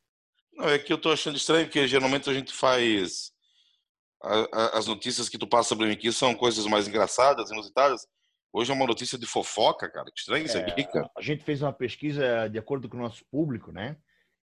Não, 0.53 0.69
é 0.69 0.79
que 0.79 0.93
eu 0.93 0.99
tô 0.99 1.11
achando 1.13 1.37
estranho, 1.37 1.67
porque 1.67 1.87
geralmente 1.89 2.29
a 2.31 2.35
gente 2.35 2.53
faz. 2.53 3.33
a- 4.23 4.49
a- 4.53 4.79
as 4.79 4.87
notícias 4.87 5.29
que 5.29 5.37
tu 5.39 5.47
passa 5.47 5.75
pra 5.77 5.87
mim 5.87 5.93
aqui 5.93 6.13
são 6.13 6.35
coisas 6.35 6.65
mais 6.67 6.87
engraçadas, 6.87 7.51
inusitadas. 7.51 8.07
Hoje 8.53 8.71
é 8.71 8.75
uma 8.75 8.87
notícia 8.87 9.19
de 9.19 9.27
fofoca, 9.27 9.91
cara. 9.91 10.05
Que 10.13 10.21
estranho 10.21 10.45
isso 10.45 10.57
aqui, 10.59 10.85
cara. 10.85 11.11
a 11.17 11.21
gente 11.23 11.43
fez 11.43 11.61
uma 11.63 11.73
pesquisa 11.73 12.49
de 12.49 12.59
acordo 12.59 12.89
com 12.89 12.97
o 12.99 13.01
nosso 13.01 13.25
público, 13.31 13.73
né? 13.73 13.97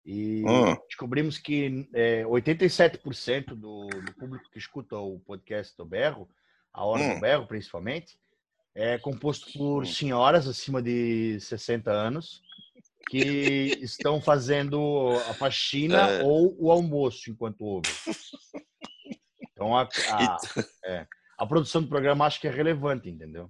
E 0.06 0.44
Hum. 0.46 0.76
descobrimos 0.88 1.38
que 1.40 1.90
é, 1.94 2.24
87% 2.26 3.56
do, 3.56 3.88
do 3.88 4.14
público 4.14 4.50
que 4.52 4.60
escuta 4.60 4.98
o 4.98 5.20
podcast 5.20 5.76
do 5.76 5.84
Berro, 5.86 6.30
a 6.72 6.86
Hora 6.86 7.02
Hum. 7.04 7.16
do 7.16 7.22
Berro 7.22 7.48
principalmente, 7.48 8.18
é 8.76 8.98
composto 9.00 9.52
por 9.58 9.88
senhoras 9.88 10.48
acima 10.48 10.82
de 10.82 11.40
60 11.40 11.92
anos 11.92 12.42
que 13.10 13.78
estão 13.82 14.20
fazendo 14.22 15.08
a 15.30 15.34
faxina 15.34 16.10
É. 16.10 16.24
ou 16.24 16.56
o 16.60 16.72
almoço 16.72 17.30
enquanto 17.32 17.62
ouvem. 17.62 17.92
Então 19.54 19.76
a, 19.78 19.84
a, 20.10 20.38
é, 20.86 21.08
a 21.38 21.46
produção 21.48 21.82
do 21.82 21.88
programa 21.88 22.26
acho 22.26 22.42
que 22.42 22.48
é 22.48 22.52
relevante, 22.52 23.10
entendeu? 23.10 23.50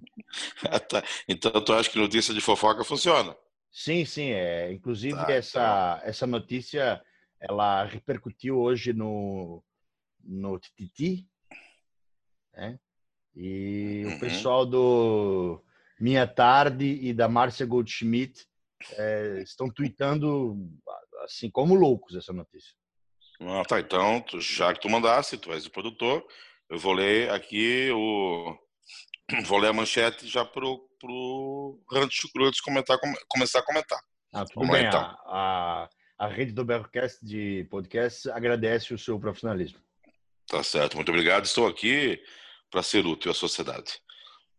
Ah, 0.64 0.78
tá. 0.80 1.02
Então 1.28 1.50
tu 1.64 1.72
acha 1.72 1.90
que 1.90 1.98
notícia 1.98 2.32
de 2.32 2.40
fofoca 2.40 2.84
funciona? 2.84 3.36
Sim, 3.78 4.06
sim. 4.06 4.30
É, 4.30 4.72
inclusive, 4.72 5.14
Tá, 5.14 5.30
essa, 5.30 6.00
essa 6.02 6.26
notícia 6.26 7.04
ela 7.38 7.84
repercutiu 7.84 8.58
hoje 8.58 8.94
no, 8.94 9.62
no 10.24 10.58
TTT, 10.58 11.26
né? 12.54 12.80
E 13.34 14.06
Uhum. 14.06 14.16
o 14.16 14.18
pessoal 14.18 14.64
do 14.64 15.62
Minha 16.00 16.26
Tarde 16.26 16.86
e 16.86 17.12
da 17.12 17.28
Márcia 17.28 17.66
Goldschmidt 17.66 18.48
é, 18.92 19.42
estão 19.42 19.70
tweetando 19.70 20.56
assim 21.22 21.50
como 21.50 21.74
loucos 21.74 22.16
essa 22.16 22.32
notícia. 22.32 22.74
Ah, 23.40 23.62
tá. 23.62 23.78
Então, 23.78 24.24
já 24.40 24.72
que 24.72 24.80
tu 24.80 24.88
mandasse, 24.88 25.36
tu 25.36 25.52
és 25.52 25.66
o 25.66 25.70
produtor, 25.70 26.26
eu 26.70 26.78
vou 26.78 26.94
ler 26.94 27.30
aqui 27.30 27.90
o. 27.92 28.56
Vou 29.46 29.58
ler 29.58 29.68
a 29.68 29.72
manchete 29.72 30.26
já 30.28 30.44
pro, 30.44 30.78
pro 31.00 31.80
Rancho 31.90 32.12
Chucrutos 32.12 32.60
comentar, 32.60 32.98
come- 32.98 33.18
começar 33.28 33.58
a 33.60 33.64
comentar. 33.64 34.00
Ah, 34.32 34.44
Vamos 34.54 34.70
lá, 34.70 34.78
bem. 34.78 34.86
então. 34.88 35.00
A, 35.00 35.88
a, 36.18 36.26
a 36.26 36.28
rede 36.28 36.52
do 36.52 36.64
Berrocast 36.64 37.24
de 37.24 37.64
podcast 37.70 38.30
agradece 38.30 38.92
o 38.94 38.98
seu 38.98 39.18
profissionalismo. 39.18 39.80
Tá 40.46 40.62
certo, 40.62 40.94
muito 40.96 41.08
obrigado. 41.08 41.44
Estou 41.44 41.66
aqui 41.66 42.22
para 42.70 42.82
ser 42.82 43.04
útil 43.06 43.30
à 43.30 43.34
sociedade. 43.34 44.00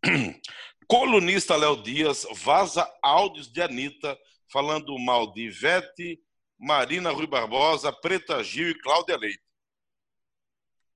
Colunista 0.87 1.55
Léo 1.55 1.81
Dias 1.81 2.25
vaza 2.35 2.89
áudios 3.03 3.47
de 3.51 3.61
Anitta 3.61 4.17
falando 4.51 4.97
mal 4.99 5.31
de 5.33 5.41
Ivete, 5.47 6.19
Marina 6.59 7.11
Rui 7.11 7.27
Barbosa, 7.27 7.91
Preta 7.91 8.43
Gil 8.43 8.69
e 8.69 8.79
Cláudia 8.81 9.17
Leite. 9.17 9.41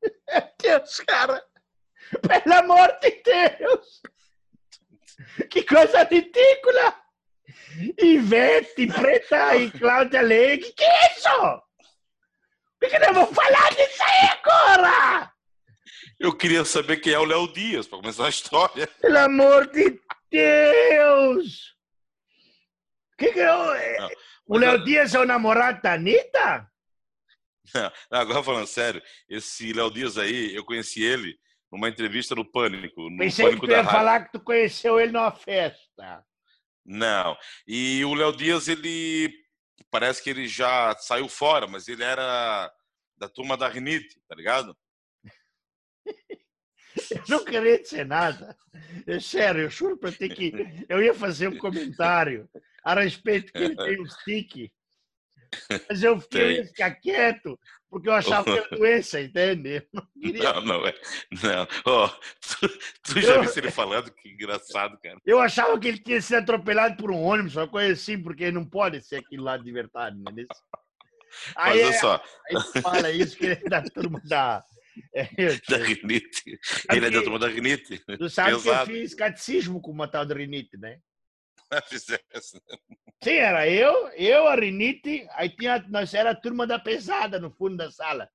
Deus, 0.62 1.00
cara! 1.02 1.44
Pelo 2.44 2.56
amor 2.56 2.98
de 3.02 3.12
Deus! 3.24 4.02
Que 5.50 5.64
coisa 5.64 6.04
ridícula! 6.04 7.02
Ivete, 7.98 8.88
Preta 8.88 9.56
e 9.56 9.72
Cláudia 9.72 10.22
Leite, 10.22 10.74
que 10.74 10.84
é 10.84 11.14
isso? 11.16 11.30
Por 12.80 12.90
que 12.90 13.00
não 13.00 13.14
vou 13.14 13.28
falar 13.28 13.70
disso 13.70 14.04
aí 14.04 14.30
agora? 14.30 15.34
Eu 16.20 16.36
queria 16.36 16.66
saber 16.66 16.98
quem 16.98 17.14
é 17.14 17.20
o 17.20 17.26
Léo 17.26 17.52
Dias, 17.52 17.88
para 17.88 18.00
começar 18.00 18.26
a 18.26 18.30
história. 18.30 18.88
Pelo 19.02 19.18
amor 19.20 19.68
de 19.68 20.00
Deus! 20.30 21.76
Que 23.18 23.32
que 23.32 23.40
eu... 23.40 23.58
Não, 24.00 24.10
O 24.48 24.58
Léo 24.58 24.84
Dias 24.84 25.14
é 25.16 25.20
o 25.20 25.26
namorado 25.26 25.82
da 25.82 25.94
Anitta? 25.94 26.70
Agora 28.12 28.44
falando 28.44 28.68
sério, 28.68 29.02
esse 29.30 29.72
Léo 29.74 29.92
Dias 29.92 30.18
aí, 30.18 30.54
eu 30.56 30.66
conheci 30.66 31.04
ele 31.04 31.40
numa 31.72 31.88
entrevista 31.88 32.36
no 32.36 32.44
Pânico, 32.44 33.10
no 33.10 33.18
Pensei 33.18 33.46
que 33.46 33.52
Pânico 33.52 33.68
tu 33.68 33.70
da 33.70 33.78
ia 33.78 33.84
falar 33.86 34.26
que 34.26 34.32
tu 34.34 34.40
conheceu 34.40 35.00
ele 35.00 35.12
numa 35.12 35.32
festa. 35.32 36.26
Não. 36.86 37.38
E 37.68 38.04
o 38.04 38.14
Léo 38.14 38.36
Dias, 38.36 38.68
ele 38.68 39.34
parece 39.90 40.22
que 40.22 40.30
ele 40.30 40.48
já 40.48 40.96
saiu 40.98 41.30
fora, 41.30 41.68
mas 41.68 41.88
ele 41.88 42.04
era 42.04 42.72
da 43.18 43.30
turma 43.30 43.56
da 43.56 43.68
Rinite, 43.68 44.20
tá 44.28 44.36
ligado? 44.36 44.76
Eu 47.10 47.24
não 47.30 47.46
queria 47.46 47.82
dizer 47.82 48.06
nada. 48.06 48.58
É 49.08 49.18
sério, 49.20 49.62
eu 49.62 49.70
juro 49.70 49.98
pra 49.98 50.12
ti 50.12 50.28
que 50.28 50.52
eu 50.90 51.02
ia 51.02 51.14
fazer 51.14 51.48
um 51.48 51.58
comentário 51.58 52.50
a 52.84 52.94
respeito 53.00 53.54
que 53.54 53.60
ele 53.60 53.78
tem 53.78 54.02
um 54.02 54.06
stick. 54.10 54.70
Mas 55.90 56.04
eu 56.04 56.20
fiquei, 56.22 56.60
eu 56.62 56.66
ficar 56.66 56.92
quieto, 56.92 57.60
porque 57.90 58.08
eu 58.10 58.14
achava 58.14 58.44
que 58.46 58.52
era 58.60 58.70
doença, 58.78 59.20
entende? 59.22 59.86
Não 59.94 60.08
queria. 60.22 60.54
Não, 60.54 60.62
não 60.62 60.88
é. 60.88 60.94
Não. 61.44 61.68
Ó, 61.86 62.08
tu, 62.08 62.70
tu 63.04 63.22
já 63.22 63.36
Eu- 63.36 63.44
viu 63.44 63.52
ele 63.58 63.72
falando? 63.72 64.12
Que 64.12 64.30
engraçado, 64.30 64.98
cara. 65.02 65.18
Eu 65.26 65.40
achava 65.40 65.78
que 65.80 65.88
ele 65.88 66.00
tinha 66.00 66.22
sido 66.22 66.38
atropelado 66.38 66.96
por 66.98 67.12
um 67.12 67.22
ônibus, 67.22 67.56
uma 67.56 67.68
coisa 67.68 67.94
assim, 67.94 68.22
porque 68.22 68.52
não 68.52 68.66
pode 68.66 69.02
ser 69.02 69.18
aquilo 69.18 69.44
lá 69.44 69.58
de 69.58 69.72
verdade, 69.72 70.18
não 70.18 70.32
é 70.38 70.42
isso? 70.42 70.62
Mas 71.56 71.66
Aí, 71.74 71.84
olha 71.84 71.94
só, 72.00 72.24
aí 72.50 72.82
fala 72.82 73.12
isso 73.12 73.38
que 73.38 73.46
ele 73.46 73.54
é 73.66 73.70
da 73.70 73.82
turma 73.82 74.22
da. 74.26 74.64
É, 75.16 75.24
da 75.70 75.78
Rinite. 75.78 76.60
Ele 76.92 77.06
é 77.06 77.10
da 77.10 77.22
turma 77.22 77.40
da 77.40 77.48
Rinite. 77.48 77.98
tu 78.18 78.30
sabe 78.30 78.50
que 78.50 78.56
eu 78.56 78.62
Pesado. 78.62 78.92
fiz 78.92 79.14
catecismo 79.16 79.80
com 79.82 79.90
uma 79.90 80.06
tal 80.06 80.26
de 80.26 80.34
rinite, 80.34 80.76
né? 80.78 80.98
Fizesse. 81.90 82.62
Sim, 83.24 83.36
era 83.36 83.68
eu, 83.70 84.08
eu, 84.10 84.48
a 84.48 84.56
Rinite, 84.56 85.28
aí 85.32 85.50
tinha, 85.50 85.80
nós 85.90 86.14
era 86.14 86.32
a 86.32 86.36
turma 86.36 86.66
da 86.66 86.80
pesada 86.80 87.40
no 87.40 87.52
fundo 87.52 87.78
da 87.78 87.92
sala. 87.92 88.30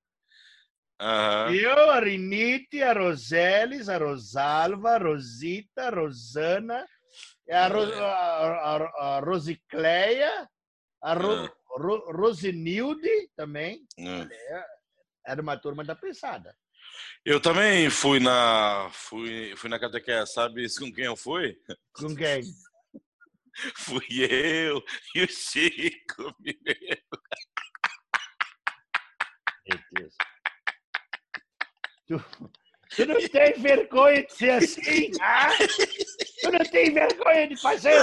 Aham. 0.99 1.53
Eu, 1.53 1.91
a 1.91 1.99
Rinite, 1.99 2.81
a 2.81 2.93
Roseles, 2.93 3.87
a 3.89 3.97
Rosalva, 3.97 4.91
a 4.91 4.97
Rosita, 4.97 5.83
a 5.83 5.89
Rosana, 5.89 6.85
a, 7.51 7.67
Ro, 7.67 7.81
a, 7.93 8.05
a, 8.07 9.17
a 9.17 9.19
Rosicleia, 9.19 10.49
a 11.03 11.13
Ro, 11.13 11.31
Ah. 11.45 11.53
Ro- 11.79 12.11
Rosinilde 12.11 13.29
também. 13.35 13.85
Hum. 13.99 14.27
Era 15.25 15.41
uma 15.41 15.57
turma 15.57 15.83
da 15.83 15.95
pesada. 15.95 16.55
Eu 17.23 17.39
também 17.41 17.89
fui 17.89 18.19
na 18.19 18.89
fui, 18.91 19.53
fui 19.57 19.69
na 19.69 19.77
catequese, 19.79 20.31
sabe 20.33 20.65
com 20.79 20.91
quem 20.91 21.05
eu 21.05 21.15
fui? 21.15 21.55
Com 21.93 22.15
quem? 22.15 22.41
Fui 23.75 24.05
eu 24.11 24.83
e 25.15 25.23
o 25.23 25.27
Chico 25.27 26.35
Mineiro. 26.39 27.01
Meu 29.67 29.79
Deus. 29.91 30.15
Tu, 32.07 32.23
tu 32.95 33.05
não 33.05 33.27
tem 33.27 33.53
vergonha 33.53 34.23
de 34.23 34.33
ser 34.33 34.51
assim, 34.51 35.11
ah? 35.19 35.49
Tu 36.41 36.51
não 36.51 36.59
tem 36.59 36.93
vergonha 36.93 37.47
de 37.47 37.57
fazer 37.57 37.93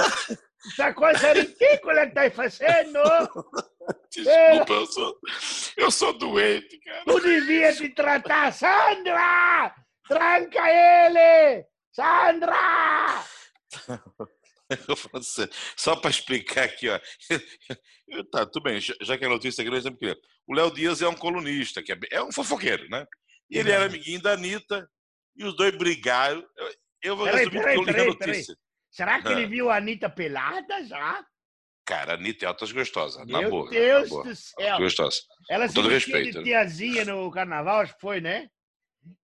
essa 0.67 0.93
coisa 0.93 1.33
ridícula 1.33 2.07
que 2.07 2.13
tá 2.13 2.29
fazendo? 2.31 2.99
Desculpa, 4.11 4.73
eu 4.73 4.85
sou, 4.85 5.19
eu 5.77 5.91
sou 5.91 6.17
doente, 6.17 6.79
cara. 6.79 7.05
Tu 7.05 7.19
devia 7.21 7.73
te 7.73 7.89
tratar, 7.89 8.53
Sandra! 8.53 9.73
Tranca 10.07 10.69
ele! 10.69 11.65
Sandra! 11.91 13.25
Sério. 15.23 15.53
Só 15.77 15.95
para 15.95 16.09
explicar 16.11 16.65
aqui, 16.65 16.89
ó. 16.89 16.99
Tá, 18.31 18.45
tudo 18.45 18.61
bem, 18.63 18.79
já 18.79 19.17
que 19.17 19.25
a 19.25 19.29
notícia 19.29 19.61
é 19.63 19.65
grande, 19.65 19.91
queria. 19.97 20.15
O 20.47 20.53
Léo 20.53 20.71
Dias 20.71 21.01
é 21.01 21.07
um 21.07 21.15
colunista, 21.15 21.81
que 21.81 21.91
é, 21.91 21.97
é 22.11 22.23
um 22.23 22.31
fofoqueiro, 22.31 22.87
né? 22.89 23.03
E 23.49 23.57
ele 23.57 23.71
era 23.71 23.85
amiguinho 23.85 24.21
da 24.21 24.33
Anitta, 24.33 24.87
e 25.35 25.43
os 25.43 25.55
dois 25.57 25.75
brigaram. 25.75 26.45
Eu, 26.55 26.71
eu 27.01 27.15
vou 27.17 27.25
Peraí, 27.25 27.39
resumir 27.45 27.59
peraí, 27.61 27.77
a 27.79 27.83
peraí, 27.83 28.17
peraí. 28.17 28.31
notícia. 28.37 28.55
Será 28.91 29.21
que 29.21 29.27
ele 29.29 29.45
Ah. 29.45 29.47
viu 29.47 29.69
a 29.71 29.77
Anitta 29.77 30.07
pelada 30.09 30.85
já? 30.85 31.25
Cara, 31.83 32.11
a 32.13 32.15
Anitta 32.15 32.45
é 32.45 32.47
altas 32.47 32.71
gostosa, 32.71 33.25
na 33.25 33.39
Meu 33.41 33.49
boa. 33.49 33.69
Deus 33.71 34.03
na 34.03 34.09
boa. 34.09 34.23
do 34.23 34.35
céu! 34.35 34.77
Gostosa. 34.77 35.17
Ela 35.49 35.63
Com 35.65 35.69
se 35.69 35.75
todo 35.75 35.89
vestiu 35.89 36.13
respeito, 36.15 36.37
de 36.39 36.43
tiazinha 36.45 37.05
no 37.05 37.31
carnaval, 37.31 37.81
acho 37.81 37.95
que 37.95 38.01
foi, 38.01 38.21
né? 38.21 38.49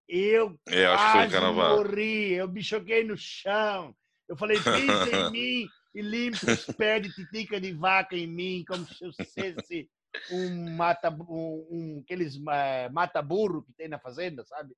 Eu 0.07 0.59
É, 0.67 0.85
acho 0.87 1.05
que 1.05 1.19
foi 1.19 1.29
carnaval. 1.29 1.77
morri, 1.77 2.33
eu 2.33 2.47
me 2.47 2.63
choquei 2.63 3.03
no 3.03 3.15
chão. 3.15 3.95
Eu 4.31 4.37
falei, 4.37 4.57
pisa 4.57 5.09
em 5.13 5.29
mim 5.29 5.69
e 5.93 6.01
limpa 6.01 6.49
os 6.53 6.65
pés 6.77 7.03
de 7.03 7.13
titica 7.13 7.59
de 7.59 7.73
vaca 7.73 8.15
em 8.15 8.25
mim, 8.25 8.63
como 8.65 8.87
se 8.87 9.03
eu 9.03 9.11
fosse 9.11 9.89
um 10.31 10.73
mata, 10.77 11.09
um, 11.09 11.67
um 11.69 12.01
aqueles 12.01 12.39
eh, 12.49 12.89
mata-burro 12.93 13.61
que 13.63 13.73
tem 13.73 13.89
na 13.89 13.99
fazenda, 13.99 14.45
sabe? 14.45 14.73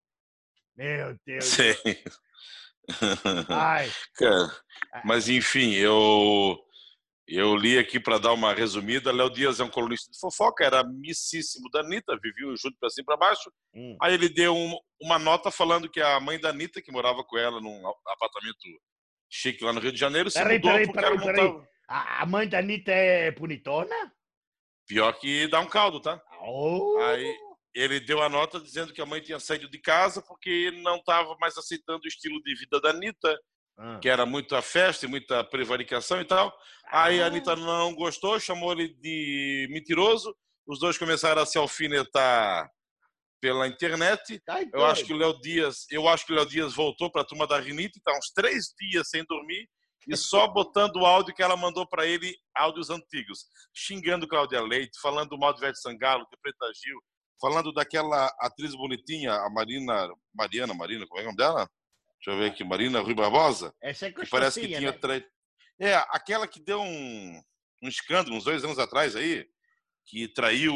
Meu 0.75 1.15
Deus. 1.23 1.45
Sim. 1.45 1.75
Ai, 3.47 3.91
Cara, 4.15 4.51
mas 5.05 5.29
enfim, 5.29 5.73
eu 5.73 6.59
eu 7.27 7.55
li 7.55 7.77
aqui 7.77 7.99
para 7.99 8.17
dar 8.17 8.33
uma 8.33 8.53
resumida. 8.53 9.11
Léo 9.11 9.29
Dias 9.29 9.59
é 9.59 9.63
um 9.63 9.69
colunista 9.69 10.11
de 10.11 10.19
fofoca, 10.19 10.65
era 10.65 10.79
amicíssimo 10.81 11.69
da 11.69 11.79
Anitta, 11.81 12.17
vivia 12.21 12.47
junto 12.57 12.75
para 12.79 12.89
cima 12.89 13.03
e 13.03 13.05
para 13.05 13.17
baixo. 13.17 13.51
hum. 13.73 13.95
Aí 14.01 14.13
ele 14.15 14.27
deu 14.29 14.53
um- 14.55 14.77
uma 14.99 15.17
nota 15.19 15.49
falando 15.51 15.89
que 15.89 16.01
a 16.01 16.19
mãe 16.19 16.39
da 16.39 16.49
Anitta, 16.49 16.81
que 16.81 16.91
morava 16.91 17.23
com 17.23 17.37
ela 17.37 17.61
num 17.61 17.87
apartamento 18.07 18.57
chique 19.35 19.63
lá 19.63 19.73
no 19.73 19.79
Rio 19.79 19.91
de 19.91 19.99
Janeiro, 19.99 20.29
se 20.29 20.37
Peraí, 20.37 20.57
mudou 20.57 20.71
peraí, 20.73 20.93
peraí, 20.93 21.19
peraí. 21.19 21.61
a, 21.87 22.25
mãe 22.27 22.47
da 22.47 22.59
Anitta 22.59 22.91
é 22.91 23.31
bonitona? 23.31 23.95
Pior 24.87 25.11
que 25.13 25.47
dá 25.47 25.59
um 25.59 25.65
caldo, 25.65 25.99
tá? 25.99 26.21
Oh. 26.45 26.99
Aí 27.01 27.35
ele 27.73 27.99
deu 27.99 28.21
a 28.21 28.29
nota 28.29 28.59
dizendo 28.59 28.93
que 28.93 29.01
a 29.01 29.05
mãe 29.05 29.21
tinha 29.21 29.39
saído 29.39 29.67
de 29.69 29.79
casa 29.79 30.21
porque 30.21 30.69
não 30.83 30.97
estava 30.97 31.35
mais 31.39 31.57
aceitando 31.57 32.01
o 32.03 32.07
estilo 32.07 32.39
de 32.43 32.53
vida 32.55 32.79
da 32.79 32.91
Anitta, 32.91 33.35
Ah. 33.75 33.97
que 33.99 34.07
era 34.07 34.23
muita 34.23 34.61
festa 34.61 35.07
e 35.07 35.09
muita 35.09 35.43
prevaricação 35.43 36.21
e 36.21 36.25
tal. 36.25 36.55
Aí 36.91 37.19
a 37.19 37.23
Ah. 37.23 37.27
Anitta 37.27 37.55
não 37.55 37.95
gostou, 37.95 38.39
chamou 38.39 38.71
ele 38.71 38.89
de 39.01 39.67
mentiroso. 39.71 40.35
Os 40.67 40.79
dois 40.79 40.95
começaram 40.97 41.41
a 41.41 41.45
se 41.45 41.57
alfinetar 41.57 42.69
pela 43.43 43.67
internet. 43.67 44.39
Tá 44.45 44.61
Eu 44.71 44.85
acho 44.85 45.03
que 45.03 45.11
o 45.11 45.17
Léo 45.17 45.37
Dias, 45.41 45.85
eu 45.91 46.07
acho 46.07 46.25
que 46.25 46.31
o 46.31 46.35
Léo 46.35 46.45
Dias 46.45 46.73
voltou 46.73 47.11
para 47.11 47.23
a 47.23 47.25
turma 47.25 47.45
da 47.45 47.59
Rinite, 47.59 47.97
está 47.97 48.17
uns 48.17 48.31
três 48.33 48.67
dias 48.79 49.09
sem 49.09 49.25
dormir 49.25 49.67
e 50.07 50.15
só 50.15 50.47
botando 50.47 50.95
o 50.95 51.05
áudio 51.05 51.35
que 51.35 51.43
ela 51.43 51.57
mandou 51.57 51.85
para 51.85 52.07
ele, 52.07 52.33
áudios 52.55 52.89
antigos, 52.89 53.45
xingando 53.75 54.29
Cláudia 54.29 54.61
Leite, 54.61 54.97
falando 55.01 55.37
mal 55.37 55.51
de 55.51 55.59
Ivete 55.59 55.77
Sangalo, 55.81 56.25
de 56.31 56.37
Preta 56.41 56.71
Gil, 56.73 56.97
falando 57.41 57.73
daquela 57.73 58.33
atriz 58.39 58.73
bonitinha, 58.75 59.33
a 59.33 59.49
Marina, 59.49 60.09
Mariana, 60.33 60.73
Marina, 60.73 61.05
como 61.05 61.19
é 61.19 61.23
o 61.23 61.25
nome 61.25 61.37
dela? 61.37 61.69
Deixa 62.23 62.31
eu 62.31 62.37
ver 62.37 62.51
aqui, 62.51 62.63
Marina 62.63 63.01
Rui 63.01 63.13
Barbosa, 63.13 63.73
Essa 63.81 64.07
é 64.07 64.11
que 64.13 64.25
parece 64.29 64.61
que 64.61 64.67
tinha 64.67 64.79
né? 64.79 64.97
tra... 64.97 65.21
É, 65.81 65.95
aquela 66.11 66.47
que 66.47 66.61
deu 66.61 66.79
um, 66.79 67.41
um 67.83 67.89
escândalo 67.89 68.37
uns 68.37 68.45
dois 68.45 68.63
anos 68.63 68.79
atrás 68.79 69.17
aí, 69.17 69.45
que 70.05 70.29
traiu 70.29 70.73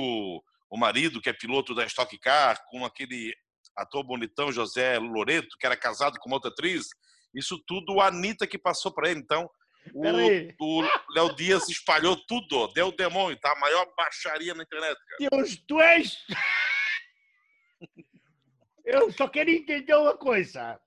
o 0.70 0.78
marido, 0.78 1.22
que 1.22 1.30
é 1.30 1.34
piloto 1.34 1.74
da 1.74 1.86
Stock 1.86 2.18
Car, 2.20 2.62
com 2.70 2.86
aquele 2.86 3.34
ator 3.76 4.04
bonitão 4.04 4.52
José 4.52 4.98
Loreto, 4.98 5.58
que 5.60 5.66
era 5.66 5.78
casado 5.78 6.20
com 6.20 6.30
uma 6.30 6.38
outra 6.38 6.52
atriz. 6.52 6.88
Isso 7.34 7.62
tudo 7.68 8.00
a 8.02 8.08
Anitta 8.08 8.48
que 8.48 8.58
passou 8.58 8.92
para 8.92 9.10
ele. 9.10 9.20
Então, 9.20 9.50
o, 9.94 10.02
Peraí. 10.02 10.56
o 10.60 10.82
Léo 11.14 11.36
Dias 11.36 11.70
espalhou 11.70 12.18
tudo, 12.28 12.68
deu 12.74 12.88
o 12.88 12.96
demônio, 12.96 13.40
tá? 13.40 13.52
A 13.52 13.60
maior 13.60 13.88
baixaria 13.96 14.54
na 14.54 14.64
internet, 14.64 14.96
cara. 14.96 15.30
Deus, 15.30 15.64
tu 15.68 15.80
és. 15.80 16.18
Eu 18.84 19.12
só 19.12 19.28
quero 19.28 19.50
entender 19.50 19.94
uma 19.96 20.18
coisa. 20.18 20.80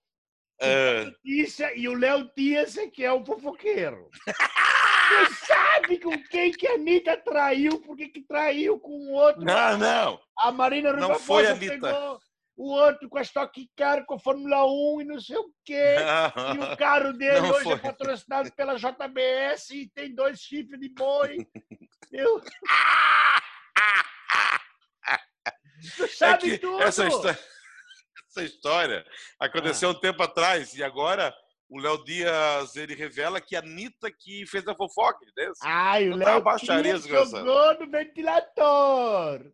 É, 0.63 1.05
Notícia 1.05 1.75
e 1.75 1.89
o 1.89 1.95
Léo 1.95 2.31
Dias 2.37 2.77
é 2.77 2.87
que 2.87 3.03
é 3.03 3.13
o 3.13 3.25
fofoqueiro. 3.25 4.11
Tu 5.11 5.35
sabe 5.47 5.99
com 5.99 6.23
quem 6.29 6.53
que 6.53 6.67
a 6.69 6.75
Anitta 6.75 7.17
traiu? 7.17 7.81
Por 7.81 7.97
que 7.97 8.09
que 8.09 8.23
traiu 8.23 8.79
com 8.79 8.91
o 8.93 9.13
outro? 9.13 9.43
não, 9.43 9.77
não. 9.79 10.21
A 10.39 10.53
Marina 10.53 10.93
Não 10.93 11.09
Rui 11.09 11.19
foi 11.19 11.47
a 11.47 11.51
Barbosa 11.51 11.73
Anitta. 11.73 11.89
pegou 11.89 12.21
o 12.57 12.71
outro 12.73 13.09
com 13.09 13.19
a 13.19 13.23
Stock 13.23 13.71
Car, 13.77 14.05
com 14.05 14.15
a 14.15 14.19
Fórmula 14.19 14.65
1 14.67 15.01
e 15.01 15.05
não 15.05 15.19
sei 15.21 15.37
o 15.37 15.51
quê. 15.65 15.97
E 16.55 16.59
o 16.73 16.77
carro 16.77 17.13
dele 17.15 17.41
Não 17.41 17.51
hoje 17.51 17.65
foi. 17.65 17.73
é 17.73 17.79
patrocinado 17.79 18.53
pela 18.53 18.77
JBS 18.77 19.71
e 19.71 19.89
tem 19.89 20.15
dois 20.15 20.39
chifres 20.41 20.79
de 20.79 20.89
boi. 20.91 21.47
Eu... 22.13 22.41
Tu 25.97 26.05
É 26.05 26.09
sabe 26.09 26.43
que 26.51 26.59
tudo! 26.59 26.83
essa 26.83 27.07
história, 27.07 27.39
essa 28.29 28.43
história 28.45 29.07
aconteceu 29.41 29.89
Ah. 29.89 29.93
um 29.93 29.99
tempo 30.01 30.23
atrás 30.23 30.75
e 30.75 30.83
agora 30.85 31.35
o 31.71 31.79
Léo 31.79 32.05
Dias 32.05 32.75
ele 32.75 32.97
revela 32.97 33.41
que 33.41 33.55
a 33.55 33.61
Anitta 33.61 34.11
que 34.11 34.45
fez 34.47 34.67
a 34.67 34.75
fofoca, 34.75 35.25
entendeu? 35.25 35.53
Ai, 35.63 36.11
o 36.11 36.17
Léo 36.17 36.43
baixaria, 36.43 36.99
jogou 36.99 37.79
no 37.79 37.89
ventilador. 37.89 39.53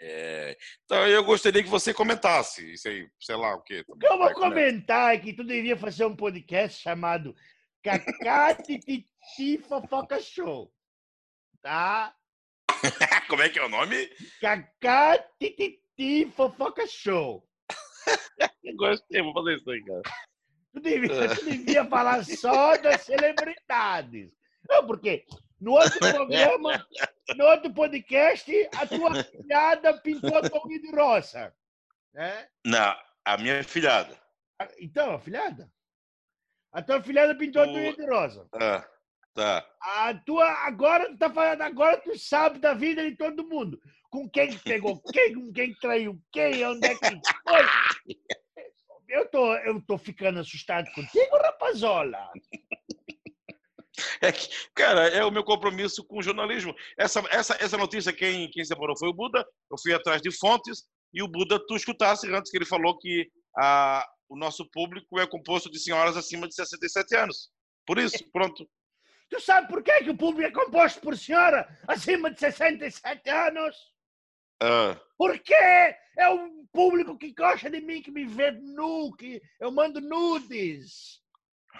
É, 0.00 0.56
então 0.84 1.06
eu 1.06 1.22
gostaria 1.22 1.62
que 1.62 1.68
você 1.68 1.92
comentasse 1.92 2.72
isso 2.72 2.88
aí, 2.88 3.06
sei 3.20 3.36
lá 3.36 3.54
o 3.54 3.62
quê. 3.62 3.84
O 3.86 3.96
que 3.96 4.06
eu 4.06 4.18
vou 4.18 4.32
comentar 4.32 5.14
é 5.14 5.18
que 5.18 5.34
tu 5.34 5.44
devia 5.44 5.76
fazer 5.76 6.06
um 6.06 6.16
podcast 6.16 6.82
chamado 6.82 7.36
Cacá 7.82 8.54
Tititi 8.54 9.58
Fofoca 9.68 10.20
Show. 10.20 10.72
Tá? 11.62 12.14
Como 13.28 13.42
é 13.42 13.50
que 13.50 13.58
é 13.58 13.64
o 13.64 13.68
nome? 13.68 14.08
Cacá 14.40 15.18
Tititi 15.38 16.30
Fofoca 16.34 16.86
Show. 16.86 17.46
Gostei, 18.76 19.22
vou 19.22 19.34
fazer 19.34 19.58
isso 19.58 19.70
aí, 19.70 19.84
cara. 19.84 20.02
Tu 20.74 20.80
devia, 20.80 21.34
tu 21.36 21.44
devia 21.44 21.84
falar 21.86 22.24
só 22.24 22.76
das 22.76 23.02
celebridades. 23.02 24.30
Não, 24.68 24.86
porque 24.86 25.24
no 25.60 25.72
outro 25.72 25.98
programa, 26.00 26.84
no 27.36 27.44
outro 27.44 27.72
podcast, 27.72 28.50
a 28.76 28.86
tua 28.86 29.22
filhada 29.24 29.96
pintou 30.00 30.36
a 30.36 30.48
torre 30.50 30.80
de 30.80 30.90
roça. 30.94 31.54
Né? 32.12 32.48
Não, 32.66 32.96
a 33.24 33.36
minha 33.38 33.62
filhada. 33.62 34.18
Então, 34.80 35.14
a 35.14 35.18
filhada? 35.20 35.70
A 36.72 36.82
tua 36.82 37.00
filhada 37.02 37.34
pintou 37.36 37.62
a 37.62 37.66
O- 37.66 37.72
torre 37.72 37.96
de 37.96 38.06
rosa. 38.06 38.48
Ah, 38.54 38.84
tá. 39.32 39.64
A 39.80 40.14
tua, 40.26 40.50
agora 40.66 41.08
tu 41.08 41.16
tá 41.18 41.30
falando, 41.30 41.62
agora 41.62 41.96
tu 41.98 42.18
sabe 42.18 42.58
da 42.58 42.74
vida 42.74 43.08
de 43.08 43.16
todo 43.16 43.48
mundo. 43.48 43.80
Com 44.10 44.28
quem 44.28 44.48
que 44.50 44.58
pegou 44.62 45.00
quem, 45.02 45.34
com 45.34 45.52
quem 45.52 45.72
que 45.72 45.80
traiu 45.80 46.20
quem, 46.32 46.64
onde 46.66 46.86
é 46.86 46.94
que 46.94 47.10
foi. 47.46 47.62
Eu 49.08 49.28
tô, 49.28 49.54
eu 49.56 49.80
tô 49.82 49.98
ficando 49.98 50.40
assustado 50.40 50.90
contigo, 50.92 51.36
rapazola. 51.36 52.30
É 54.20 54.32
que, 54.32 54.48
cara, 54.74 55.08
é 55.08 55.24
o 55.24 55.30
meu 55.30 55.44
compromisso 55.44 56.04
com 56.04 56.18
o 56.18 56.22
jornalismo. 56.22 56.74
Essa, 56.98 57.22
essa, 57.30 57.56
essa 57.60 57.76
notícia, 57.76 58.12
quem, 58.12 58.50
quem 58.50 58.64
separou 58.64 58.98
foi 58.98 59.08
o 59.08 59.14
Buda. 59.14 59.46
Eu 59.70 59.76
fui 59.80 59.92
atrás 59.92 60.20
de 60.20 60.36
fontes 60.36 60.84
e 61.12 61.22
o 61.22 61.28
Buda, 61.28 61.64
tu 61.66 61.76
escutasse 61.76 62.28
antes 62.34 62.50
que 62.50 62.58
ele 62.58 62.66
falou 62.66 62.98
que 62.98 63.30
a, 63.56 64.04
o 64.28 64.36
nosso 64.36 64.68
público 64.70 65.20
é 65.20 65.26
composto 65.26 65.70
de 65.70 65.78
senhoras 65.78 66.16
acima 66.16 66.48
de 66.48 66.54
67 66.54 67.16
anos. 67.16 67.50
Por 67.86 67.98
isso, 67.98 68.18
pronto. 68.32 68.68
Tu 69.30 69.40
sabe 69.40 69.68
por 69.68 69.82
que, 69.82 70.04
que 70.04 70.10
o 70.10 70.16
público 70.16 70.48
é 70.48 70.64
composto 70.64 71.00
por 71.00 71.16
senhora 71.16 71.68
acima 71.86 72.30
de 72.30 72.40
67 72.40 73.30
anos? 73.30 73.93
Ah, 74.62 74.98
Porque 75.16 75.54
é 75.54 76.28
um 76.30 76.64
público 76.72 77.16
que 77.18 77.32
gosta 77.32 77.70
de 77.70 77.80
mim, 77.80 78.02
que 78.02 78.10
me 78.10 78.24
vê 78.24 78.50
nu, 78.50 79.14
que 79.16 79.40
eu 79.60 79.70
mando 79.70 80.00
nudes. 80.00 81.22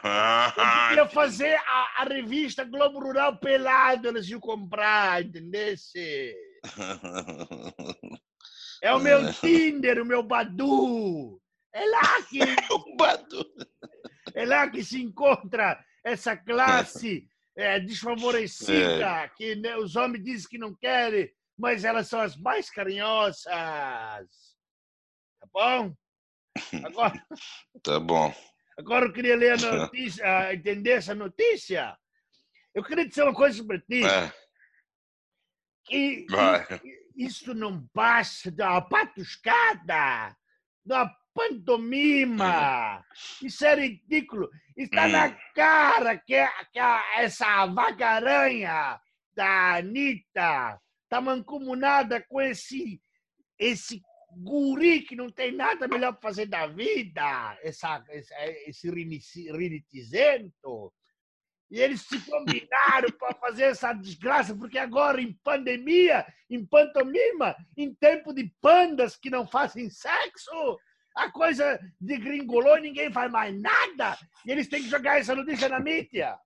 Eu 0.05 0.99
podia 0.99 1.09
fazer 1.09 1.55
a, 1.55 2.03
a 2.03 2.05
revista 2.05 2.65
Globo 2.65 2.99
Rural 3.01 3.39
pelado, 3.39 4.09
eles 4.09 4.29
iam 4.29 4.41
comprar, 4.41 5.25
entendesse? 5.25 6.35
É 8.83 8.93
o 8.93 8.99
meu 8.99 9.33
Tinder, 9.41 10.03
o 10.03 10.05
meu 10.05 10.23
Badu. 10.23 11.41
É 11.73 11.85
lá 11.87 12.23
que, 12.23 12.39
o 12.71 12.97
Badu. 12.97 13.47
é 14.35 14.45
lá 14.45 14.69
que 14.69 14.85
se 14.85 15.03
encontra 15.03 15.83
essa 16.05 16.37
classe 16.37 17.27
é, 17.57 17.81
desfavorecida, 17.81 19.31
que 19.37 19.57
né, 19.57 19.77
os 19.77 19.97
homens 19.97 20.23
dizem 20.23 20.49
que 20.51 20.59
não 20.59 20.75
querem, 20.75 21.31
mas 21.57 21.85
elas 21.85 22.09
são 22.09 22.21
as 22.21 22.37
mais 22.37 22.71
carinhosas. 22.71 23.43
Tá 23.45 24.27
bom? 25.53 25.95
Agora, 26.85 27.27
Tá 27.83 28.01
bom. 28.01 28.35
agora 28.79 29.07
eu 29.07 29.13
queria 29.13 29.37
ler 29.37 29.53
a 29.53 29.57
notícia, 29.89 30.55
entender 30.55 30.91
essa 30.93 31.15
notícia. 31.15 31.97
Eu 32.75 32.83
queria 32.83 33.07
dizer 33.09 33.23
uma 33.23 33.35
coisa 33.35 33.65
para 33.65 33.79
ti. 33.81 34.05
É, 34.05 34.33
que 35.87 36.27
isso 37.17 37.55
não 37.55 37.87
passa 37.89 38.51
da 38.51 38.81
patuscada, 38.81 40.37
da 40.85 41.09
pantomima. 41.35 43.05
Isso 43.43 43.65
é 43.65 43.75
ridículo. 43.75 44.49
Está 44.77 45.07
Hum. 45.07 45.11
na 45.11 45.31
cara 45.55 46.17
que, 46.19 46.35
que 46.73 46.79
a- 46.79 47.05
essa 47.21 47.67
vaca-aranha 47.67 49.01
da 49.35 49.77
Anitta 49.77 50.81
está 51.05 51.21
mancomunada 51.21 52.21
com 52.23 52.41
esse, 52.41 53.01
esse 53.59 54.03
guri 54.37 55.03
que 55.03 55.15
não 55.15 55.31
tem 55.31 55.53
nada 55.53 55.87
melhor 55.87 56.13
para 56.13 56.23
fazer 56.23 56.47
da 56.47 56.67
vida, 56.67 57.59
essa, 57.63 58.03
esse, 58.11 58.35
esse 58.67 58.91
rinitizento. 58.91 60.93
E 61.71 61.81
eles 61.81 62.03
se 62.03 62.21
combinaram 62.21 63.11
para 63.19 63.35
fazer 63.35 63.65
essa 63.65 63.93
desgraça, 63.93 64.55
porque 64.55 64.79
agora, 64.79 65.21
em 65.21 65.33
pandemia, 65.43 66.27
em 66.49 66.65
pantomima, 66.65 67.57
em 67.77 67.93
tempo 67.95 68.33
de 68.33 68.53
pandas 68.61 69.17
que 69.17 69.31
não 69.31 69.47
fazem 69.47 69.91
sexo, 69.91 70.79
a 71.17 71.31
coisa 71.31 71.81
degringolou 72.01 72.79
e 72.79 72.83
ninguém 72.83 73.11
faz 73.11 73.31
mais 73.31 73.59
nada. 73.61 74.19
E 74.45 74.51
eles 74.51 74.69
têm 74.69 74.83
que 74.83 74.91
jogar 74.91 75.19
essa 75.19 75.35
notícia 75.35 75.69
na 75.69 75.81
mídia. 75.81 76.37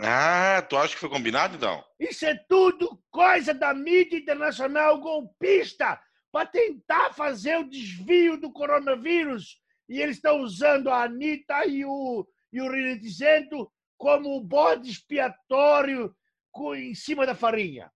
Ah, 0.00 0.62
tu 0.68 0.76
acha 0.76 0.94
que 0.94 1.00
foi 1.00 1.08
combinado 1.08 1.56
então? 1.56 1.84
Isso 1.98 2.24
é 2.26 2.34
tudo 2.48 3.02
coisa 3.10 3.52
da 3.54 3.72
mídia 3.74 4.18
internacional 4.18 5.00
golpista 5.00 6.00
para 6.30 6.46
tentar 6.46 7.12
fazer 7.12 7.58
o 7.58 7.68
desvio 7.68 8.36
do 8.40 8.52
coronavírus. 8.52 9.60
E 9.88 10.00
eles 10.00 10.16
estão 10.16 10.40
usando 10.40 10.88
a 10.88 11.02
Anitta 11.04 11.66
e 11.66 11.84
o, 11.84 12.26
e 12.52 12.60
o 12.60 12.70
Rinetizento 12.70 13.70
como 13.98 14.40
bode 14.40 14.90
expiatório 14.90 16.14
co- 16.50 16.74
em 16.74 16.94
cima 16.94 17.26
da 17.26 17.34
farinha. 17.34 17.90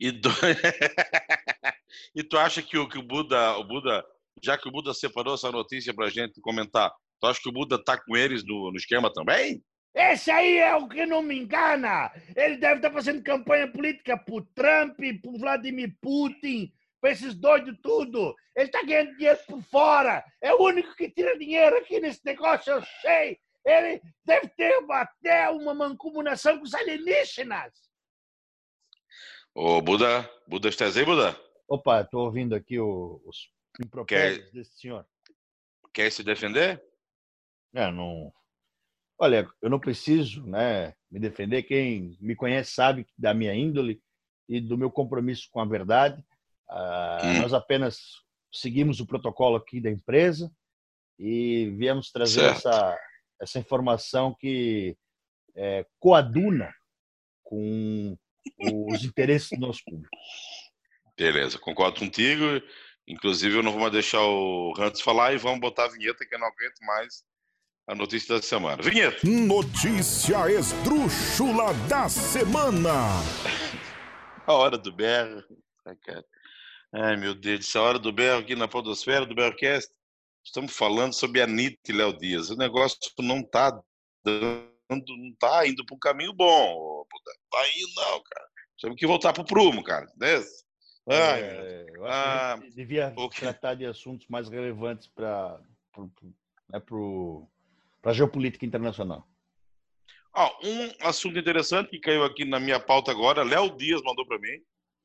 E, 0.00 0.10
do... 0.10 0.28
e 2.14 2.22
tu 2.22 2.38
acha 2.38 2.62
que 2.62 2.76
o, 2.78 2.88
que 2.88 2.98
o 2.98 3.02
Buda, 3.02 3.56
o 3.58 3.64
Buda, 3.64 4.04
já 4.42 4.58
que 4.58 4.68
o 4.68 4.72
Buda 4.72 4.92
separou 4.92 5.34
essa 5.34 5.50
notícia 5.50 5.94
pra 5.94 6.08
gente 6.08 6.40
comentar, 6.40 6.92
tu 7.20 7.26
acha 7.26 7.40
que 7.40 7.48
o 7.48 7.52
Buda 7.52 7.82
tá 7.82 7.98
com 8.02 8.16
eles 8.16 8.44
no, 8.44 8.70
no 8.70 8.76
esquema 8.76 9.12
também? 9.12 9.62
Esse 9.98 10.30
aí 10.30 10.58
é 10.58 10.76
o 10.76 10.86
que 10.86 11.06
não 11.06 11.22
me 11.22 11.38
engana. 11.38 12.12
Ele 12.36 12.58
deve 12.58 12.76
estar 12.76 12.92
fazendo 12.92 13.22
campanha 13.22 13.66
política 13.66 14.14
pro 14.18 14.42
Trump, 14.54 14.98
pro 15.22 15.38
Vladimir 15.38 15.96
Putin, 16.02 16.70
para 17.00 17.12
esses 17.12 17.34
doidos 17.34 17.78
tudo. 17.82 18.34
Ele 18.54 18.66
está 18.66 18.82
ganhando 18.82 19.16
dinheiro 19.16 19.38
por 19.48 19.62
fora. 19.62 20.22
É 20.42 20.52
o 20.52 20.62
único 20.62 20.94
que 20.94 21.08
tira 21.10 21.38
dinheiro 21.38 21.78
aqui 21.78 21.98
nesse 21.98 22.20
negócio, 22.26 22.74
eu 22.74 22.82
sei. 23.00 23.38
Ele 23.64 24.02
deve 24.22 24.48
ter 24.50 24.74
até 24.90 25.48
uma 25.48 25.72
mancomunação 25.74 26.58
com 26.58 26.64
os 26.64 26.74
alienígenas. 26.74 27.72
Ô, 29.54 29.80
Buda, 29.80 30.30
Buda, 30.46 30.68
estás 30.68 30.94
aí, 30.98 31.06
Buda? 31.06 31.34
Opa, 31.66 32.02
estou 32.02 32.26
ouvindo 32.26 32.54
aqui 32.54 32.78
o- 32.78 33.22
os 33.24 33.50
impropérios 33.82 34.52
desse 34.52 34.78
senhor. 34.78 35.06
Quer 35.94 36.12
se 36.12 36.22
defender? 36.22 36.84
É, 37.74 37.90
não... 37.90 38.30
Olha, 39.18 39.48
eu 39.62 39.70
não 39.70 39.80
preciso 39.80 40.46
né, 40.46 40.94
me 41.10 41.18
defender. 41.18 41.62
Quem 41.62 42.16
me 42.20 42.36
conhece 42.36 42.72
sabe 42.72 43.06
da 43.16 43.32
minha 43.32 43.54
índole 43.54 44.00
e 44.48 44.60
do 44.60 44.76
meu 44.76 44.90
compromisso 44.90 45.48
com 45.50 45.60
a 45.60 45.64
verdade. 45.64 46.22
Ah, 46.68 47.20
Hum. 47.24 47.42
Nós 47.42 47.54
apenas 47.54 47.98
seguimos 48.52 49.00
o 49.00 49.06
protocolo 49.06 49.56
aqui 49.56 49.80
da 49.80 49.90
empresa 49.90 50.50
e 51.18 51.72
viemos 51.76 52.10
trazer 52.10 52.40
Certo. 52.40 52.58
essa, 52.58 52.98
essa 53.40 53.58
informação 53.58 54.34
que 54.38 54.96
é, 55.54 55.86
coaduna 55.98 56.74
com 57.42 58.16
os 58.90 59.04
interesses 59.04 59.50
do 59.50 59.66
nosso 59.66 59.82
público. 59.84 60.10
Beleza, 61.16 61.58
concordo 61.58 61.98
contigo. 62.00 62.44
Inclusive, 63.08 63.56
eu 63.56 63.62
não 63.62 63.70
vou 63.70 63.80
mais 63.80 63.92
deixar 63.92 64.20
o 64.20 64.74
Hans 64.78 65.00
falar 65.00 65.32
e 65.32 65.38
vamos 65.38 65.60
botar 65.60 65.86
a 65.86 65.90
vinheta 65.90 66.26
que 66.26 66.34
eu 66.34 66.38
não 66.38 66.48
aguento 66.48 66.78
mais 66.80 67.24
a 67.86 67.94
notícia 67.94 68.34
da 68.34 68.42
semana. 68.42 68.82
Vinheta! 68.82 69.18
Notícia 69.24 70.50
esdrúxula 70.50 71.72
da 71.88 72.08
semana. 72.08 72.90
A 74.46 74.52
hora 74.52 74.76
do 74.78 74.92
berro. 74.92 75.42
Ai, 75.84 75.96
cara. 75.96 76.24
Ai, 76.92 77.16
meu 77.16 77.34
Deus, 77.34 77.66
essa 77.66 77.80
hora 77.80 77.98
do 77.98 78.12
berro 78.12 78.40
aqui 78.40 78.54
na 78.54 78.68
podosfera 78.68 79.26
do 79.26 79.34
Berrocast. 79.34 79.90
Estamos 80.44 80.76
falando 80.76 81.12
sobre 81.12 81.40
a 81.40 81.44
Anitta 81.44 81.90
e 81.90 81.92
Léo 81.92 82.16
Dias. 82.16 82.50
O 82.50 82.56
negócio 82.56 82.96
não 83.18 83.40
está 83.40 83.72
dando, 84.24 84.70
não 84.88 85.34
tá 85.38 85.66
indo 85.66 85.84
para 85.84 85.96
um 85.96 85.98
caminho 85.98 86.32
bom. 86.32 87.04
Buda. 87.10 87.32
Tá 87.50 87.66
indo 87.76 87.92
não, 87.96 88.22
cara. 88.22 88.46
Temos 88.80 88.96
que 88.96 89.06
voltar 89.06 89.32
pro 89.32 89.44
prumo, 89.44 89.82
cara. 89.82 90.06
Ai, 90.06 90.12
Deus. 90.16 90.46
É, 91.08 91.86
eu 91.94 92.06
acho 92.06 92.14
Ah, 92.14 92.60
devia 92.74 93.12
ok. 93.16 93.40
tratar 93.40 93.74
de 93.74 93.84
assuntos 93.84 94.26
mais 94.28 94.48
relevantes 94.48 95.08
para 95.08 95.60
né, 96.68 96.80
a 98.06 98.12
geopolítica 98.12 98.64
internacional. 98.64 99.26
Ó, 100.34 100.58
um 100.62 100.90
assunto 101.00 101.38
interessante 101.38 101.90
que 101.90 101.98
caiu 101.98 102.22
aqui 102.24 102.44
na 102.44 102.60
minha 102.60 102.78
pauta 102.78 103.10
agora, 103.10 103.42
Léo 103.42 103.76
Dias 103.76 104.02
mandou 104.02 104.26
para 104.26 104.38
mim, 104.38 104.62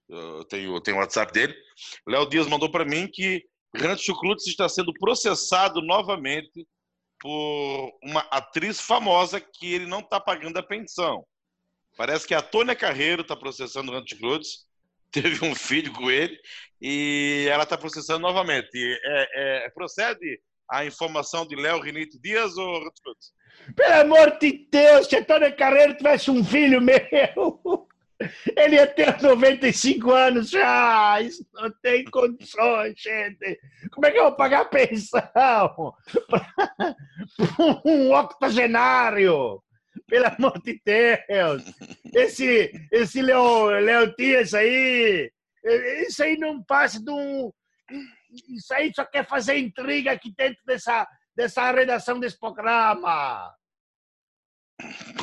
eu 0.09 0.43
tenho, 0.43 0.75
eu 0.75 0.81
tenho 0.81 0.97
o 0.97 0.99
WhatsApp 0.99 1.31
dele, 1.31 1.55
Léo 2.05 2.27
Dias 2.29 2.47
mandou 2.47 2.69
para 2.69 2.85
mim 2.85 3.07
que 3.07 3.43
Rancho 3.75 4.13
Cruz 4.19 4.45
está 4.45 4.67
sendo 4.67 4.93
processado 4.93 5.81
novamente 5.81 6.67
por 7.19 7.97
uma 8.03 8.21
atriz 8.31 8.81
famosa 8.81 9.39
que 9.39 9.73
ele 9.73 9.85
não 9.85 9.99
está 9.99 10.19
pagando 10.19 10.57
a 10.57 10.63
pensão. 10.63 11.25
Parece 11.95 12.27
que 12.27 12.33
a 12.33 12.41
Tônia 12.41 12.75
Carreiro 12.75 13.21
está 13.21 13.35
processando 13.35 13.95
o 13.95 14.05
Cruz, 14.05 14.67
teve 15.11 15.45
um 15.45 15.55
filho 15.55 15.93
com 15.93 16.11
ele, 16.11 16.37
e 16.81 17.47
ela 17.49 17.63
está 17.63 17.77
processando 17.77 18.19
novamente. 18.19 18.69
É, 18.75 19.65
é, 19.65 19.69
procede 19.69 20.41
a 20.71 20.85
informação 20.85 21.45
de 21.45 21.55
Léo 21.55 21.81
Rinite 21.81 22.17
Dias 22.19 22.57
ou 22.57 22.79
Cruz? 22.79 23.33
Pelo 23.75 24.01
amor 24.01 24.37
de 24.39 24.67
Deus, 24.71 25.07
se 25.07 25.17
Antônio 25.17 25.55
Carreiro 25.55 25.95
tivesse 25.95 26.31
um 26.31 26.43
filho 26.43 26.81
meu, 26.81 27.87
ele 28.55 28.75
ia 28.75 28.87
ter 28.87 29.21
95 29.21 30.11
anos 30.11 30.49
já. 30.49 31.21
Isso 31.21 31.45
não 31.53 31.69
tem 31.81 32.05
condições, 32.05 32.93
gente. 32.97 33.59
Como 33.91 34.05
é 34.05 34.11
que 34.11 34.17
eu 34.17 34.23
vou 34.23 34.35
pagar 34.35 34.65
pensão 34.65 35.21
para 36.27 36.95
um 37.85 38.13
octogenário? 38.13 39.61
Pelo 40.07 40.25
amor 40.25 40.61
de 40.61 40.81
Deus. 40.85 41.63
Esse, 42.13 42.71
esse 42.91 43.21
Leo, 43.21 43.65
Leo 43.65 44.15
Dias 44.15 44.53
aí, 44.53 45.29
isso 46.07 46.23
aí 46.23 46.37
não 46.37 46.63
passa 46.63 47.01
de 47.03 47.11
um. 47.11 47.51
Isso 48.31 48.73
aí 48.73 48.91
só 48.95 49.03
quer 49.05 49.27
fazer 49.27 49.57
intriga 49.57 50.11
aqui 50.11 50.33
dentro 50.35 50.61
dessa, 50.65 51.07
dessa 51.35 51.71
redação 51.71 52.19
desse 52.19 52.39
programa. 52.39 53.53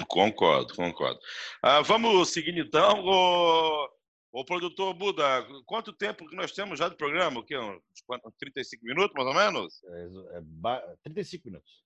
Concordo, 0.08 0.74
concordo. 0.74 1.18
Ah, 1.62 1.80
vamos 1.82 2.30
seguindo 2.30 2.58
então. 2.60 3.04
O, 3.04 3.88
o 4.32 4.44
produtor 4.44 4.94
Buda, 4.94 5.46
quanto 5.66 5.92
tempo 5.92 6.26
que 6.28 6.36
nós 6.36 6.52
temos 6.52 6.78
já 6.78 6.88
de 6.88 6.96
programa? 6.96 7.40
O 7.40 7.44
quê? 7.44 7.56
Uns 7.58 8.00
quantos- 8.06 8.32
35 8.38 8.84
minutos, 8.84 9.12
mais 9.14 9.26
ou 9.28 9.34
menos? 9.34 9.82
É, 9.84 10.36
é 10.38 10.40
ba- 10.42 10.82
35 11.04 11.48
minutos. 11.48 11.82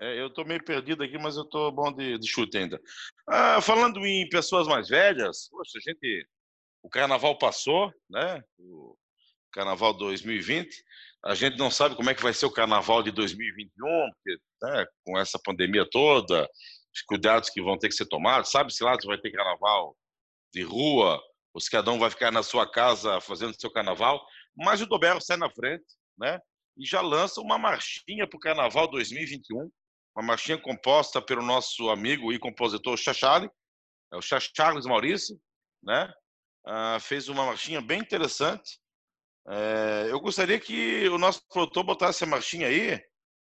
É, 0.00 0.20
eu 0.20 0.28
estou 0.28 0.44
meio 0.44 0.62
perdido 0.64 1.02
aqui, 1.02 1.18
mas 1.18 1.36
eu 1.36 1.42
estou 1.42 1.72
bom 1.72 1.92
de, 1.92 2.18
de 2.18 2.28
chute 2.28 2.56
ainda. 2.56 2.80
Ah, 3.28 3.60
falando 3.60 4.06
em 4.06 4.28
pessoas 4.28 4.68
mais 4.68 4.88
velhas, 4.88 5.48
poxa, 5.50 5.78
a 5.78 5.80
gente, 5.80 6.28
o 6.82 6.88
carnaval 6.88 7.36
passou, 7.36 7.92
né? 8.08 8.42
O 8.58 8.96
carnaval 9.58 9.92
2020. 9.92 10.68
A 11.24 11.34
gente 11.34 11.58
não 11.58 11.70
sabe 11.70 11.96
como 11.96 12.08
é 12.08 12.14
que 12.14 12.22
vai 12.22 12.32
ser 12.32 12.46
o 12.46 12.52
carnaval 12.52 13.02
de 13.02 13.10
2021, 13.10 14.10
porque 14.12 14.38
né, 14.62 14.86
com 15.04 15.18
essa 15.18 15.38
pandemia 15.44 15.84
toda, 15.90 16.48
os 16.94 17.02
cuidados 17.02 17.50
que 17.50 17.60
vão 17.60 17.76
ter 17.76 17.88
que 17.88 17.94
ser 17.94 18.06
tomados. 18.06 18.50
Sabe-se 18.50 18.84
lá 18.84 18.98
se 18.98 19.06
vai 19.06 19.18
ter 19.18 19.32
carnaval 19.32 19.96
de 20.54 20.62
rua, 20.62 21.20
ou 21.52 21.60
se 21.60 21.68
cada 21.70 21.90
um 21.90 21.98
vai 21.98 22.08
ficar 22.10 22.30
na 22.30 22.42
sua 22.42 22.70
casa 22.70 23.20
fazendo 23.20 23.58
seu 23.60 23.70
carnaval. 23.70 24.24
Mas 24.56 24.80
o 24.80 24.86
Doberro 24.86 25.20
sai 25.20 25.36
na 25.36 25.50
frente, 25.50 25.84
né? 26.16 26.38
E 26.76 26.86
já 26.86 27.00
lança 27.00 27.40
uma 27.40 27.58
marchinha 27.58 28.28
para 28.28 28.36
o 28.36 28.40
carnaval 28.40 28.88
2021 28.88 29.68
uma 30.16 30.26
marchinha 30.26 30.58
composta 30.58 31.22
pelo 31.22 31.42
nosso 31.42 31.90
amigo 31.90 32.32
e 32.32 32.40
compositor 32.40 32.96
Chachali, 32.96 33.48
é 34.12 34.16
o 34.16 34.20
Cha- 34.20 34.40
Charles 34.40 34.84
Maurício, 34.84 35.40
né? 35.80 36.12
Ah, 36.66 36.98
fez 37.00 37.28
uma 37.28 37.46
marchinha 37.46 37.80
bem 37.80 38.00
interessante. 38.00 38.80
É, 39.50 40.08
eu 40.10 40.20
gostaria 40.20 40.60
que 40.60 41.08
o 41.08 41.16
nosso 41.16 41.42
produtor 41.48 41.82
botasse 41.82 42.22
a 42.22 42.26
marchinha 42.26 42.66
aí 42.66 43.02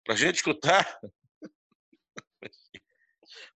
para 0.04 0.16
a 0.16 0.18
gente 0.18 0.36
escutar. 0.36 1.00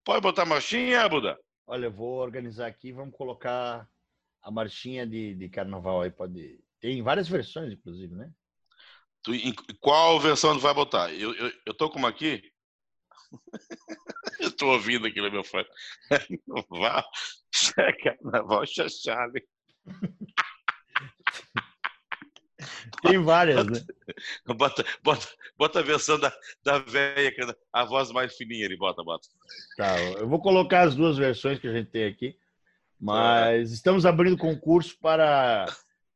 Pode 0.04 0.20
botar 0.20 0.42
a 0.42 0.46
marchinha, 0.46 1.08
Buda? 1.08 1.36
Olha, 1.66 1.86
eu 1.86 1.92
vou 1.92 2.20
organizar 2.20 2.68
aqui, 2.68 2.92
vamos 2.92 3.14
colocar 3.14 3.88
a 4.40 4.50
marchinha 4.50 5.04
de, 5.06 5.34
de 5.34 5.48
carnaval 5.48 6.02
aí, 6.02 6.10
pode. 6.10 6.60
Tem 6.80 7.02
várias 7.02 7.28
versões, 7.28 7.72
inclusive, 7.72 8.14
né? 8.14 8.32
Tu, 9.22 9.34
em 9.34 9.52
qual 9.80 10.20
versão 10.20 10.54
tu 10.54 10.60
vai 10.60 10.72
botar? 10.72 11.12
Eu, 11.12 11.34
eu, 11.34 11.52
eu 11.66 11.74
tô 11.74 11.90
como 11.90 12.06
aqui? 12.06 12.40
eu 14.40 14.50
tô 14.56 14.68
ouvindo 14.72 15.06
aqui 15.06 15.20
no 15.20 15.30
meu 15.30 15.42
fone. 15.44 15.66
Carnaval, 16.08 17.04
carnaval 18.02 18.66
chachale. 18.66 19.46
Tem 23.02 23.18
várias, 23.22 23.64
né? 23.66 23.80
Bota, 24.56 24.84
bota, 25.04 25.26
bota 25.56 25.78
a 25.80 25.82
versão 25.82 26.18
da, 26.18 26.32
da 26.64 26.78
velha, 26.78 27.28
é 27.28 27.54
a 27.72 27.84
voz 27.84 28.10
mais 28.10 28.34
fininha 28.36 28.66
ali, 28.66 28.76
bota, 28.76 29.04
bota. 29.04 29.28
Tá, 29.76 30.00
eu 30.02 30.26
vou 30.28 30.40
colocar 30.40 30.82
as 30.82 30.94
duas 30.94 31.16
versões 31.18 31.58
que 31.58 31.68
a 31.68 31.72
gente 31.72 31.90
tem 31.90 32.06
aqui, 32.06 32.36
mas 32.98 33.70
estamos 33.70 34.04
abrindo 34.06 34.36
concurso 34.36 34.96
para 35.00 35.66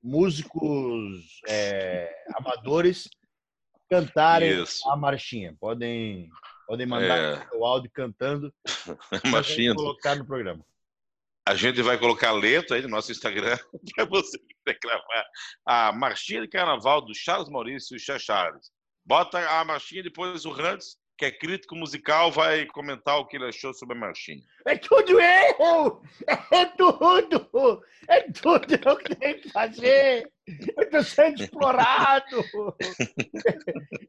músicos 0.03 1.41
é, 1.49 2.11
amadores 2.35 3.09
cantarem 3.89 4.62
Isso. 4.62 4.89
a 4.91 4.97
marchinha. 4.97 5.55
Podem, 5.61 6.28
podem 6.66 6.87
mandar 6.87 7.18
É. 7.18 7.47
o 7.55 7.64
áudio 7.64 7.91
cantando 7.93 8.53
para 9.11 9.30
Machinha. 9.30 9.74
colocar 9.74 10.16
no 10.16 10.24
programa. 10.24 10.64
A 11.47 11.55
gente 11.57 11.82
vai 11.82 11.99
colocar 11.99 12.28
a 12.28 12.32
letra 12.32 12.76
aí 12.76 12.82
no 12.82 12.88
nosso 12.88 13.11
Instagram 13.11 13.59
para 13.97 14.05
você 14.05 14.38
que 14.38 14.55
quiser 14.64 14.78
gravar 14.80 15.24
a 15.66 15.93
marchinha 15.93 16.43
de 16.43 16.49
carnaval 16.49 17.01
do 17.05 17.14
Charles 17.14 17.49
Maurício 17.51 17.99
Chachares. 17.99 18.70
Bota 19.05 19.38
a 19.38 19.64
marchinha, 19.64 20.05
depois 20.05 20.45
o 20.45 20.53
Hans, 20.53 20.97
que 21.18 21.24
é 21.24 21.32
crítico 21.32 21.74
musical, 21.74 22.30
vai 22.30 22.64
comentar 22.66 23.18
o 23.18 23.26
que 23.26 23.36
ele 23.36 23.49
achou 23.49 23.74
sobre 23.74 23.97
a 23.97 24.01
marchinha. 24.01 24.40
É 24.64 24.76
tudo 24.76 25.20
eu! 25.20 26.03
É 26.53 26.64
tudo! 26.76 27.82
É 28.09 28.20
tudo 28.30 28.74
eu 28.88 28.97
que 28.97 29.14
tenho 29.16 29.40
que 29.40 29.49
fazer! 29.51 30.30
Eu 30.76 30.82
estou 30.84 31.03
sendo 31.03 31.43
explorado! 31.43 32.45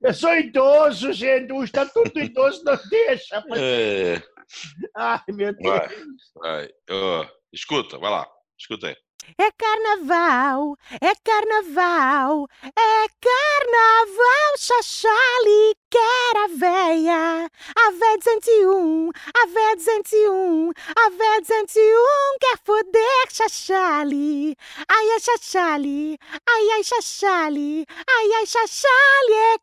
Eu 0.02 0.14
sou 0.14 0.36
idoso, 0.36 1.12
gente! 1.14 1.52
O 1.52 1.64
Estatuto 1.64 2.12
do 2.12 2.20
Idoso 2.20 2.64
não 2.64 2.78
deixa! 2.90 3.44
mas- 3.50 3.60
É, 3.60 4.22
Ai, 4.96 5.22
meu 5.30 5.54
Deus! 5.54 5.64
vai, 5.64 5.90
vai. 6.36 6.70
Ó, 6.90 7.26
escuta, 7.52 7.98
vai 7.98 8.12
lá. 8.12 8.28
Escuta 8.58 8.88
aí. 8.88 8.98
É 9.38 9.50
carnaval, 9.52 10.76
é 11.02 11.16
carnaval, 11.24 12.46
é 12.62 13.08
carnaval, 13.22 14.58
xaxali, 14.58 15.76
quer 15.90 16.38
a 16.44 16.48
véia. 16.50 17.50
A 17.76 17.92
véia 17.92 18.18
201, 18.18 19.10
a 19.34 19.48
véia 19.48 19.76
201, 19.78 20.72
a 20.96 21.10
véia 21.10 21.42
201 21.42 22.38
quer 22.40 22.58
foder 22.66 23.28
xaxali. 23.32 24.58
Ai, 24.90 25.12
ai, 25.12 25.20
xaxali, 25.20 26.20
ai, 26.46 26.70
ai, 26.72 26.84
xaxali, 26.84 27.86
ai, 28.06 28.34
ai, 28.34 28.46
xaxali, 28.46 29.34
é 29.34 29.58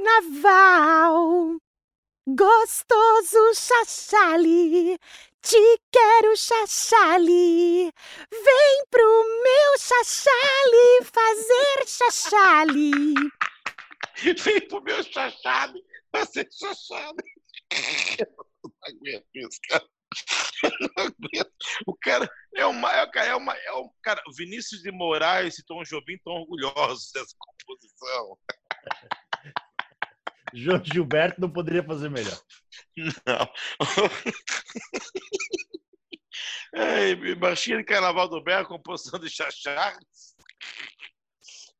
carnaval. 0.00 1.60
Gostoso 2.26 3.54
xaxali, 3.54 4.98
te 5.42 5.80
quero 5.92 6.34
xaxali. 6.34 7.92
Vem 8.30 8.86
pro 8.90 9.42
meu 9.44 9.78
xaxali 9.78 11.04
fazer 11.04 11.86
xaxali. 11.86 13.14
Vem 14.22 14.68
pro 14.68 14.82
meu 14.82 15.02
chachado, 15.02 15.78
vai 16.10 16.24
ser 16.24 16.48
chachado. 16.50 17.16
Eu 18.18 18.26
não 18.62 18.72
aguento 18.82 19.26
isso, 19.34 19.60
cara. 19.68 19.84
Eu 20.62 20.70
não 20.80 21.04
aguento. 21.04 21.52
O 21.86 21.94
cara 21.94 22.30
é 22.54 22.64
uma. 22.64 22.90
É, 22.90 23.06
cara, 23.10 23.26
é 23.26 23.32
é 23.32 23.72
um, 23.74 23.90
cara, 24.02 24.22
o 24.26 24.32
Vinícius 24.34 24.80
de 24.80 24.90
Moraes 24.90 25.58
e 25.58 25.66
Tom 25.66 25.82
Jobim 25.82 26.14
estão 26.14 26.32
orgulhosos 26.32 27.10
dessa 27.12 27.36
composição. 27.38 28.38
João 30.54 30.80
Gilberto 30.84 31.40
não 31.40 31.50
poderia 31.50 31.82
fazer 31.82 32.08
melhor. 32.08 32.40
Não. 32.96 33.50
Ei, 36.72 37.34
marchinha 37.36 37.78
de 37.78 37.84
Carnaval 37.84 38.28
do 38.28 38.40
Berro, 38.42 38.68
composição 38.68 39.18
de 39.18 39.28
Chacharles. 39.28 40.36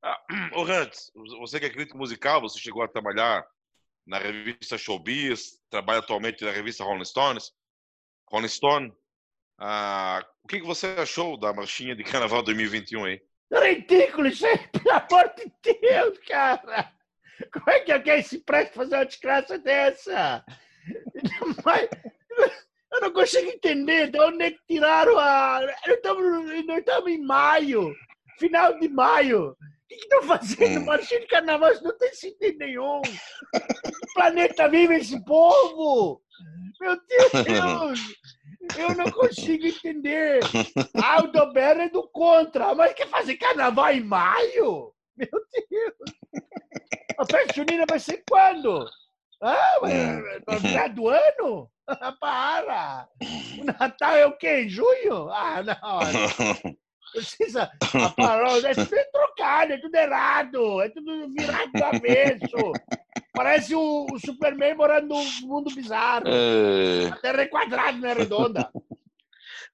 Ah, 0.03 0.20
ô 0.55 0.62
Hans, 0.62 1.12
você 1.39 1.61
que 1.61 1.66
é 1.66 1.70
crítico 1.70 1.97
musical, 1.97 2.41
você 2.41 2.59
chegou 2.59 2.83
a 2.83 2.89
trabalhar 2.89 3.47
na 4.05 4.18
revista 4.18 4.77
Showbiz, 4.77 5.59
trabalha 5.70 6.01
atualmente 6.01 6.45
na 6.45 6.51
revista 6.51 6.85
Rolling 6.85 7.05
Stones. 7.05 7.53
Rolling 8.31 8.49
Stone. 8.49 8.93
Ah, 9.59 10.20
o 10.43 10.49
que, 10.49 10.61
que 10.61 10.66
você 10.66 10.89
achou 10.99 11.39
da 11.39 11.53
marchinha 11.53 11.95
de 11.95 12.03
Carnaval 12.03 12.43
2021 12.43 13.05
aí? 13.05 13.22
Ridículo 13.53 14.27
isso 14.27 14.45
aí, 14.45 14.59
pelo 14.68 14.91
amor 14.91 15.33
de 15.37 15.53
Deus, 15.62 16.18
cara! 16.27 16.93
Como 17.53 17.70
é 17.70 17.80
que 17.80 17.93
alguém 17.93 18.22
se 18.22 18.39
presta 18.39 18.70
a 18.70 18.74
fazer 18.74 18.95
uma 18.97 19.07
desgraça 19.07 19.59
dessa? 19.59 20.45
Mas, 21.64 21.89
eu 22.93 23.01
não 23.01 23.12
consigo 23.12 23.51
entender 23.51 24.11
de 24.11 24.20
onde 24.20 24.45
é 24.45 24.51
que 24.53 24.61
tiraram 24.68 25.18
a. 25.18 25.61
Nós 26.66 26.78
estamos, 26.78 27.09
em 27.09 27.22
maio, 27.24 27.95
final 28.39 28.78
de 28.78 28.89
maio. 28.89 29.51
O 29.51 29.57
que 29.89 29.95
estão 29.97 30.22
fazendo? 30.22 30.80
Hum. 30.80 30.85
Marchinha 30.85 31.20
de 31.20 31.26
carnaval, 31.26 31.72
isso 31.72 31.85
não 31.85 31.97
tem 31.99 32.12
sentido 32.14 32.59
nenhum. 32.59 33.03
Que 33.03 34.14
planeta 34.14 34.68
vive 34.68 34.97
esse 34.97 35.22
povo? 35.24 36.22
Meu 36.80 36.97
Deus! 37.07 38.01
Eu 38.78 38.95
não 38.97 39.11
consigo 39.11 39.66
entender. 39.66 40.41
Ah, 41.03 41.22
o 41.22 41.26
Doberro 41.28 41.82
é 41.82 41.89
do 41.89 42.09
contra. 42.09 42.74
Mas 42.74 42.95
quer 42.95 43.09
fazer 43.09 43.37
carnaval 43.37 43.93
em 43.93 44.03
maio? 44.03 44.93
Meu 45.16 45.28
Deus! 45.70 45.95
A 47.19 47.25
festa 47.25 47.55
junina 47.55 47.85
vai 47.89 47.99
ser 47.99 48.23
quando? 48.29 48.89
Ah, 49.43 49.79
mas 49.83 49.93
no 50.47 50.61
final 50.61 50.89
do 50.91 51.09
ano? 51.09 51.71
Para! 52.21 53.09
O 53.61 53.65
Natal 53.65 54.17
é 54.17 54.27
o 54.27 54.37
quê? 54.37 54.62
Em 54.62 54.69
junho? 54.69 55.29
Ah, 55.31 55.62
não. 55.62 56.55
Precisa. 57.12 57.71
A 58.03 58.09
paródia 58.11 58.69
é 58.69 58.75
tudo 58.75 58.97
trocado, 59.12 59.73
é 59.73 59.79
tudo 59.79 59.95
errado, 59.95 60.83
é 60.83 60.89
tudo 60.89 61.29
virado 61.29 61.73
do 61.73 61.85
avesso. 61.85 62.73
Parece 63.33 63.75
o, 63.75 64.07
o 64.12 64.19
Superman 64.19 64.75
morando 64.75 65.09
num 65.09 65.25
mundo 65.43 65.75
bizarro. 65.75 66.25
É... 66.27 67.09
A 67.12 67.17
Terra 67.17 67.43
é 67.43 67.47
quadrada, 67.47 67.99
não 67.99 68.09
é 68.09 68.12
redonda. 68.15 68.71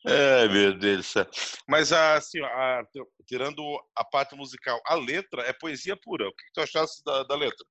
Ai, 0.07 0.48
meu 0.48 0.78
Deus 0.78 0.98
do 0.98 1.03
céu. 1.03 1.26
Mas, 1.68 1.92
assim, 1.92 2.40
a- 2.42 2.82
tirando 3.26 3.62
a 3.96 4.05
parte 4.05 4.34
musical, 4.34 4.80
a 4.86 4.94
letra 4.94 5.42
é 5.42 5.53
poesia 5.53 5.96
pura. 5.96 6.26
O 6.28 6.34
que, 6.34 6.44
que 6.44 6.53
tu 6.55 6.61
achaste 6.62 7.03
da, 7.05 7.22
da 7.24 7.36
letra? 7.36 7.66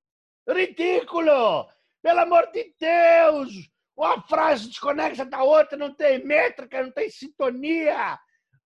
Ridículo! 0.48 1.68
Pelo 2.02 2.20
amor 2.20 2.52
de 2.52 2.74
Deus! 2.80 3.50
Uma 3.98 4.22
frase 4.22 4.70
desconexa 4.70 5.26
da 5.26 5.44
outra, 5.44 5.78
não 5.78 5.94
tem 5.94 6.24
métrica, 6.24 6.84
não 6.84 6.92
tem 6.92 7.10
sintonia. 7.10 8.18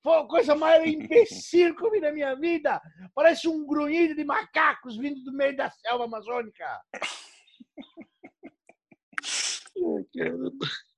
Foi 0.03 0.19
a 0.19 0.23
coisa 0.25 0.53
mais 0.55 0.83
imbecil 0.85 1.75
que 1.75 1.85
eu 1.85 1.91
vi 1.91 2.01
na 2.01 2.11
minha 2.11 2.35
vida. 2.35 2.81
Parece 3.15 3.47
um 3.47 3.65
grunhido 3.65 4.13
de 4.13 4.25
macacos 4.25 4.97
vindo 4.97 5.23
do 5.23 5.31
meio 5.33 5.55
da 5.55 5.71
selva 5.71 6.03
amazônica. 6.03 6.65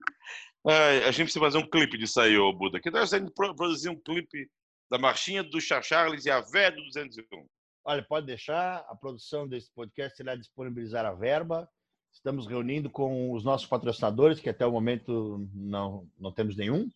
Ai, 0.68 1.03
a 1.03 1.11
gente 1.11 1.26
precisa 1.26 1.39
fazer 1.39 1.57
um 1.57 1.70
clipe 1.70 1.97
disso 1.97 2.20
aí, 2.20 2.38
ô 2.38 2.51
Buda. 2.53 2.80
Que 2.80 2.89
tal 2.91 3.03
pro- 3.36 3.55
produzir 3.55 3.89
um 3.89 3.99
clipe 3.99 4.49
da 4.89 4.97
marchinha 4.97 5.43
do 5.43 5.59
Charles 5.61 6.26
e 6.26 6.32
a 6.32 6.41
véia 6.41 6.72
do 6.72 6.84
201? 6.84 7.47
Olha, 7.84 8.03
pode 8.03 8.26
deixar, 8.26 8.78
a 8.89 8.95
produção 8.95 9.47
desse 9.47 9.72
podcast 9.72 10.20
irá 10.22 10.36
disponibilizar 10.36 11.05
a 11.05 11.13
verba. 11.13 11.70
Estamos 12.11 12.47
reunindo 12.47 12.89
com 12.89 13.32
os 13.34 13.43
nossos 13.43 13.68
patrocinadores, 13.68 14.39
que 14.39 14.49
até 14.49 14.66
o 14.66 14.72
momento 14.72 15.47
não, 15.53 16.09
não 16.18 16.32
temos 16.32 16.55
nenhum. 16.55 16.89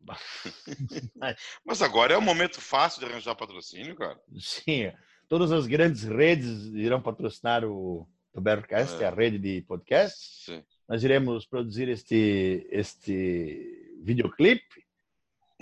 Mas 1.64 1.80
agora 1.80 2.14
é 2.14 2.18
um 2.18 2.22
momento 2.22 2.60
fácil 2.60 3.00
de 3.00 3.06
arranjar 3.06 3.34
patrocínio, 3.36 3.94
cara. 3.94 4.20
Sim, 4.38 4.92
todas 5.28 5.52
as 5.52 5.66
grandes 5.66 6.02
redes 6.02 6.66
irão 6.74 7.00
patrocinar 7.00 7.64
o 7.64 8.06
Tubercast, 8.32 9.02
É. 9.02 9.06
a 9.06 9.10
rede 9.10 9.38
de 9.38 9.62
podcasts. 9.62 10.44
Sim. 10.44 10.64
Nós 10.92 11.02
iremos 11.02 11.46
produzir 11.46 11.88
este, 11.88 12.66
este 12.70 13.96
videoclipe. 14.02 14.84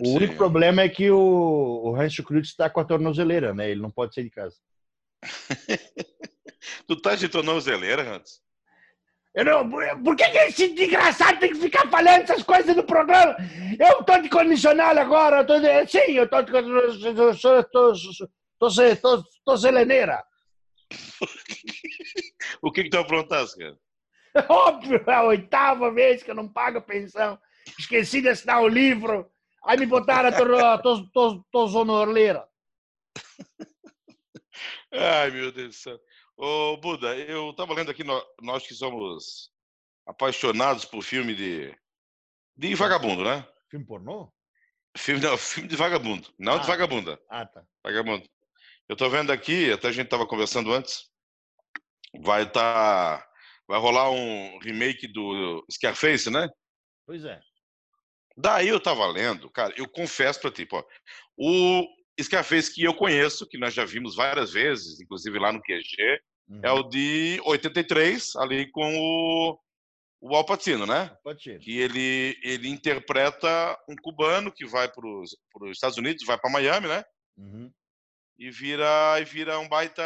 O 0.01 0.07
Sim. 0.07 0.17
único 0.17 0.35
problema 0.35 0.83
é 0.83 0.89
que 0.89 1.09
o, 1.09 1.83
o 1.85 1.93
Rancho 1.93 2.25
Cruz 2.25 2.49
está 2.49 2.69
com 2.69 2.81
a 2.81 2.85
tornozeleira, 2.85 3.55
né? 3.55 3.71
Ele 3.71 3.81
não 3.81 3.93
pode 3.93 4.13
sair 4.13 4.25
de 4.25 4.31
casa. 4.31 4.57
Tu 6.85 7.01
tá 7.01 7.15
de 7.15 7.29
tornozeleira, 7.29 8.03
Hans? 8.03 8.43
Eu 9.33 9.45
não, 9.45 9.71
por 10.03 10.17
que, 10.17 10.29
que 10.31 10.39
esse 10.39 10.75
desgraçado 10.75 11.39
tem 11.39 11.53
que 11.53 11.61
ficar 11.61 11.89
falando 11.89 12.23
essas 12.23 12.43
coisas 12.43 12.75
no 12.75 12.83
programa? 12.83 13.37
Eu 13.79 14.03
tô 14.03 14.19
de 14.19 14.29
condicional 14.29 14.99
agora, 14.99 15.43
eu 15.43 15.47
tô 15.47 15.61
de, 15.61 15.87
sim, 15.87 16.11
eu 16.11 16.29
tô 16.29 16.43
de 16.43 16.51
tô, 17.71 18.69
tô, 19.01 19.25
tô 19.45 19.57
zeleneira. 19.57 20.25
O 22.61 22.73
que 22.73 22.83
que 22.83 22.91
tu 22.91 22.99
aprontaste, 22.99 23.57
cara? 23.57 23.79
Óbvio, 24.49 25.03
é 25.07 25.13
a 25.15 25.23
oitava 25.25 25.91
vez 25.93 26.23
que 26.23 26.31
eu 26.31 26.35
não 26.35 26.49
pago 26.49 26.81
pensão. 26.83 27.39
Esqueci 27.79 28.21
de 28.23 28.29
assinar 28.29 28.63
o 28.63 28.69
livro. 28.69 29.31
Aí 29.65 29.77
me 29.79 29.87
botaram 29.87 30.29
a 30.29 30.33
tor- 30.33 30.83
tos- 30.83 31.11
tos- 31.13 31.43
tozonorleira. 31.53 32.49
Ai, 34.93 35.31
meu 35.31 35.53
Deus 35.53 35.69
do 35.69 35.75
céu. 35.75 35.99
Ô, 36.37 36.77
Buda, 36.79 37.17
eu 37.17 37.53
tava 37.55 37.75
lendo 37.75 37.91
aqui, 37.91 38.03
nó- 38.03 38.25
nós 38.41 38.67
que 38.67 38.75
somos 38.75 39.51
apaixonados 40.07 40.85
por 40.85 41.03
filme 41.03 41.35
de, 41.35 41.77
de 42.57 42.75
vagabundo, 42.75 43.23
né? 43.23 43.47
Filme 43.71 43.85
pornô? 43.87 44.33
Filme, 44.97 45.21
não, 45.21 45.37
filme 45.39 45.69
de 45.69 45.77
vagabundo, 45.77 46.29
não 46.39 46.55
de 46.59 46.65
Ah. 46.65 46.67
vagabunda, 46.67 47.21
Ah, 47.29 47.47
tá. 47.47 47.63
vagabundo. 47.85 48.29
Eu 48.89 48.97
tô 48.97 49.09
vendo 49.09 49.31
aqui, 49.31 49.71
até 49.71 49.89
a 49.89 49.93
gente 49.93 50.09
tava 50.09 50.27
conversando 50.27 50.73
antes, 50.73 51.09
vai 52.21 52.51
tá, 52.51 53.25
vai 53.71 53.79
rolar 53.79 54.11
um 54.11 54.59
remake 54.59 55.07
do 55.07 55.65
Scarface, 55.71 56.29
né? 56.29 56.49
Pois 57.07 57.25
é. 57.25 57.41
Daí 58.37 58.69
eu 58.69 58.81
tava 58.81 59.07
lendo, 59.07 59.49
cara, 59.51 59.73
eu 59.77 59.89
confesso 59.89 60.41
pra 60.41 60.51
ti, 60.51 60.67
pô, 60.67 60.85
o 61.37 61.87
Scarface 62.21 62.75
que 62.75 62.83
eu 62.83 62.95
conheço, 62.95 63.47
que 63.47 63.57
nós 63.59 63.73
já 63.73 63.85
vimos 63.85 64.17
várias 64.17 64.53
vezes, 64.53 65.01
inclusive 65.01 65.39
lá 65.39 65.53
no 65.53 65.63
QG, 65.63 66.21
Uhum. 66.49 66.61
é 66.65 66.73
o 66.73 66.83
de 66.83 67.41
83, 67.45 68.35
ali 68.35 68.69
com 68.73 68.93
o, 68.99 69.57
o 70.21 70.35
Al 70.35 70.45
Pacino, 70.45 70.85
né? 70.85 71.17
Pode 71.23 71.41
ser. 71.41 71.61
Que 71.61 71.79
ele, 71.79 72.37
ele 72.43 72.69
interpreta 72.69 73.79
um 73.89 73.95
cubano 73.95 74.51
que 74.51 74.67
vai 74.67 74.91
para 74.91 75.07
os 75.09 75.31
Estados 75.71 75.97
Unidos, 75.97 76.27
vai 76.27 76.37
para 76.37 76.51
Miami, 76.51 76.89
né? 76.89 77.05
Uhum. 77.37 77.73
E 78.37 78.51
vira, 78.51 79.21
e 79.21 79.25
vira 79.25 79.61
um, 79.61 79.69
baita, 79.69 80.03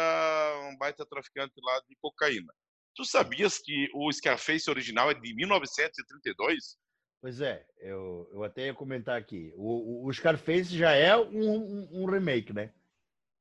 um 0.69 0.77
baita 0.77 1.03
traficante 1.03 1.55
lá 1.63 1.81
de 1.89 1.95
cocaína. 1.99 2.53
Tu 2.95 3.03
sabias 3.03 3.59
que 3.59 3.89
o 3.93 4.11
Scarface 4.11 4.69
original 4.69 5.11
é 5.11 5.13
de 5.13 5.33
1932? 5.35 6.77
Pois 7.21 7.41
é, 7.41 7.65
eu, 7.79 8.29
eu 8.31 8.43
até 8.43 8.67
ia 8.67 8.73
comentar 8.73 9.17
aqui. 9.19 9.51
O, 9.55 10.07
o, 10.07 10.13
Scarface 10.13 10.77
já 10.77 10.91
é 10.91 11.17
um, 11.17 11.27
um, 11.31 12.03
um 12.03 12.05
remake, 12.05 12.53
né? 12.53 12.71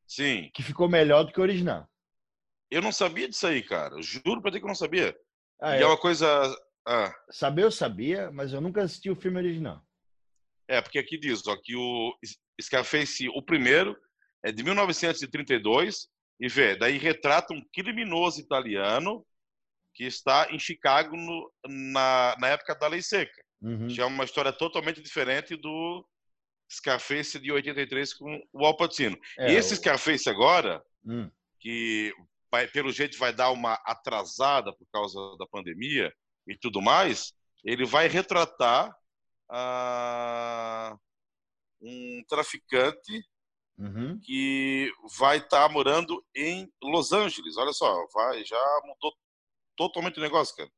Sim. 0.07 0.51
Que 0.55 0.63
ficou 0.63 0.89
melhor 0.89 1.25
do 1.25 1.33
que 1.33 1.39
o 1.39 1.43
original. 1.43 1.89
Eu 2.71 2.83
não 2.83 2.91
sabia 2.91 3.29
disso 3.29 3.47
aí, 3.47 3.63
cara. 3.63 3.95
Eu 3.95 4.03
Juro 4.03 4.43
pra 4.43 4.51
ti 4.51 4.59
que 4.59 4.65
eu 4.65 4.69
não 4.69 4.75
sabia. 4.75 5.17
Ah, 5.61 5.77
e 5.77 5.81
é, 5.81 5.83
é 5.83 5.87
uma 5.87 5.99
coisa. 5.99 6.27
Ah, 6.87 7.15
Saber 7.31 7.63
eu 7.63 7.71
sabia, 7.71 8.31
mas 8.31 8.53
eu 8.53 8.61
nunca 8.61 8.83
assisti 8.83 9.11
o 9.11 9.17
filme 9.17 9.39
original. 9.39 9.83
é, 10.67 10.81
porque 10.81 10.99
aqui 10.99 11.17
diz 11.19 11.47
ó, 11.47 11.57
que 11.57 11.77
o 11.77 12.19
Scarface, 12.61 13.29
o 13.29 13.43
primeiro, 13.43 13.97
é 14.43 14.51
de 14.51 14.63
1932, 14.63 16.09
e 16.41 16.49
vê, 16.49 16.75
daí 16.77 16.99
retrata 16.99 17.55
um 17.55 17.63
criminoso 17.73 18.41
italiano 18.41 19.25
que 19.95 20.05
está 20.05 20.49
em 20.51 20.59
Chicago 20.59 21.17
no- 21.17 21.53
na, 21.67 22.37
na 22.41 22.49
época 22.49 22.75
da 22.75 22.89
Lei 22.89 23.01
Seca. 23.03 23.43
Uhum. 23.63 23.89
Já 23.89 24.03
é 24.03 24.07
uma 24.07 24.25
história 24.25 24.53
totalmente 24.53 25.01
diferente 25.01 25.57
do 25.57 26.07
Scarface 26.71 27.39
de 27.39 27.53
83 27.53 28.13
com 28.15 28.43
o 28.53 28.67
Al 28.67 28.77
Pacino. 28.77 29.17
É, 29.39 29.53
Esse 29.53 29.75
o- 29.75 29.77
Scarface 29.77 30.29
agora, 30.29 30.83
Hum, 31.07 31.31
que 31.61 32.13
vai, 32.51 32.67
pelo 32.67 32.91
jeito 32.91 33.17
vai 33.19 33.33
dar 33.33 33.51
uma 33.51 33.75
atrasada 33.85 34.73
por 34.75 34.87
causa 34.93 35.19
da 35.39 35.47
pandemia 35.47 36.13
e 36.47 36.57
tudo 36.57 36.81
mais, 36.83 37.33
ele 37.65 37.85
vai 37.87 38.09
retratar 38.09 38.95
ah, 39.51 40.97
um 41.81 42.23
traficante 42.29 43.25
uhum. 43.79 44.19
que 44.23 44.91
vai 45.19 45.39
estar 45.39 45.69
morando 45.71 46.25
em 46.35 46.71
Los 46.83 47.13
Angeles. 47.13 47.57
Olha 47.57 47.73
só, 47.73 48.07
vai 48.13 48.45
já 48.45 48.81
mudou 48.85 49.15
totalmente 49.77 50.19
o 50.19 50.23
negócio, 50.23 50.57
cara. 50.57 50.71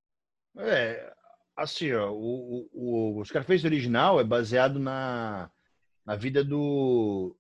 É, 0.59 1.15
assim, 1.55 1.93
ó, 1.93 2.11
o, 2.11 2.69
o, 2.73 3.21
o 3.21 3.25
Scarface 3.25 3.67
original 3.67 4.19
é 4.21 4.25
baseado 4.25 4.79
na, 4.79 5.51
na 6.05 6.17
vida 6.17 6.43
do, 6.43 7.37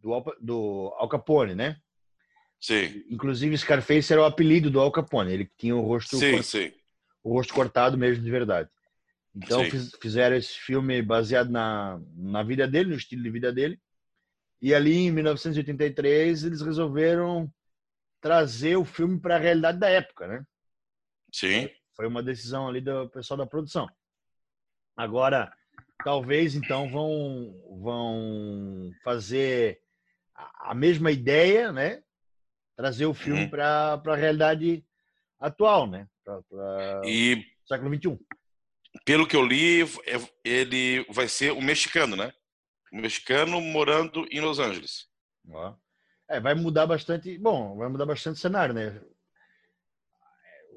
do, 0.00 0.14
Al, 0.14 0.24
do 0.40 0.94
Al 0.98 1.08
Capone, 1.08 1.54
né? 1.54 1.76
Sim, 2.60 3.04
Inclusive, 3.10 3.58
Scarface 3.58 4.10
era 4.12 4.22
o 4.22 4.24
apelido 4.24 4.70
do 4.70 4.80
Al 4.80 4.90
Capone. 4.90 5.32
Ele 5.32 5.50
tinha 5.58 5.76
o 5.76 5.82
rosto, 5.82 6.18
sim, 6.18 6.30
cor- 6.30 6.44
sim. 6.44 6.72
o 7.22 7.32
rosto 7.34 7.52
cortado 7.52 7.98
mesmo 7.98 8.24
de 8.24 8.30
verdade. 8.30 8.70
Então, 9.34 9.60
fiz- 9.70 9.92
fizeram 10.00 10.36
esse 10.36 10.54
filme 10.58 11.02
baseado 11.02 11.50
na, 11.50 12.00
na 12.16 12.42
vida 12.42 12.66
dele, 12.66 12.90
no 12.90 12.96
estilo 12.96 13.22
de 13.22 13.30
vida 13.30 13.52
dele. 13.52 13.78
E 14.62 14.72
ali, 14.72 14.94
em 14.94 15.10
1983, 15.10 16.44
eles 16.44 16.62
resolveram 16.62 17.52
trazer 18.20 18.76
o 18.76 18.84
filme 18.84 19.20
para 19.20 19.36
a 19.36 19.38
realidade 19.38 19.78
da 19.78 19.90
época, 19.90 20.26
né? 20.26 20.46
Sim. 21.34 21.68
Foi 21.96 22.06
uma 22.06 22.22
decisão 22.22 22.68
ali 22.68 22.80
do 22.80 23.08
pessoal 23.10 23.36
da 23.38 23.44
produção. 23.46 23.88
Agora, 24.96 25.52
talvez 26.04 26.54
então 26.54 26.88
vão 26.88 27.52
vão 27.82 28.92
fazer 29.02 29.80
a 30.60 30.72
mesma 30.74 31.10
ideia, 31.10 31.72
né? 31.72 32.02
Trazer 32.76 33.06
o 33.06 33.14
filme 33.14 33.42
Uhum. 33.44 33.50
para 33.50 34.00
a 34.06 34.16
realidade 34.16 34.84
atual, 35.40 35.88
né? 35.88 36.08
Para 36.24 37.02
E 37.04 37.44
século 37.66 37.90
21. 37.90 38.16
pelo 39.04 39.26
que 39.26 39.34
eu 39.34 39.44
li, 39.44 39.82
é- 40.06 40.28
ele 40.44 41.04
vai 41.10 41.26
ser 41.28 41.52
um 41.52 41.60
mexicano, 41.62 42.14
né? 42.14 42.32
Um 42.92 43.00
mexicano 43.00 43.60
morando 43.60 44.24
em 44.30 44.40
Los 44.40 44.60
Angeles. 44.60 45.08
Ó. 45.50 45.74
É, 46.28 46.38
vai 46.40 46.54
mudar 46.54 46.86
bastante. 46.86 47.36
Bom, 47.38 47.76
vai 47.76 47.88
mudar 47.88 48.06
bastante 48.06 48.36
o 48.36 48.40
cenário, 48.40 48.72
né? 48.72 49.00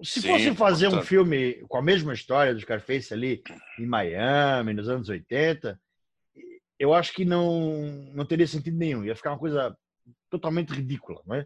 Se 0.04 0.22
Sim, 0.22 0.28
fosse 0.28 0.56
fazer 0.56 0.88
um 0.88 0.92
portanto. 0.92 1.08
filme 1.08 1.54
com 1.68 1.78
a 1.78 1.82
mesma 1.82 2.14
história 2.14 2.54
do 2.54 2.60
Scarface 2.60 3.14
ali 3.14 3.42
em 3.80 3.86
Miami, 3.86 4.74
nos 4.74 4.90
anos 4.90 5.10
80, 5.10 5.80
eu 6.80 6.94
acho 6.94 7.14
que 7.14 7.26
não, 7.26 7.82
não 8.14 8.26
teria 8.26 8.48
sentido 8.48 8.78
nenhum. 8.78 9.04
Ia 9.04 9.16
ficar 9.16 9.32
uma 9.32 9.40
coisa 9.40 9.76
totalmente 10.30 10.74
ridícula, 10.74 11.22
não 11.26 11.36
é? 11.36 11.46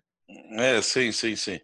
É, 0.53 0.81
sim, 0.81 1.11
sim, 1.11 1.35
sim. 1.35 1.59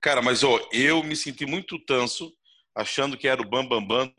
Cara, 0.00 0.22
mas 0.22 0.42
ó, 0.42 0.58
eu 0.72 1.02
me 1.02 1.16
senti 1.16 1.46
muito 1.46 1.78
tanso, 1.84 2.32
achando 2.74 3.16
que 3.16 3.28
era 3.28 3.40
o 3.40 3.48
Bam 3.48 3.66
Bam 3.66 3.86
Bam 3.86 4.12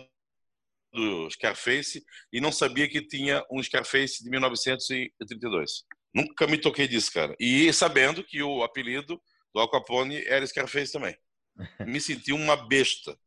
do 0.94 1.30
Scarface 1.30 2.04
e 2.32 2.42
não 2.42 2.52
sabia 2.52 2.88
que 2.90 3.02
tinha 3.02 3.44
um 3.52 3.62
Scarface 3.62 4.24
de 4.24 4.30
1932. 4.30 5.84
Nunca 6.14 6.48
me 6.48 6.58
toquei 6.58 6.88
disso, 6.88 7.12
cara. 7.12 7.36
E 7.40 7.72
sabendo 7.74 8.24
que 8.24 8.42
o 8.42 8.64
apelido 8.64 9.22
do 9.54 9.60
Al 9.60 9.70
Capone 9.70 10.24
era 10.26 10.46
Scarface 10.46 10.92
também. 10.92 11.16
Me 11.80 12.00
senti 12.00 12.32
uma 12.34 12.56
besta. 12.56 13.18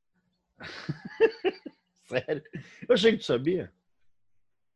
Sério. 2.07 2.43
Eu 2.89 2.95
achei 2.95 3.13
que 3.13 3.19
tu 3.19 3.25
sabia. 3.25 3.73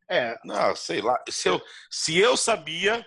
É, 0.09 0.39
Não, 0.45 0.75
sei 0.77 1.01
lá. 1.01 1.23
Se 1.29 1.49
eu, 1.49 1.63
se 1.91 2.19
eu 2.19 2.37
sabia, 2.37 3.05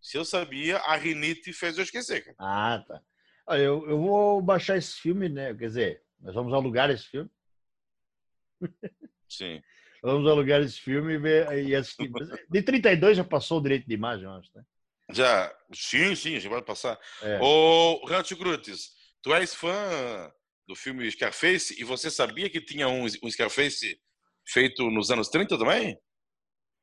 se 0.00 0.16
eu 0.18 0.24
sabia, 0.24 0.78
a 0.78 0.96
rinite 0.96 1.52
fez 1.52 1.78
eu 1.78 1.84
esquecer, 1.84 2.24
cara. 2.24 2.36
ah, 2.38 2.84
tá. 2.86 3.02
Olha, 3.46 3.62
eu, 3.62 3.88
eu 3.88 3.98
vou 4.00 4.40
baixar 4.42 4.76
esse 4.76 4.94
filme, 4.94 5.28
né? 5.28 5.54
Quer 5.54 5.66
dizer, 5.66 6.02
nós 6.20 6.34
vamos 6.34 6.52
alugar 6.52 6.90
esse 6.90 7.04
filme. 7.06 7.30
Sim. 9.28 9.62
Vamos 10.02 10.26
alugar 10.30 10.62
esse 10.62 10.80
filme 10.80 11.12
e, 11.12 11.18
ver, 11.18 11.66
e 11.66 11.74
assistir. 11.76 12.10
De 12.48 12.62
32 12.62 13.18
já 13.18 13.22
passou 13.24 13.58
o 13.58 13.62
direito 13.62 13.86
de 13.86 13.92
imagem, 13.92 14.24
eu 14.24 14.32
acho, 14.32 14.50
né? 14.54 14.64
Já, 15.10 15.54
sim, 15.74 16.14
sim, 16.14 16.40
já 16.40 16.48
vai 16.48 16.62
passar. 16.62 16.98
É. 17.20 17.38
Ô, 17.38 18.02
Rancho 18.06 18.34
Crutes, 18.34 18.92
tu 19.22 19.34
és 19.34 19.54
fã 19.54 20.32
do 20.66 20.74
filme 20.74 21.10
Scarface 21.10 21.80
e 21.80 21.84
você 21.84 22.10
sabia 22.10 22.48
que 22.48 22.60
tinha 22.60 22.88
um, 22.88 23.04
um 23.22 23.30
Scarface 23.30 24.00
feito 24.46 24.90
nos 24.90 25.10
anos 25.10 25.28
30 25.28 25.58
também? 25.58 25.94
O 25.94 25.98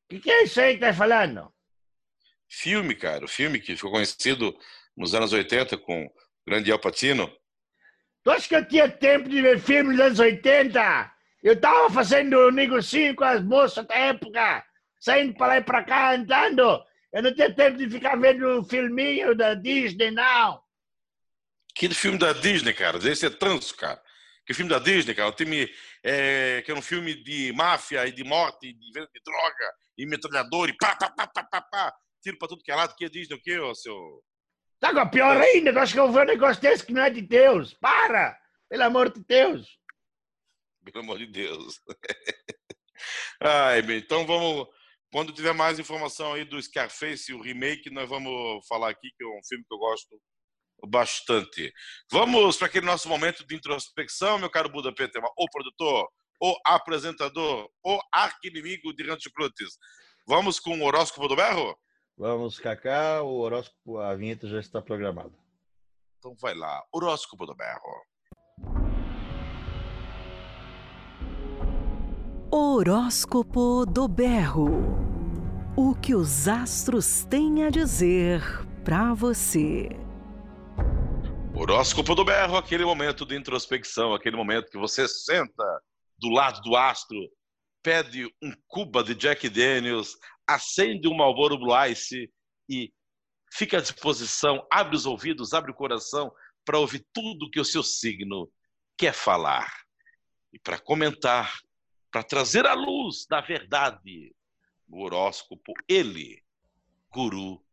que, 0.09 0.19
que 0.19 0.31
é 0.31 0.43
isso 0.43 0.59
aí 0.59 0.75
que 0.75 0.81
tá 0.81 0.93
falando? 0.93 1.53
Filme, 2.49 2.95
cara, 2.95 3.25
o 3.25 3.27
filme 3.27 3.59
que 3.59 3.75
ficou 3.75 3.91
conhecido 3.91 4.57
nos 4.95 5.13
anos 5.13 5.33
80 5.33 5.77
com 5.79 6.05
o 6.05 6.11
grande 6.47 6.71
Al 6.71 6.79
Pacino. 6.79 7.31
Tu 8.23 8.31
acha 8.31 8.47
que 8.47 8.55
eu 8.55 8.67
tinha 8.67 8.89
tempo 8.89 9.29
de 9.29 9.41
ver 9.41 9.59
filme 9.59 9.91
dos 9.91 9.99
anos 9.99 10.19
80? 10.19 11.13
Eu 11.43 11.59
tava 11.59 11.89
fazendo 11.89 12.47
um 12.47 12.51
negocinho 12.51 13.15
com 13.15 13.23
as 13.23 13.43
moças 13.43 13.85
da 13.85 13.95
época, 13.95 14.65
saindo 14.99 15.33
pra 15.35 15.47
lá 15.47 15.57
e 15.57 15.63
pra 15.63 15.83
cá, 15.83 16.15
andando. 16.15 16.83
Eu 17.13 17.23
não 17.23 17.33
tenho 17.33 17.55
tempo 17.55 17.77
de 17.77 17.89
ficar 17.89 18.15
vendo 18.15 18.59
um 18.59 18.63
filminho 18.63 19.35
da 19.35 19.53
Disney, 19.53 20.11
não. 20.11 20.61
Que 21.77 21.93
filme 21.93 22.17
da 22.17 22.33
Disney, 22.33 22.73
cara? 22.73 22.97
Esse 23.07 23.27
é 23.27 23.29
transo, 23.29 23.75
cara. 23.75 24.01
Que 24.47 24.53
filme 24.53 24.69
da 24.69 24.79
Disney, 24.79 25.13
cara? 25.13 25.29
Um 25.29 25.35
time 25.35 25.71
é, 26.03 26.63
que 26.63 26.71
era 26.71 26.79
um 26.79 26.81
filme 26.81 27.13
de 27.13 27.53
máfia 27.53 28.07
e 28.07 28.11
de 28.11 28.23
morte, 28.23 28.73
de 28.73 28.91
venda 28.91 29.07
de 29.13 29.21
droga, 29.23 29.73
e 29.95 30.07
metralhador, 30.07 30.69
e 30.69 30.77
pá, 30.77 30.95
pá, 30.95 31.11
pá, 31.11 31.27
pá, 31.27 31.43
pá, 31.43 31.61
pá. 31.61 31.93
Tiro 32.23 32.39
pra 32.39 32.47
tudo 32.47 32.63
que 32.63 32.71
é 32.71 32.75
lado. 32.75 32.95
Que 32.95 33.05
é 33.05 33.09
Disney 33.09 33.35
o 33.35 33.41
quê, 33.41 33.59
ô, 33.59 33.75
seu... 33.75 34.23
Tá 34.79 34.91
com 34.91 35.07
pior 35.09 35.37
ainda, 35.37 35.71
tu 35.71 35.79
acha 35.79 35.93
que 35.93 35.99
eu 35.99 36.05
vou 36.05 36.13
ver 36.13 36.21
um 36.23 36.33
negócio 36.33 36.61
desse 36.61 36.83
que 36.83 36.93
não 36.93 37.03
é 37.03 37.11
de 37.11 37.21
Deus? 37.21 37.75
Para! 37.75 38.35
Pelo 38.69 38.83
amor 38.83 39.11
de 39.11 39.23
Deus! 39.23 39.67
Pelo 40.83 40.99
amor 40.99 41.19
de 41.19 41.27
Deus. 41.27 41.79
Ai, 43.39 43.83
bem, 43.83 43.99
então 43.99 44.25
vamos. 44.25 44.67
Quando 45.11 45.31
tiver 45.31 45.53
mais 45.53 45.77
informação 45.77 46.33
aí 46.33 46.43
do 46.43 46.61
Scarface, 46.61 47.33
o 47.33 47.41
remake, 47.41 47.91
nós 47.91 48.09
vamos 48.09 48.65
falar 48.67 48.89
aqui, 48.89 49.09
que 49.15 49.23
é 49.23 49.27
um 49.27 49.43
filme 49.47 49.63
que 49.67 49.73
eu 49.73 49.77
gosto 49.77 50.19
bastante. 50.85 51.73
Vamos 52.11 52.57
para 52.57 52.67
aquele 52.67 52.85
nosso 52.85 53.09
momento 53.09 53.45
de 53.45 53.55
introspecção, 53.55 54.37
meu 54.37 54.49
caro 54.49 54.69
Buda 54.69 54.93
Petema, 54.93 55.29
o 55.37 55.49
produtor, 55.49 56.09
o 56.41 56.55
apresentador, 56.65 57.69
o 57.83 57.99
arqui-inimigo 58.13 58.93
de 58.93 59.03
Rancho 59.03 59.31
Crutes. 59.31 59.77
Vamos 60.27 60.59
com 60.59 60.77
o 60.79 60.83
horóscopo 60.83 61.27
do 61.27 61.35
berro? 61.35 61.77
Vamos, 62.17 62.59
Cacá, 62.59 63.21
o 63.21 63.39
horóscopo, 63.39 63.99
a 63.99 64.15
vinheta 64.15 64.47
já 64.47 64.59
está 64.59 64.81
programada. 64.81 65.33
Então 66.17 66.35
vai 66.39 66.55
lá, 66.55 66.83
horóscopo 66.91 67.45
do 67.45 67.55
berro. 67.55 68.01
Horóscopo 72.51 73.85
do 73.85 74.07
berro. 74.07 74.67
O 75.75 75.93
que 75.93 76.15
os 76.15 76.47
astros 76.47 77.23
têm 77.25 77.63
a 77.63 77.69
dizer 77.69 78.41
para 78.83 79.13
você. 79.13 80.06
Horóscopo 81.59 82.13
do 82.13 82.23
berro, 82.23 82.55
aquele 82.55 82.85
momento 82.85 83.25
de 83.25 83.35
introspecção, 83.35 84.13
aquele 84.13 84.35
momento 84.35 84.69
que 84.69 84.77
você 84.77 85.07
senta 85.07 85.83
do 86.15 86.29
lado 86.29 86.61
do 86.61 86.75
astro, 86.75 87.17
pede 87.81 88.31
um 88.39 88.53
cuba 88.67 89.03
de 89.03 89.15
Jack 89.15 89.49
Daniels, 89.49 90.15
acende 90.45 91.07
um 91.07 91.15
Marlboro 91.15 91.57
Blue 91.57 91.73
Ice 91.87 92.31
e 92.69 92.93
fica 93.51 93.79
à 93.79 93.81
disposição, 93.81 94.67
abre 94.71 94.95
os 94.95 95.07
ouvidos, 95.07 95.51
abre 95.51 95.71
o 95.71 95.75
coração 95.75 96.31
para 96.63 96.77
ouvir 96.77 97.03
tudo 97.11 97.49
que 97.49 97.59
o 97.59 97.65
seu 97.65 97.81
signo 97.81 98.47
quer 98.95 99.15
falar. 99.15 99.73
E 100.53 100.59
para 100.59 100.77
comentar, 100.77 101.57
para 102.11 102.21
trazer 102.21 102.67
a 102.67 102.75
luz 102.75 103.25
da 103.27 103.41
verdade 103.41 104.31
no 104.87 104.99
horóscopo, 104.99 105.73
ele, 105.89 106.39
Guru 107.09 107.65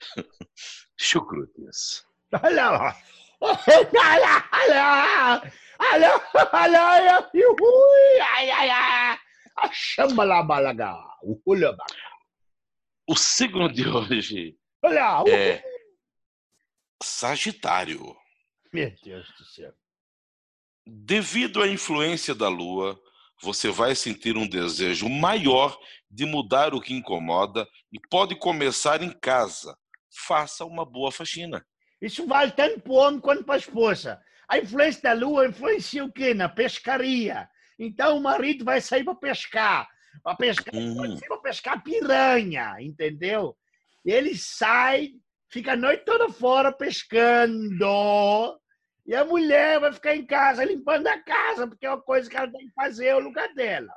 Chucrutes. 0.94 2.09
Olha 2.32 2.70
lá. 2.70 2.96
Olha, 3.40 4.48
olha, 4.52 6.20
olha, 6.52 6.90
olha, 6.92 7.30
ui, 7.34 8.20
ai, 8.20 8.50
ai, 8.50 8.70
ai. 8.70 9.18
A 9.56 9.70
chama 9.72 10.24
lá, 10.24 10.42
balaga. 10.42 10.94
Olha, 11.46 11.76
O 13.08 13.16
signo 13.16 13.70
de 13.72 13.88
hoje 13.88 14.56
olha. 14.82 15.28
é 15.28 15.64
Sagitário. 17.02 18.16
Meu 18.72 18.94
Deus 19.02 19.26
do 19.36 19.44
céu. 19.46 19.72
Devido 20.86 21.62
à 21.62 21.68
influência 21.68 22.34
da 22.34 22.48
Lua, 22.48 23.00
você 23.42 23.70
vai 23.70 23.94
sentir 23.94 24.36
um 24.36 24.46
desejo 24.46 25.08
maior 25.08 25.78
de 26.10 26.26
mudar 26.26 26.74
o 26.74 26.80
que 26.80 26.92
incomoda 26.94 27.66
e 27.92 27.98
pode 28.08 28.36
começar 28.36 29.02
em 29.02 29.10
casa. 29.18 29.76
Faça 30.26 30.64
uma 30.64 30.84
boa 30.84 31.10
faxina. 31.10 31.64
Isso 32.00 32.26
vale 32.26 32.52
tanto 32.52 32.80
para 32.80 32.92
o 32.92 32.96
homem 32.96 33.20
quanto 33.20 33.44
para 33.44 33.54
a 33.56 33.58
esposa. 33.58 34.20
A 34.48 34.58
influência 34.58 35.02
da 35.02 35.12
lua 35.12 35.46
influencia 35.46 36.04
o 36.04 36.12
quê? 36.12 36.32
Na 36.34 36.48
pescaria. 36.48 37.48
Então 37.78 38.16
o 38.16 38.22
marido 38.22 38.64
vai 38.64 38.80
sair 38.80 39.04
para 39.04 39.14
pescar. 39.14 39.88
Para 40.22 40.34
pescar, 40.36 40.74
Uhum. 40.74 41.18
para 41.18 41.38
pescar 41.38 41.82
piranha, 41.82 42.76
entendeu? 42.80 43.56
Ele 44.04 44.36
sai, 44.36 45.12
fica 45.50 45.72
a 45.72 45.76
noite 45.76 46.04
toda 46.04 46.28
fora 46.30 46.72
pescando. 46.72 48.58
E 49.06 49.14
a 49.14 49.24
mulher 49.24 49.78
vai 49.80 49.92
ficar 49.92 50.16
em 50.16 50.26
casa 50.26 50.64
limpando 50.64 51.06
a 51.06 51.18
casa, 51.22 51.66
porque 51.66 51.86
é 51.86 51.90
uma 51.90 52.00
coisa 52.02 52.28
que 52.28 52.36
ela 52.36 52.50
tem 52.50 52.66
que 52.66 52.72
fazer, 52.74 53.06
é 53.06 53.16
o 53.16 53.20
lugar 53.20 53.52
dela. 53.54 53.92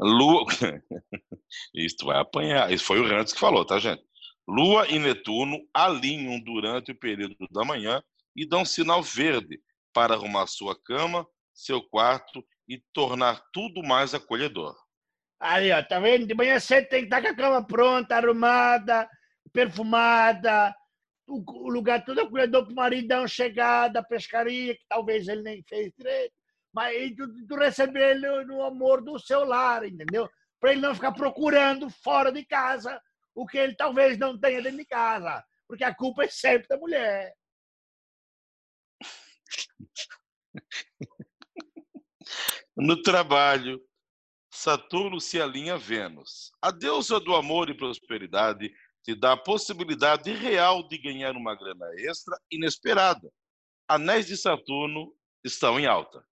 Lua. 0.00 0.44
Isso 1.74 2.04
vai 2.04 2.18
apanhar. 2.18 2.70
Isso 2.72 2.84
foi 2.84 3.00
o 3.00 3.08
Rantes 3.08 3.32
que 3.32 3.40
falou, 3.40 3.64
tá, 3.64 3.78
gente? 3.78 4.02
Lua 4.48 4.86
e 4.88 4.98
Netuno 4.98 5.58
alinham 5.74 6.40
durante 6.40 6.92
o 6.92 6.98
período 6.98 7.36
da 7.50 7.64
manhã 7.64 8.02
e 8.34 8.46
dão 8.46 8.64
sinal 8.64 9.02
verde 9.02 9.60
para 9.92 10.14
arrumar 10.14 10.46
sua 10.46 10.78
cama, 10.80 11.26
seu 11.52 11.82
quarto 11.82 12.44
e 12.68 12.82
tornar 12.92 13.42
tudo 13.52 13.82
mais 13.82 14.14
acolhedor. 14.14 14.76
Aí, 15.40 15.72
ó, 15.72 15.82
tá 15.82 15.98
vendo? 15.98 16.26
De 16.26 16.34
manhã 16.34 16.60
cedo 16.60 16.88
tem 16.88 17.00
que 17.00 17.06
estar 17.06 17.22
com 17.22 17.28
a 17.28 17.34
cama 17.34 17.66
pronta, 17.66 18.16
arrumada, 18.16 19.08
perfumada, 19.52 20.74
o, 21.28 21.70
lugar 21.70 22.04
todo 22.04 22.20
acolhedor 22.20 22.64
para 22.64 22.72
o 22.72 22.76
maridão 22.76 23.26
chegar 23.26 23.88
da 23.88 24.02
pescaria, 24.02 24.74
que 24.74 24.84
talvez 24.88 25.26
ele 25.28 25.42
nem 25.42 25.62
fez 25.68 25.92
direito, 25.96 26.32
mas 26.72 27.14
tu, 27.16 27.46
tu 27.46 27.56
receber 27.56 28.16
ele 28.16 28.44
no 28.44 28.62
amor 28.62 29.02
do 29.02 29.18
seu 29.18 29.44
lar, 29.44 29.84
entendeu? 29.84 30.28
Para 30.60 30.72
ele 30.72 30.80
não 30.80 30.94
ficar 30.94 31.12
procurando 31.12 31.90
fora 31.90 32.30
de 32.30 32.44
casa 32.44 33.00
o 33.36 33.46
que 33.46 33.58
ele 33.58 33.76
talvez 33.76 34.18
não 34.18 34.40
tenha 34.40 34.62
dentro 34.62 34.78
de 34.78 34.86
casa, 34.86 35.44
porque 35.68 35.84
a 35.84 35.94
culpa 35.94 36.24
é 36.24 36.28
sempre 36.28 36.66
da 36.66 36.78
mulher. 36.78 37.36
No 42.74 43.02
trabalho, 43.02 43.80
Saturno 44.50 45.20
se 45.20 45.40
alinha 45.40 45.74
a 45.74 45.78
Vênus. 45.78 46.50
A 46.62 46.70
deusa 46.70 47.20
do 47.20 47.36
amor 47.36 47.68
e 47.68 47.76
prosperidade 47.76 48.72
te 49.02 49.14
dá 49.14 49.32
a 49.32 49.36
possibilidade 49.36 50.32
real 50.32 50.88
de 50.88 50.96
ganhar 50.96 51.36
uma 51.36 51.54
grana 51.54 51.86
extra 51.98 52.38
inesperada. 52.50 53.30
Anéis 53.86 54.26
de 54.26 54.36
Saturno 54.36 55.14
estão 55.44 55.78
em 55.78 55.86
alta. 55.86 56.26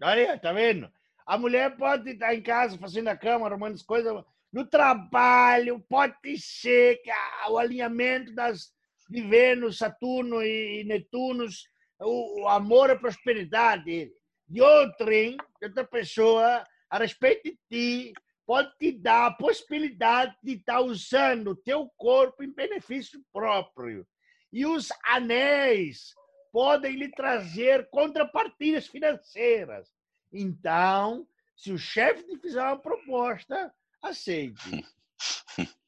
Aí, 0.00 0.38
tá 0.38 0.52
vendo? 0.52 0.92
A 1.26 1.38
mulher 1.38 1.76
pode 1.76 2.10
estar 2.10 2.34
em 2.34 2.42
casa 2.42 2.78
fazendo 2.78 3.08
a 3.08 3.16
cama, 3.16 3.46
arrumando 3.46 3.74
as 3.74 3.82
coisas. 3.82 4.12
No 4.52 4.66
trabalho, 4.66 5.80
pode 5.88 6.38
ser 6.38 7.00
que 7.02 7.10
o 7.48 7.58
alinhamento 7.58 8.34
das, 8.34 8.72
de 9.08 9.22
Vênus, 9.22 9.78
Saturno 9.78 10.42
e 10.42 10.82
Netunos, 10.84 11.64
o, 12.00 12.42
o 12.42 12.48
amor 12.48 12.90
e 12.90 12.98
prosperidade 12.98 14.12
de 14.48 14.60
outrem, 14.60 15.36
de 15.60 15.66
outra 15.66 15.84
pessoa, 15.84 16.64
a 16.88 16.98
respeito 16.98 17.44
de 17.44 17.58
ti, 17.70 18.12
pode 18.44 18.76
te 18.78 18.90
dar 18.90 19.26
a 19.26 19.34
possibilidade 19.34 20.36
de 20.42 20.54
estar 20.54 20.80
usando 20.80 21.52
o 21.52 21.56
teu 21.56 21.88
corpo 21.96 22.42
em 22.42 22.52
benefício 22.52 23.22
próprio. 23.32 24.04
E 24.52 24.66
os 24.66 24.88
anéis 25.04 26.12
podem 26.52 26.96
lhe 26.96 27.08
trazer 27.12 27.88
contrapartidas 27.90 28.88
financeiras. 28.88 29.88
Então, 30.32 31.24
se 31.56 31.70
o 31.70 31.78
chefe 31.78 32.24
te 32.24 32.36
fizer 32.38 32.60
uma 32.60 32.76
proposta, 32.76 33.72
aceite. 34.02 34.84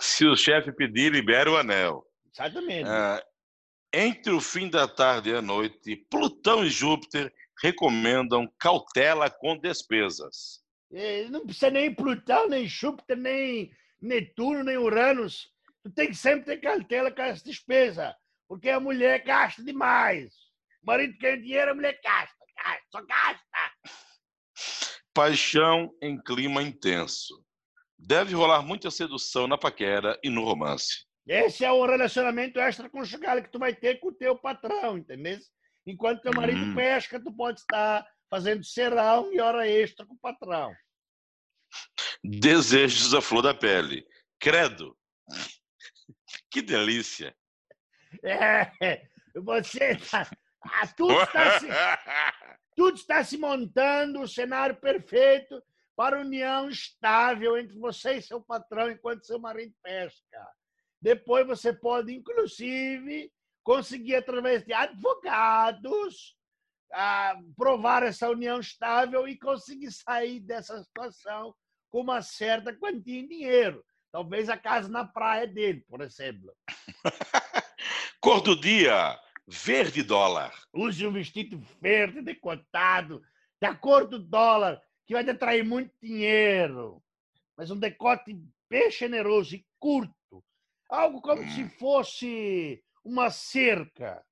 Se 0.00 0.26
o 0.26 0.36
chefe 0.36 0.72
pedir, 0.72 1.12
libera 1.12 1.50
o 1.50 1.56
anel. 1.56 2.04
Exatamente. 2.32 2.88
Ah, 2.88 3.22
entre 3.92 4.32
o 4.32 4.40
fim 4.40 4.68
da 4.68 4.86
tarde 4.88 5.30
e 5.30 5.34
a 5.34 5.42
noite, 5.42 5.96
Plutão 6.10 6.64
e 6.64 6.70
Júpiter 6.70 7.32
recomendam 7.62 8.50
cautela 8.58 9.28
com 9.30 9.56
despesas. 9.58 10.60
Eh, 10.92 11.26
Não 11.28 11.44
precisa 11.44 11.70
nem 11.70 11.94
Plutão, 11.94 12.48
nem 12.48 12.66
Júpiter, 12.66 13.16
nem 13.16 13.70
Netuno, 14.00 14.64
nem 14.64 14.76
Uranus. 14.78 15.48
Tu 15.82 15.90
tem 15.92 16.08
que 16.08 16.14
sempre 16.14 16.44
ter 16.44 16.58
cautela 16.60 17.10
com 17.10 17.22
as 17.22 17.42
despesas, 17.42 18.12
porque 18.48 18.68
a 18.70 18.80
mulher 18.80 19.22
gasta 19.24 19.62
demais. 19.62 20.32
O 20.82 20.86
marido 20.86 21.16
quer 21.18 21.36
dinheiro, 21.40 21.70
a 21.70 21.74
mulher 21.74 21.98
gasta, 22.02 22.34
gasta, 22.56 22.82
só 22.90 23.02
gasta. 23.02 23.69
Paixão 25.12 25.92
em 26.00 26.20
clima 26.20 26.62
intenso. 26.62 27.44
Deve 27.98 28.34
rolar 28.34 28.62
muita 28.62 28.90
sedução 28.90 29.46
na 29.46 29.58
paquera 29.58 30.18
e 30.22 30.30
no 30.30 30.44
romance. 30.44 31.04
Esse 31.26 31.64
é 31.64 31.70
o 31.70 31.84
relacionamento 31.84 32.58
extraconjugal 32.58 33.42
que 33.42 33.50
tu 33.50 33.58
vai 33.58 33.74
ter 33.74 34.00
com 34.00 34.08
o 34.08 34.12
teu 34.12 34.36
patrão, 34.38 34.98
entendeu? 34.98 35.38
Enquanto 35.86 36.22
teu 36.22 36.32
marido 36.34 36.60
Hum. 36.60 36.74
pesca, 36.74 37.22
tu 37.22 37.32
pode 37.32 37.60
estar 37.60 38.06
fazendo 38.28 38.64
serão 38.64 39.32
e 39.32 39.40
hora 39.40 39.68
extra 39.68 40.06
com 40.06 40.14
o 40.14 40.18
patrão. 40.18 40.74
Desejos 42.22 43.14
à 43.14 43.20
flor 43.20 43.42
da 43.42 43.54
pele. 43.54 44.06
Credo. 44.38 44.96
Que 46.50 46.62
delícia. 46.62 47.34
É, 48.24 49.06
você 49.34 49.96
tá, 49.96 50.28
ah, 50.62 50.86
tudo, 50.88 51.20
está 51.22 51.60
se, 51.60 51.66
tudo 52.80 52.96
está 52.96 53.22
se 53.22 53.36
montando, 53.36 54.22
o 54.22 54.26
cenário 54.26 54.74
perfeito 54.74 55.62
para 55.94 56.18
união 56.18 56.66
estável 56.66 57.58
entre 57.58 57.78
você 57.78 58.14
e 58.14 58.22
seu 58.22 58.40
patrão 58.40 58.90
enquanto 58.90 59.26
seu 59.26 59.38
marido 59.38 59.74
pesca. 59.82 60.48
Depois 60.98 61.46
você 61.46 61.74
pode, 61.74 62.14
inclusive, 62.14 63.30
conseguir, 63.62 64.14
através 64.14 64.64
de 64.64 64.72
advogados, 64.72 66.34
ah, 66.90 67.36
provar 67.54 68.02
essa 68.02 68.30
união 68.30 68.58
estável 68.58 69.28
e 69.28 69.38
conseguir 69.38 69.92
sair 69.92 70.40
dessa 70.40 70.82
situação 70.82 71.54
com 71.90 72.00
uma 72.00 72.22
certa 72.22 72.74
quantia 72.74 73.20
em 73.20 73.28
dinheiro. 73.28 73.84
Talvez 74.10 74.48
a 74.48 74.56
casa 74.56 74.88
na 74.88 75.04
praia 75.04 75.46
dele, 75.46 75.84
por 75.86 76.00
exemplo. 76.00 76.50
Cor 78.22 78.40
do 78.40 78.58
dia, 78.58 79.20
verde 79.50 80.02
dólar. 80.02 80.54
Use 80.72 81.04
um 81.06 81.12
vestido 81.12 81.60
verde 81.80 82.22
decotado, 82.22 83.22
da 83.60 83.74
cor 83.74 84.06
do 84.06 84.18
dólar, 84.18 84.80
que 85.06 85.12
vai 85.12 85.28
atrair 85.28 85.64
muito 85.64 85.92
dinheiro. 86.00 87.02
Mas 87.56 87.70
um 87.70 87.78
decote 87.78 88.38
bem 88.70 88.90
generoso 88.90 89.56
e 89.56 89.66
curto. 89.78 90.14
Algo 90.88 91.20
como 91.20 91.42
se 91.50 91.68
fosse 91.78 92.82
uma 93.04 93.30
cerca. 93.30 94.24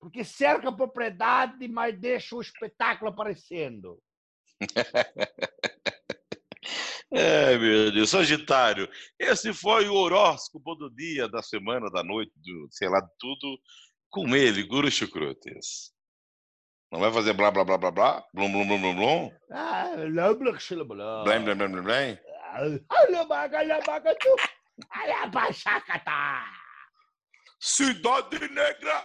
Porque 0.00 0.24
cerca 0.24 0.68
a 0.68 0.72
propriedade, 0.72 1.66
mas 1.66 1.98
deixa 1.98 2.36
o 2.36 2.40
espetáculo 2.40 3.10
aparecendo. 3.10 4.00
É, 7.16 7.56
meu 7.56 7.92
Deus, 7.92 8.10
Sagitário. 8.10 8.88
Esse 9.16 9.54
foi 9.54 9.88
o 9.88 9.94
horóscopo 9.94 10.74
do 10.74 10.90
dia, 10.90 11.28
da 11.28 11.40
semana, 11.42 11.88
da 11.88 12.02
noite, 12.02 12.32
do 12.34 12.66
sei 12.72 12.88
lá, 12.88 13.00
de 13.00 13.10
tudo, 13.20 13.56
com 14.14 14.36
ele, 14.36 14.62
Guru 14.62 14.88
Chucrutes. 14.88 15.92
Não 16.92 17.00
vai 17.00 17.12
fazer 17.12 17.32
blá 17.32 17.50
blá 17.50 17.64
blá 17.64 17.76
blá 17.76 17.90
blá? 17.90 18.24
Blum 18.32 18.52
blum 18.52 18.64
blum 18.64 18.80
blum 18.80 18.94
blum? 18.94 19.32
Ah, 19.50 19.90
blá, 19.96 20.32
blá, 20.32 20.52
blá, 20.52 20.84
blá. 20.84 21.24
Blém 21.24 21.42
blém 21.42 21.56
blém 21.56 21.68
blém 21.72 21.82
blém? 21.82 22.20
Olha, 22.88 23.24
baga, 23.24 23.58
olha, 23.58 23.80
baga, 23.84 24.14
tu. 24.14 24.36
Olha, 24.96 25.26
bachacata. 25.26 26.44
Cidade 27.58 28.38
Negra! 28.52 29.02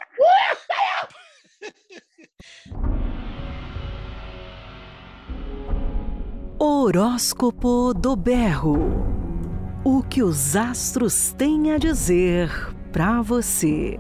Horóscopo 6.60 7.96
do 7.96 8.16
Berro. 8.16 8.78
O 9.84 10.04
que 10.04 10.22
os 10.22 10.56
astros 10.56 11.32
têm 11.32 11.72
a 11.72 11.80
dizer 11.80 12.52
para 12.92 13.24
você. 13.24 13.98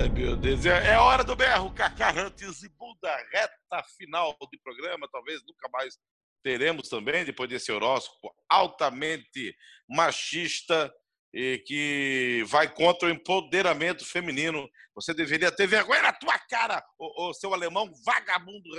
Ai, 0.00 0.08
meu 0.08 0.34
Deus, 0.34 0.64
é, 0.64 0.92
é 0.92 0.98
hora 0.98 1.22
do 1.22 1.36
berro, 1.36 1.74
Cacarrantes 1.74 2.62
e 2.62 2.70
Buda, 2.70 3.14
reta 3.30 3.82
final 3.98 4.34
do 4.40 4.58
programa, 4.62 5.06
talvez 5.12 5.42
nunca 5.46 5.68
mais 5.70 5.98
teremos 6.42 6.88
também, 6.88 7.22
depois 7.22 7.50
desse 7.50 7.70
horóscopo 7.70 8.34
altamente 8.48 9.54
machista 9.86 10.90
e 11.34 11.58
que 11.66 12.42
vai 12.46 12.72
contra 12.72 13.08
o 13.08 13.12
empoderamento 13.12 14.02
feminino. 14.02 14.66
Você 14.94 15.12
deveria 15.12 15.54
ter 15.54 15.66
vergonha 15.66 16.00
na 16.00 16.14
tua 16.14 16.38
cara, 16.48 16.82
ô, 16.98 17.28
ô, 17.28 17.34
seu 17.34 17.52
alemão 17.52 17.92
vagabundo. 18.02 18.70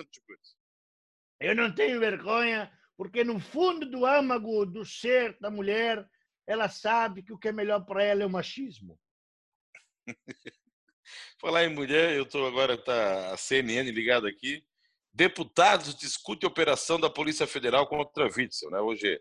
Eu 1.40 1.56
não 1.56 1.72
tenho 1.72 2.00
vergonha, 2.00 2.72
porque 2.98 3.24
no 3.24 3.40
fundo 3.40 3.88
do 3.88 4.08
âmago 4.08 4.66
do 4.66 4.84
ser 4.84 5.38
da 5.40 5.52
mulher, 5.52 6.04
ela 6.48 6.68
sabe 6.68 7.22
que 7.22 7.32
o 7.32 7.38
que 7.38 7.50
é 7.50 7.52
melhor 7.52 7.86
para 7.86 8.04
ela 8.04 8.24
é 8.24 8.26
o 8.26 8.30
machismo. 8.30 9.00
Falar 11.40 11.66
em 11.66 11.74
mulher, 11.74 12.16
eu 12.16 12.24
estou 12.24 12.48
agora, 12.48 12.78
tá 12.78 13.34
a 13.34 13.38
CNN 13.38 13.90
ligada 13.92 14.28
aqui. 14.28 14.64
Deputados 15.14 15.96
discutem 15.96 16.48
a 16.48 16.52
operação 16.52 17.00
da 17.00 17.10
Polícia 17.10 17.46
Federal 17.46 17.88
contra 17.88 18.26
Witzel, 18.26 18.70
né? 18.72 18.80
Hoje 18.80 19.20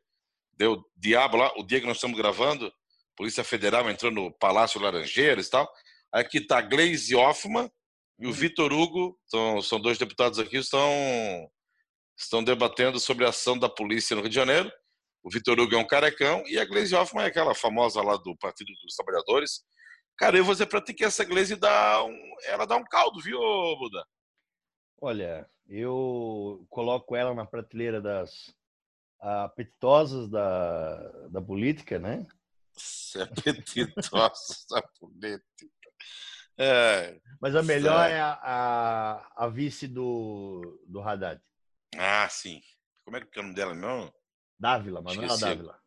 deu 0.52 0.84
diabo 0.96 1.36
lá, 1.36 1.52
o 1.56 1.64
dia 1.64 1.80
que 1.80 1.86
nós 1.86 1.96
estamos 1.96 2.16
gravando, 2.16 2.72
Polícia 3.16 3.42
Federal 3.42 3.88
entrou 3.90 4.12
no 4.12 4.30
Palácio 4.32 4.80
Laranjeiras 4.80 5.46
e 5.46 5.50
tal. 5.50 5.70
Aqui 6.12 6.38
está 6.38 6.60
Gleisi 6.60 7.14
Hoffmann 7.14 7.70
e 8.18 8.26
o 8.26 8.32
Vitor 8.32 8.72
Hugo, 8.72 9.18
são, 9.26 9.62
são 9.62 9.80
dois 9.80 9.98
deputados 9.98 10.38
aqui, 10.38 10.58
estão, 10.58 10.90
estão 12.18 12.44
debatendo 12.44 13.00
sobre 13.00 13.24
a 13.24 13.30
ação 13.30 13.58
da 13.58 13.68
polícia 13.68 14.14
no 14.14 14.22
Rio 14.22 14.30
de 14.30 14.36
Janeiro. 14.36 14.70
O 15.22 15.30
Vitor 15.30 15.58
Hugo 15.58 15.74
é 15.74 15.78
um 15.78 15.86
carecão 15.86 16.42
e 16.46 16.58
a 16.58 16.64
Gleisi 16.64 16.94
Hoffmann 16.94 17.24
é 17.24 17.28
aquela 17.28 17.54
famosa 17.54 18.02
lá 18.02 18.16
do 18.16 18.36
Partido 18.36 18.72
dos 18.82 18.94
Trabalhadores. 18.94 19.62
Cara, 20.20 20.36
eu 20.36 20.44
vou 20.44 20.52
dizer 20.52 20.66
para 20.66 20.82
ti 20.82 20.92
que 20.92 21.02
essa 21.02 21.24
Gleisi 21.24 21.56
dá 21.56 22.04
um, 22.04 22.34
ela 22.44 22.66
dá 22.66 22.76
um 22.76 22.84
caldo, 22.84 23.22
viu, 23.22 23.38
Buda? 23.78 24.06
Olha, 25.00 25.48
eu 25.66 26.66
coloco 26.68 27.16
ela 27.16 27.34
na 27.34 27.46
prateleira 27.46 28.02
das 28.02 28.54
apetitosas 29.18 30.28
da, 30.28 30.96
da 31.28 31.40
política, 31.40 31.98
né? 31.98 32.26
É 33.16 33.22
apetitosa 33.22 34.56
da 34.68 34.82
política. 34.98 35.70
É, 36.58 37.18
Mas 37.40 37.56
a 37.56 37.62
melhor 37.62 38.06
É. 38.10 38.12
é 38.12 38.20
a, 38.20 38.38
a, 38.42 39.44
a 39.46 39.48
vice 39.48 39.88
do, 39.88 40.84
do 40.86 41.00
Haddad. 41.00 41.40
ah, 41.96 42.28
sim. 42.28 42.60
Como 43.06 43.16
é 43.16 43.22
que 43.24 43.38
é 43.38 43.40
o 43.40 43.44
nome 43.44 43.54
dela, 43.54 43.72
não? 43.74 44.12
Dávila, 44.58 45.00
Manuela 45.00 45.32
Esqueci. 45.32 45.44
Dávila. 45.46 45.80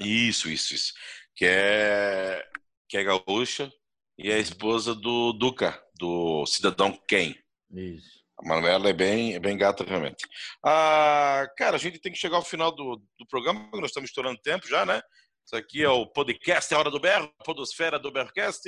Isso, 0.00 0.48
isso, 0.48 0.74
isso. 0.74 0.94
Que 1.34 1.44
é, 1.46 2.50
que 2.92 2.98
é 2.98 3.04
gaúcha 3.04 3.72
e 4.18 4.30
é 4.30 4.34
a 4.34 4.38
esposa 4.38 4.94
do 4.94 5.32
Duca, 5.32 5.82
do 5.98 6.44
cidadão 6.44 6.92
Ken. 7.08 7.34
Isso. 7.70 8.20
A 8.38 8.46
Manuela 8.46 8.90
é 8.90 8.92
bem, 8.92 9.34
é 9.34 9.40
bem 9.40 9.56
gata, 9.56 9.82
realmente. 9.82 10.28
Ah, 10.62 11.50
cara, 11.56 11.76
a 11.76 11.78
gente 11.78 11.98
tem 11.98 12.12
que 12.12 12.18
chegar 12.18 12.36
ao 12.36 12.44
final 12.44 12.70
do, 12.70 13.02
do 13.18 13.26
programa, 13.30 13.70
nós 13.72 13.86
estamos 13.86 14.10
estourando 14.10 14.38
tempo 14.42 14.68
já, 14.68 14.84
né? 14.84 15.00
Isso 15.42 15.56
aqui 15.56 15.82
é 15.82 15.88
o 15.88 16.06
podcast, 16.06 16.70
é 16.70 16.76
a 16.76 16.80
Hora 16.80 16.90
do 16.90 17.00
Berro, 17.00 17.32
a 17.38 17.44
podosfera 17.44 17.98
do 17.98 18.12
Berrocast. 18.12 18.60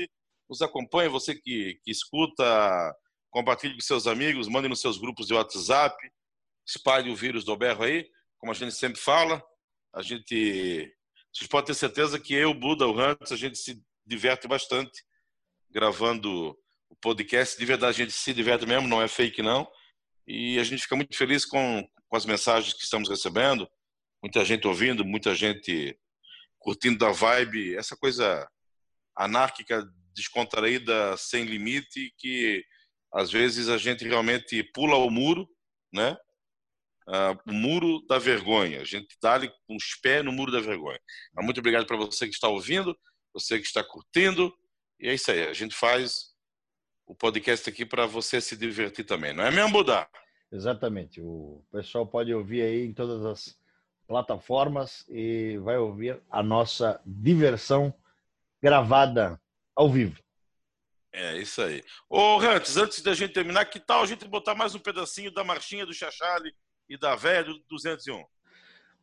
Nos 0.48 0.62
acompanhe, 0.62 1.10
você 1.10 1.34
que, 1.34 1.78
que 1.84 1.90
escuta, 1.90 2.96
compartilhe 3.30 3.74
com 3.74 3.80
seus 3.82 4.06
amigos, 4.06 4.48
mande 4.48 4.68
nos 4.68 4.80
seus 4.80 4.96
grupos 4.96 5.26
de 5.26 5.34
WhatsApp, 5.34 5.94
espalhe 6.66 7.10
o 7.10 7.16
vírus 7.16 7.44
do 7.44 7.54
berro 7.58 7.84
aí, 7.84 8.08
como 8.38 8.52
a 8.52 8.54
gente 8.54 8.72
sempre 8.72 8.98
fala. 8.98 9.42
A 9.94 10.00
gente. 10.00 10.90
Vocês 11.30 11.46
podem 11.46 11.66
ter 11.66 11.74
certeza 11.74 12.18
que 12.18 12.32
eu, 12.32 12.54
Buda, 12.54 12.86
o 12.86 12.98
Hans, 12.98 13.30
a 13.30 13.36
gente 13.36 13.58
se 13.58 13.82
diverte 14.06 14.46
bastante 14.46 15.02
gravando 15.70 16.56
o 16.88 16.96
podcast. 16.96 17.58
De 17.58 17.66
verdade, 17.66 18.02
a 18.02 18.04
gente 18.04 18.12
se 18.12 18.32
diverte 18.32 18.66
mesmo, 18.66 18.86
não 18.86 19.02
é 19.02 19.08
fake, 19.08 19.42
não. 19.42 19.68
E 20.26 20.58
a 20.58 20.64
gente 20.64 20.82
fica 20.82 20.96
muito 20.96 21.16
feliz 21.16 21.44
com, 21.44 21.86
com 22.08 22.16
as 22.16 22.24
mensagens 22.24 22.72
que 22.72 22.84
estamos 22.84 23.08
recebendo. 23.08 23.68
Muita 24.22 24.44
gente 24.44 24.66
ouvindo, 24.66 25.04
muita 25.04 25.34
gente 25.34 25.98
curtindo 26.58 26.98
da 26.98 27.10
vibe, 27.10 27.76
essa 27.76 27.96
coisa 27.96 28.48
anárquica, 29.16 29.84
descontraída, 30.14 31.16
sem 31.16 31.44
limite, 31.44 32.14
que 32.16 32.64
às 33.12 33.30
vezes 33.30 33.68
a 33.68 33.76
gente 33.76 34.04
realmente 34.04 34.62
pula 34.72 34.96
o 34.96 35.10
muro, 35.10 35.46
né? 35.92 36.16
Ah, 37.06 37.36
o 37.46 37.52
muro 37.52 38.04
da 38.06 38.18
vergonha. 38.18 38.80
A 38.80 38.84
gente 38.84 39.14
dá 39.20 39.34
ali 39.34 39.52
com 39.66 39.76
os 39.76 39.94
pés 40.00 40.24
no 40.24 40.32
muro 40.32 40.50
da 40.50 40.60
vergonha. 40.60 40.98
Mas 41.34 41.44
muito 41.44 41.58
obrigado 41.58 41.86
para 41.86 41.96
você 41.96 42.26
que 42.26 42.32
está 42.32 42.48
ouvindo, 42.48 42.96
você 43.34 43.58
que 43.58 43.66
está 43.66 43.82
curtindo. 43.82 44.54
E 45.00 45.08
é 45.08 45.14
isso 45.14 45.30
aí. 45.30 45.46
A 45.48 45.52
gente 45.52 45.74
faz 45.74 46.32
o 47.06 47.14
podcast 47.14 47.68
aqui 47.68 47.84
para 47.84 48.06
você 48.06 48.40
se 48.40 48.56
divertir 48.56 49.04
também. 49.04 49.34
Não 49.34 49.44
é 49.44 49.50
mesmo, 49.50 49.72
Buda? 49.72 50.08
Exatamente. 50.50 51.20
O 51.20 51.62
pessoal 51.72 52.06
pode 52.06 52.32
ouvir 52.32 52.62
aí 52.62 52.86
em 52.86 52.94
todas 52.94 53.24
as 53.26 53.58
plataformas 54.06 55.04
e 55.08 55.58
vai 55.58 55.76
ouvir 55.76 56.22
a 56.30 56.42
nossa 56.42 57.00
diversão 57.04 57.92
gravada 58.62 59.40
ao 59.74 59.90
vivo. 59.90 60.22
É 61.12 61.36
isso 61.38 61.62
aí. 61.62 61.82
Ô, 62.08 62.38
Rantes, 62.38 62.76
antes 62.76 63.00
da 63.02 63.14
gente 63.14 63.32
terminar, 63.32 63.64
que 63.66 63.78
tal 63.80 64.02
a 64.02 64.06
gente 64.06 64.26
botar 64.26 64.54
mais 64.54 64.74
um 64.74 64.78
pedacinho 64.80 65.32
da 65.32 65.44
marchinha 65.44 65.86
do 65.86 65.92
Chachali 65.92 66.52
e 66.88 66.96
da 66.98 67.14
velha 67.14 67.44
do 67.44 67.58
201? 67.68 68.24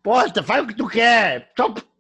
Posta, 0.04 0.42
faz 0.44 0.64
o 0.64 0.68
que 0.68 0.76
tu 0.76 0.88
quer. 0.88 1.52
Só 1.56 1.70
não- 1.70 1.91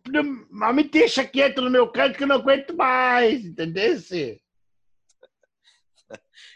mas 0.49 0.75
me 0.75 0.83
deixa 0.83 1.25
quieto 1.25 1.61
no 1.61 1.69
meu 1.69 1.91
canto 1.91 2.17
que 2.17 2.23
eu 2.23 2.27
não 2.27 2.37
aguento 2.37 2.75
mais, 2.75 3.45
entendeu? 3.45 3.95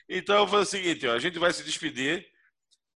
Então, 0.09 0.35
eu 0.35 0.47
vou 0.47 0.59
fazer 0.59 0.77
o 0.77 0.83
seguinte, 0.83 1.07
ó, 1.07 1.13
a 1.13 1.19
gente 1.19 1.39
vai 1.39 1.51
se 1.51 1.63
despedir. 1.63 2.25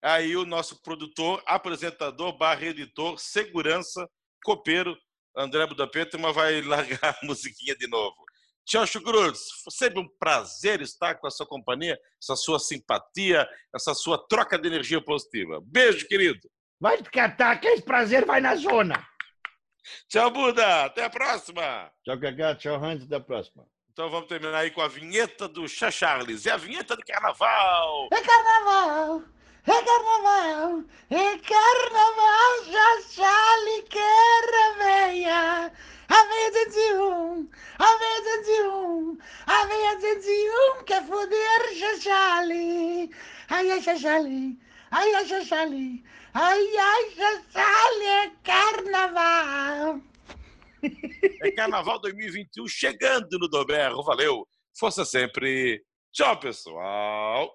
Aí 0.02 0.36
o 0.38 0.46
nosso 0.46 0.82
produtor, 0.82 1.42
apresentador, 1.46 2.38
barra 2.38 2.66
editor, 2.66 3.20
segurança, 3.20 4.08
copeiro, 4.44 4.98
André 5.36 5.66
Budapetema 5.66 6.32
vai 6.32 6.62
largar 6.64 7.18
a 7.22 7.26
musiquinha 7.26 7.76
de 7.76 7.88
novo. 7.88 8.16
Tchau, 8.66 8.86
Chucruz. 8.86 9.40
Sempre 9.70 10.00
um 10.00 10.08
prazer 10.20 10.82
estar 10.82 11.16
com 11.16 11.26
a 11.26 11.32
sua 11.32 11.48
companhia, 11.48 11.98
essa 12.22 12.36
sua 12.36 12.60
simpatia, 12.60 13.48
essa 13.74 13.94
sua 13.96 14.18
troca 14.28 14.60
de 14.60 14.68
energia 14.68 15.02
positiva. 15.02 15.60
Beijo, 15.64 16.08
querido. 16.08 16.40
Vai 16.80 17.02
te 17.02 17.10
catar, 17.10 17.60
que 17.60 17.68
esse 17.68 17.82
prazer 17.82 18.26
vai 18.26 18.40
na 18.40 18.56
zona. 18.56 19.06
Tchau, 20.08 20.32
Buda. 20.32 20.86
Até 20.86 21.04
a 21.04 21.10
próxima. 21.10 21.92
Tchau, 22.04 22.20
Cacá. 22.20 22.56
Tchau, 22.56 22.76
Hans. 22.84 23.04
Até 23.04 23.16
a 23.16 23.20
próxima. 23.20 23.66
Então 24.00 24.10
vamos 24.10 24.30
terminar 24.30 24.60
aí 24.60 24.72
com 24.72 24.82
a 24.82 24.88
vinheta 24.88 25.46
do 25.46 25.68
Chá 25.68 25.92
Charles. 25.92 26.46
É 26.46 26.52
a 26.52 26.58
vinheta 26.58 26.96
do 26.96 27.04
carnaval. 27.04 28.08
É 28.14 28.22
carnaval, 28.22 29.22
é 29.68 29.84
carnaval, 29.84 30.84
é 31.10 31.38
carnaval, 31.40 32.64
já 32.66 33.02
chale 33.10 33.82
queira 33.90 34.74
veia. 34.78 35.72
A 36.08 36.24
veia 36.24 36.52
201, 36.66 37.50
a 37.78 37.98
veia 37.98 38.22
201, 38.46 39.18
a 39.48 39.66
veia 39.66 39.96
201 39.96 40.84
quer 40.86 41.06
foder 41.06 41.76
Xaxali. 41.78 43.12
Ai, 43.50 43.70
ai, 43.70 43.82
Xaxali, 43.82 44.58
ai, 44.92 45.14
ai, 45.14 45.26
Xaxali, 45.28 46.04
ai, 46.34 46.78
ai, 46.78 47.10
Xaxali, 47.12 48.06
é 48.06 48.32
carnaval. 48.44 50.02
É 51.42 51.52
Carnaval 51.52 52.00
2021 52.00 52.68
chegando 52.68 53.38
no 53.38 53.48
Doberro. 53.50 54.04
Valeu. 54.04 54.48
Força 54.78 55.04
sempre. 55.04 55.84
Tchau, 56.12 56.40
pessoal. 56.40 57.50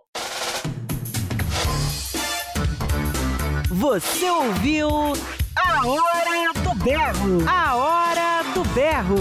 Você 3.71 4.31
ouviu 4.31 4.89
A 5.57 5.87
Hora 5.87 6.53
do 6.63 6.85
Berro. 6.85 7.49
A 7.49 7.75
Hora 7.77 8.43
do 8.55 8.65
Berro. 8.75 9.17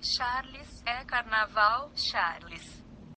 Charles 0.00 0.82
é 0.86 1.04
carnaval, 1.04 1.92
Charles. 1.94 2.79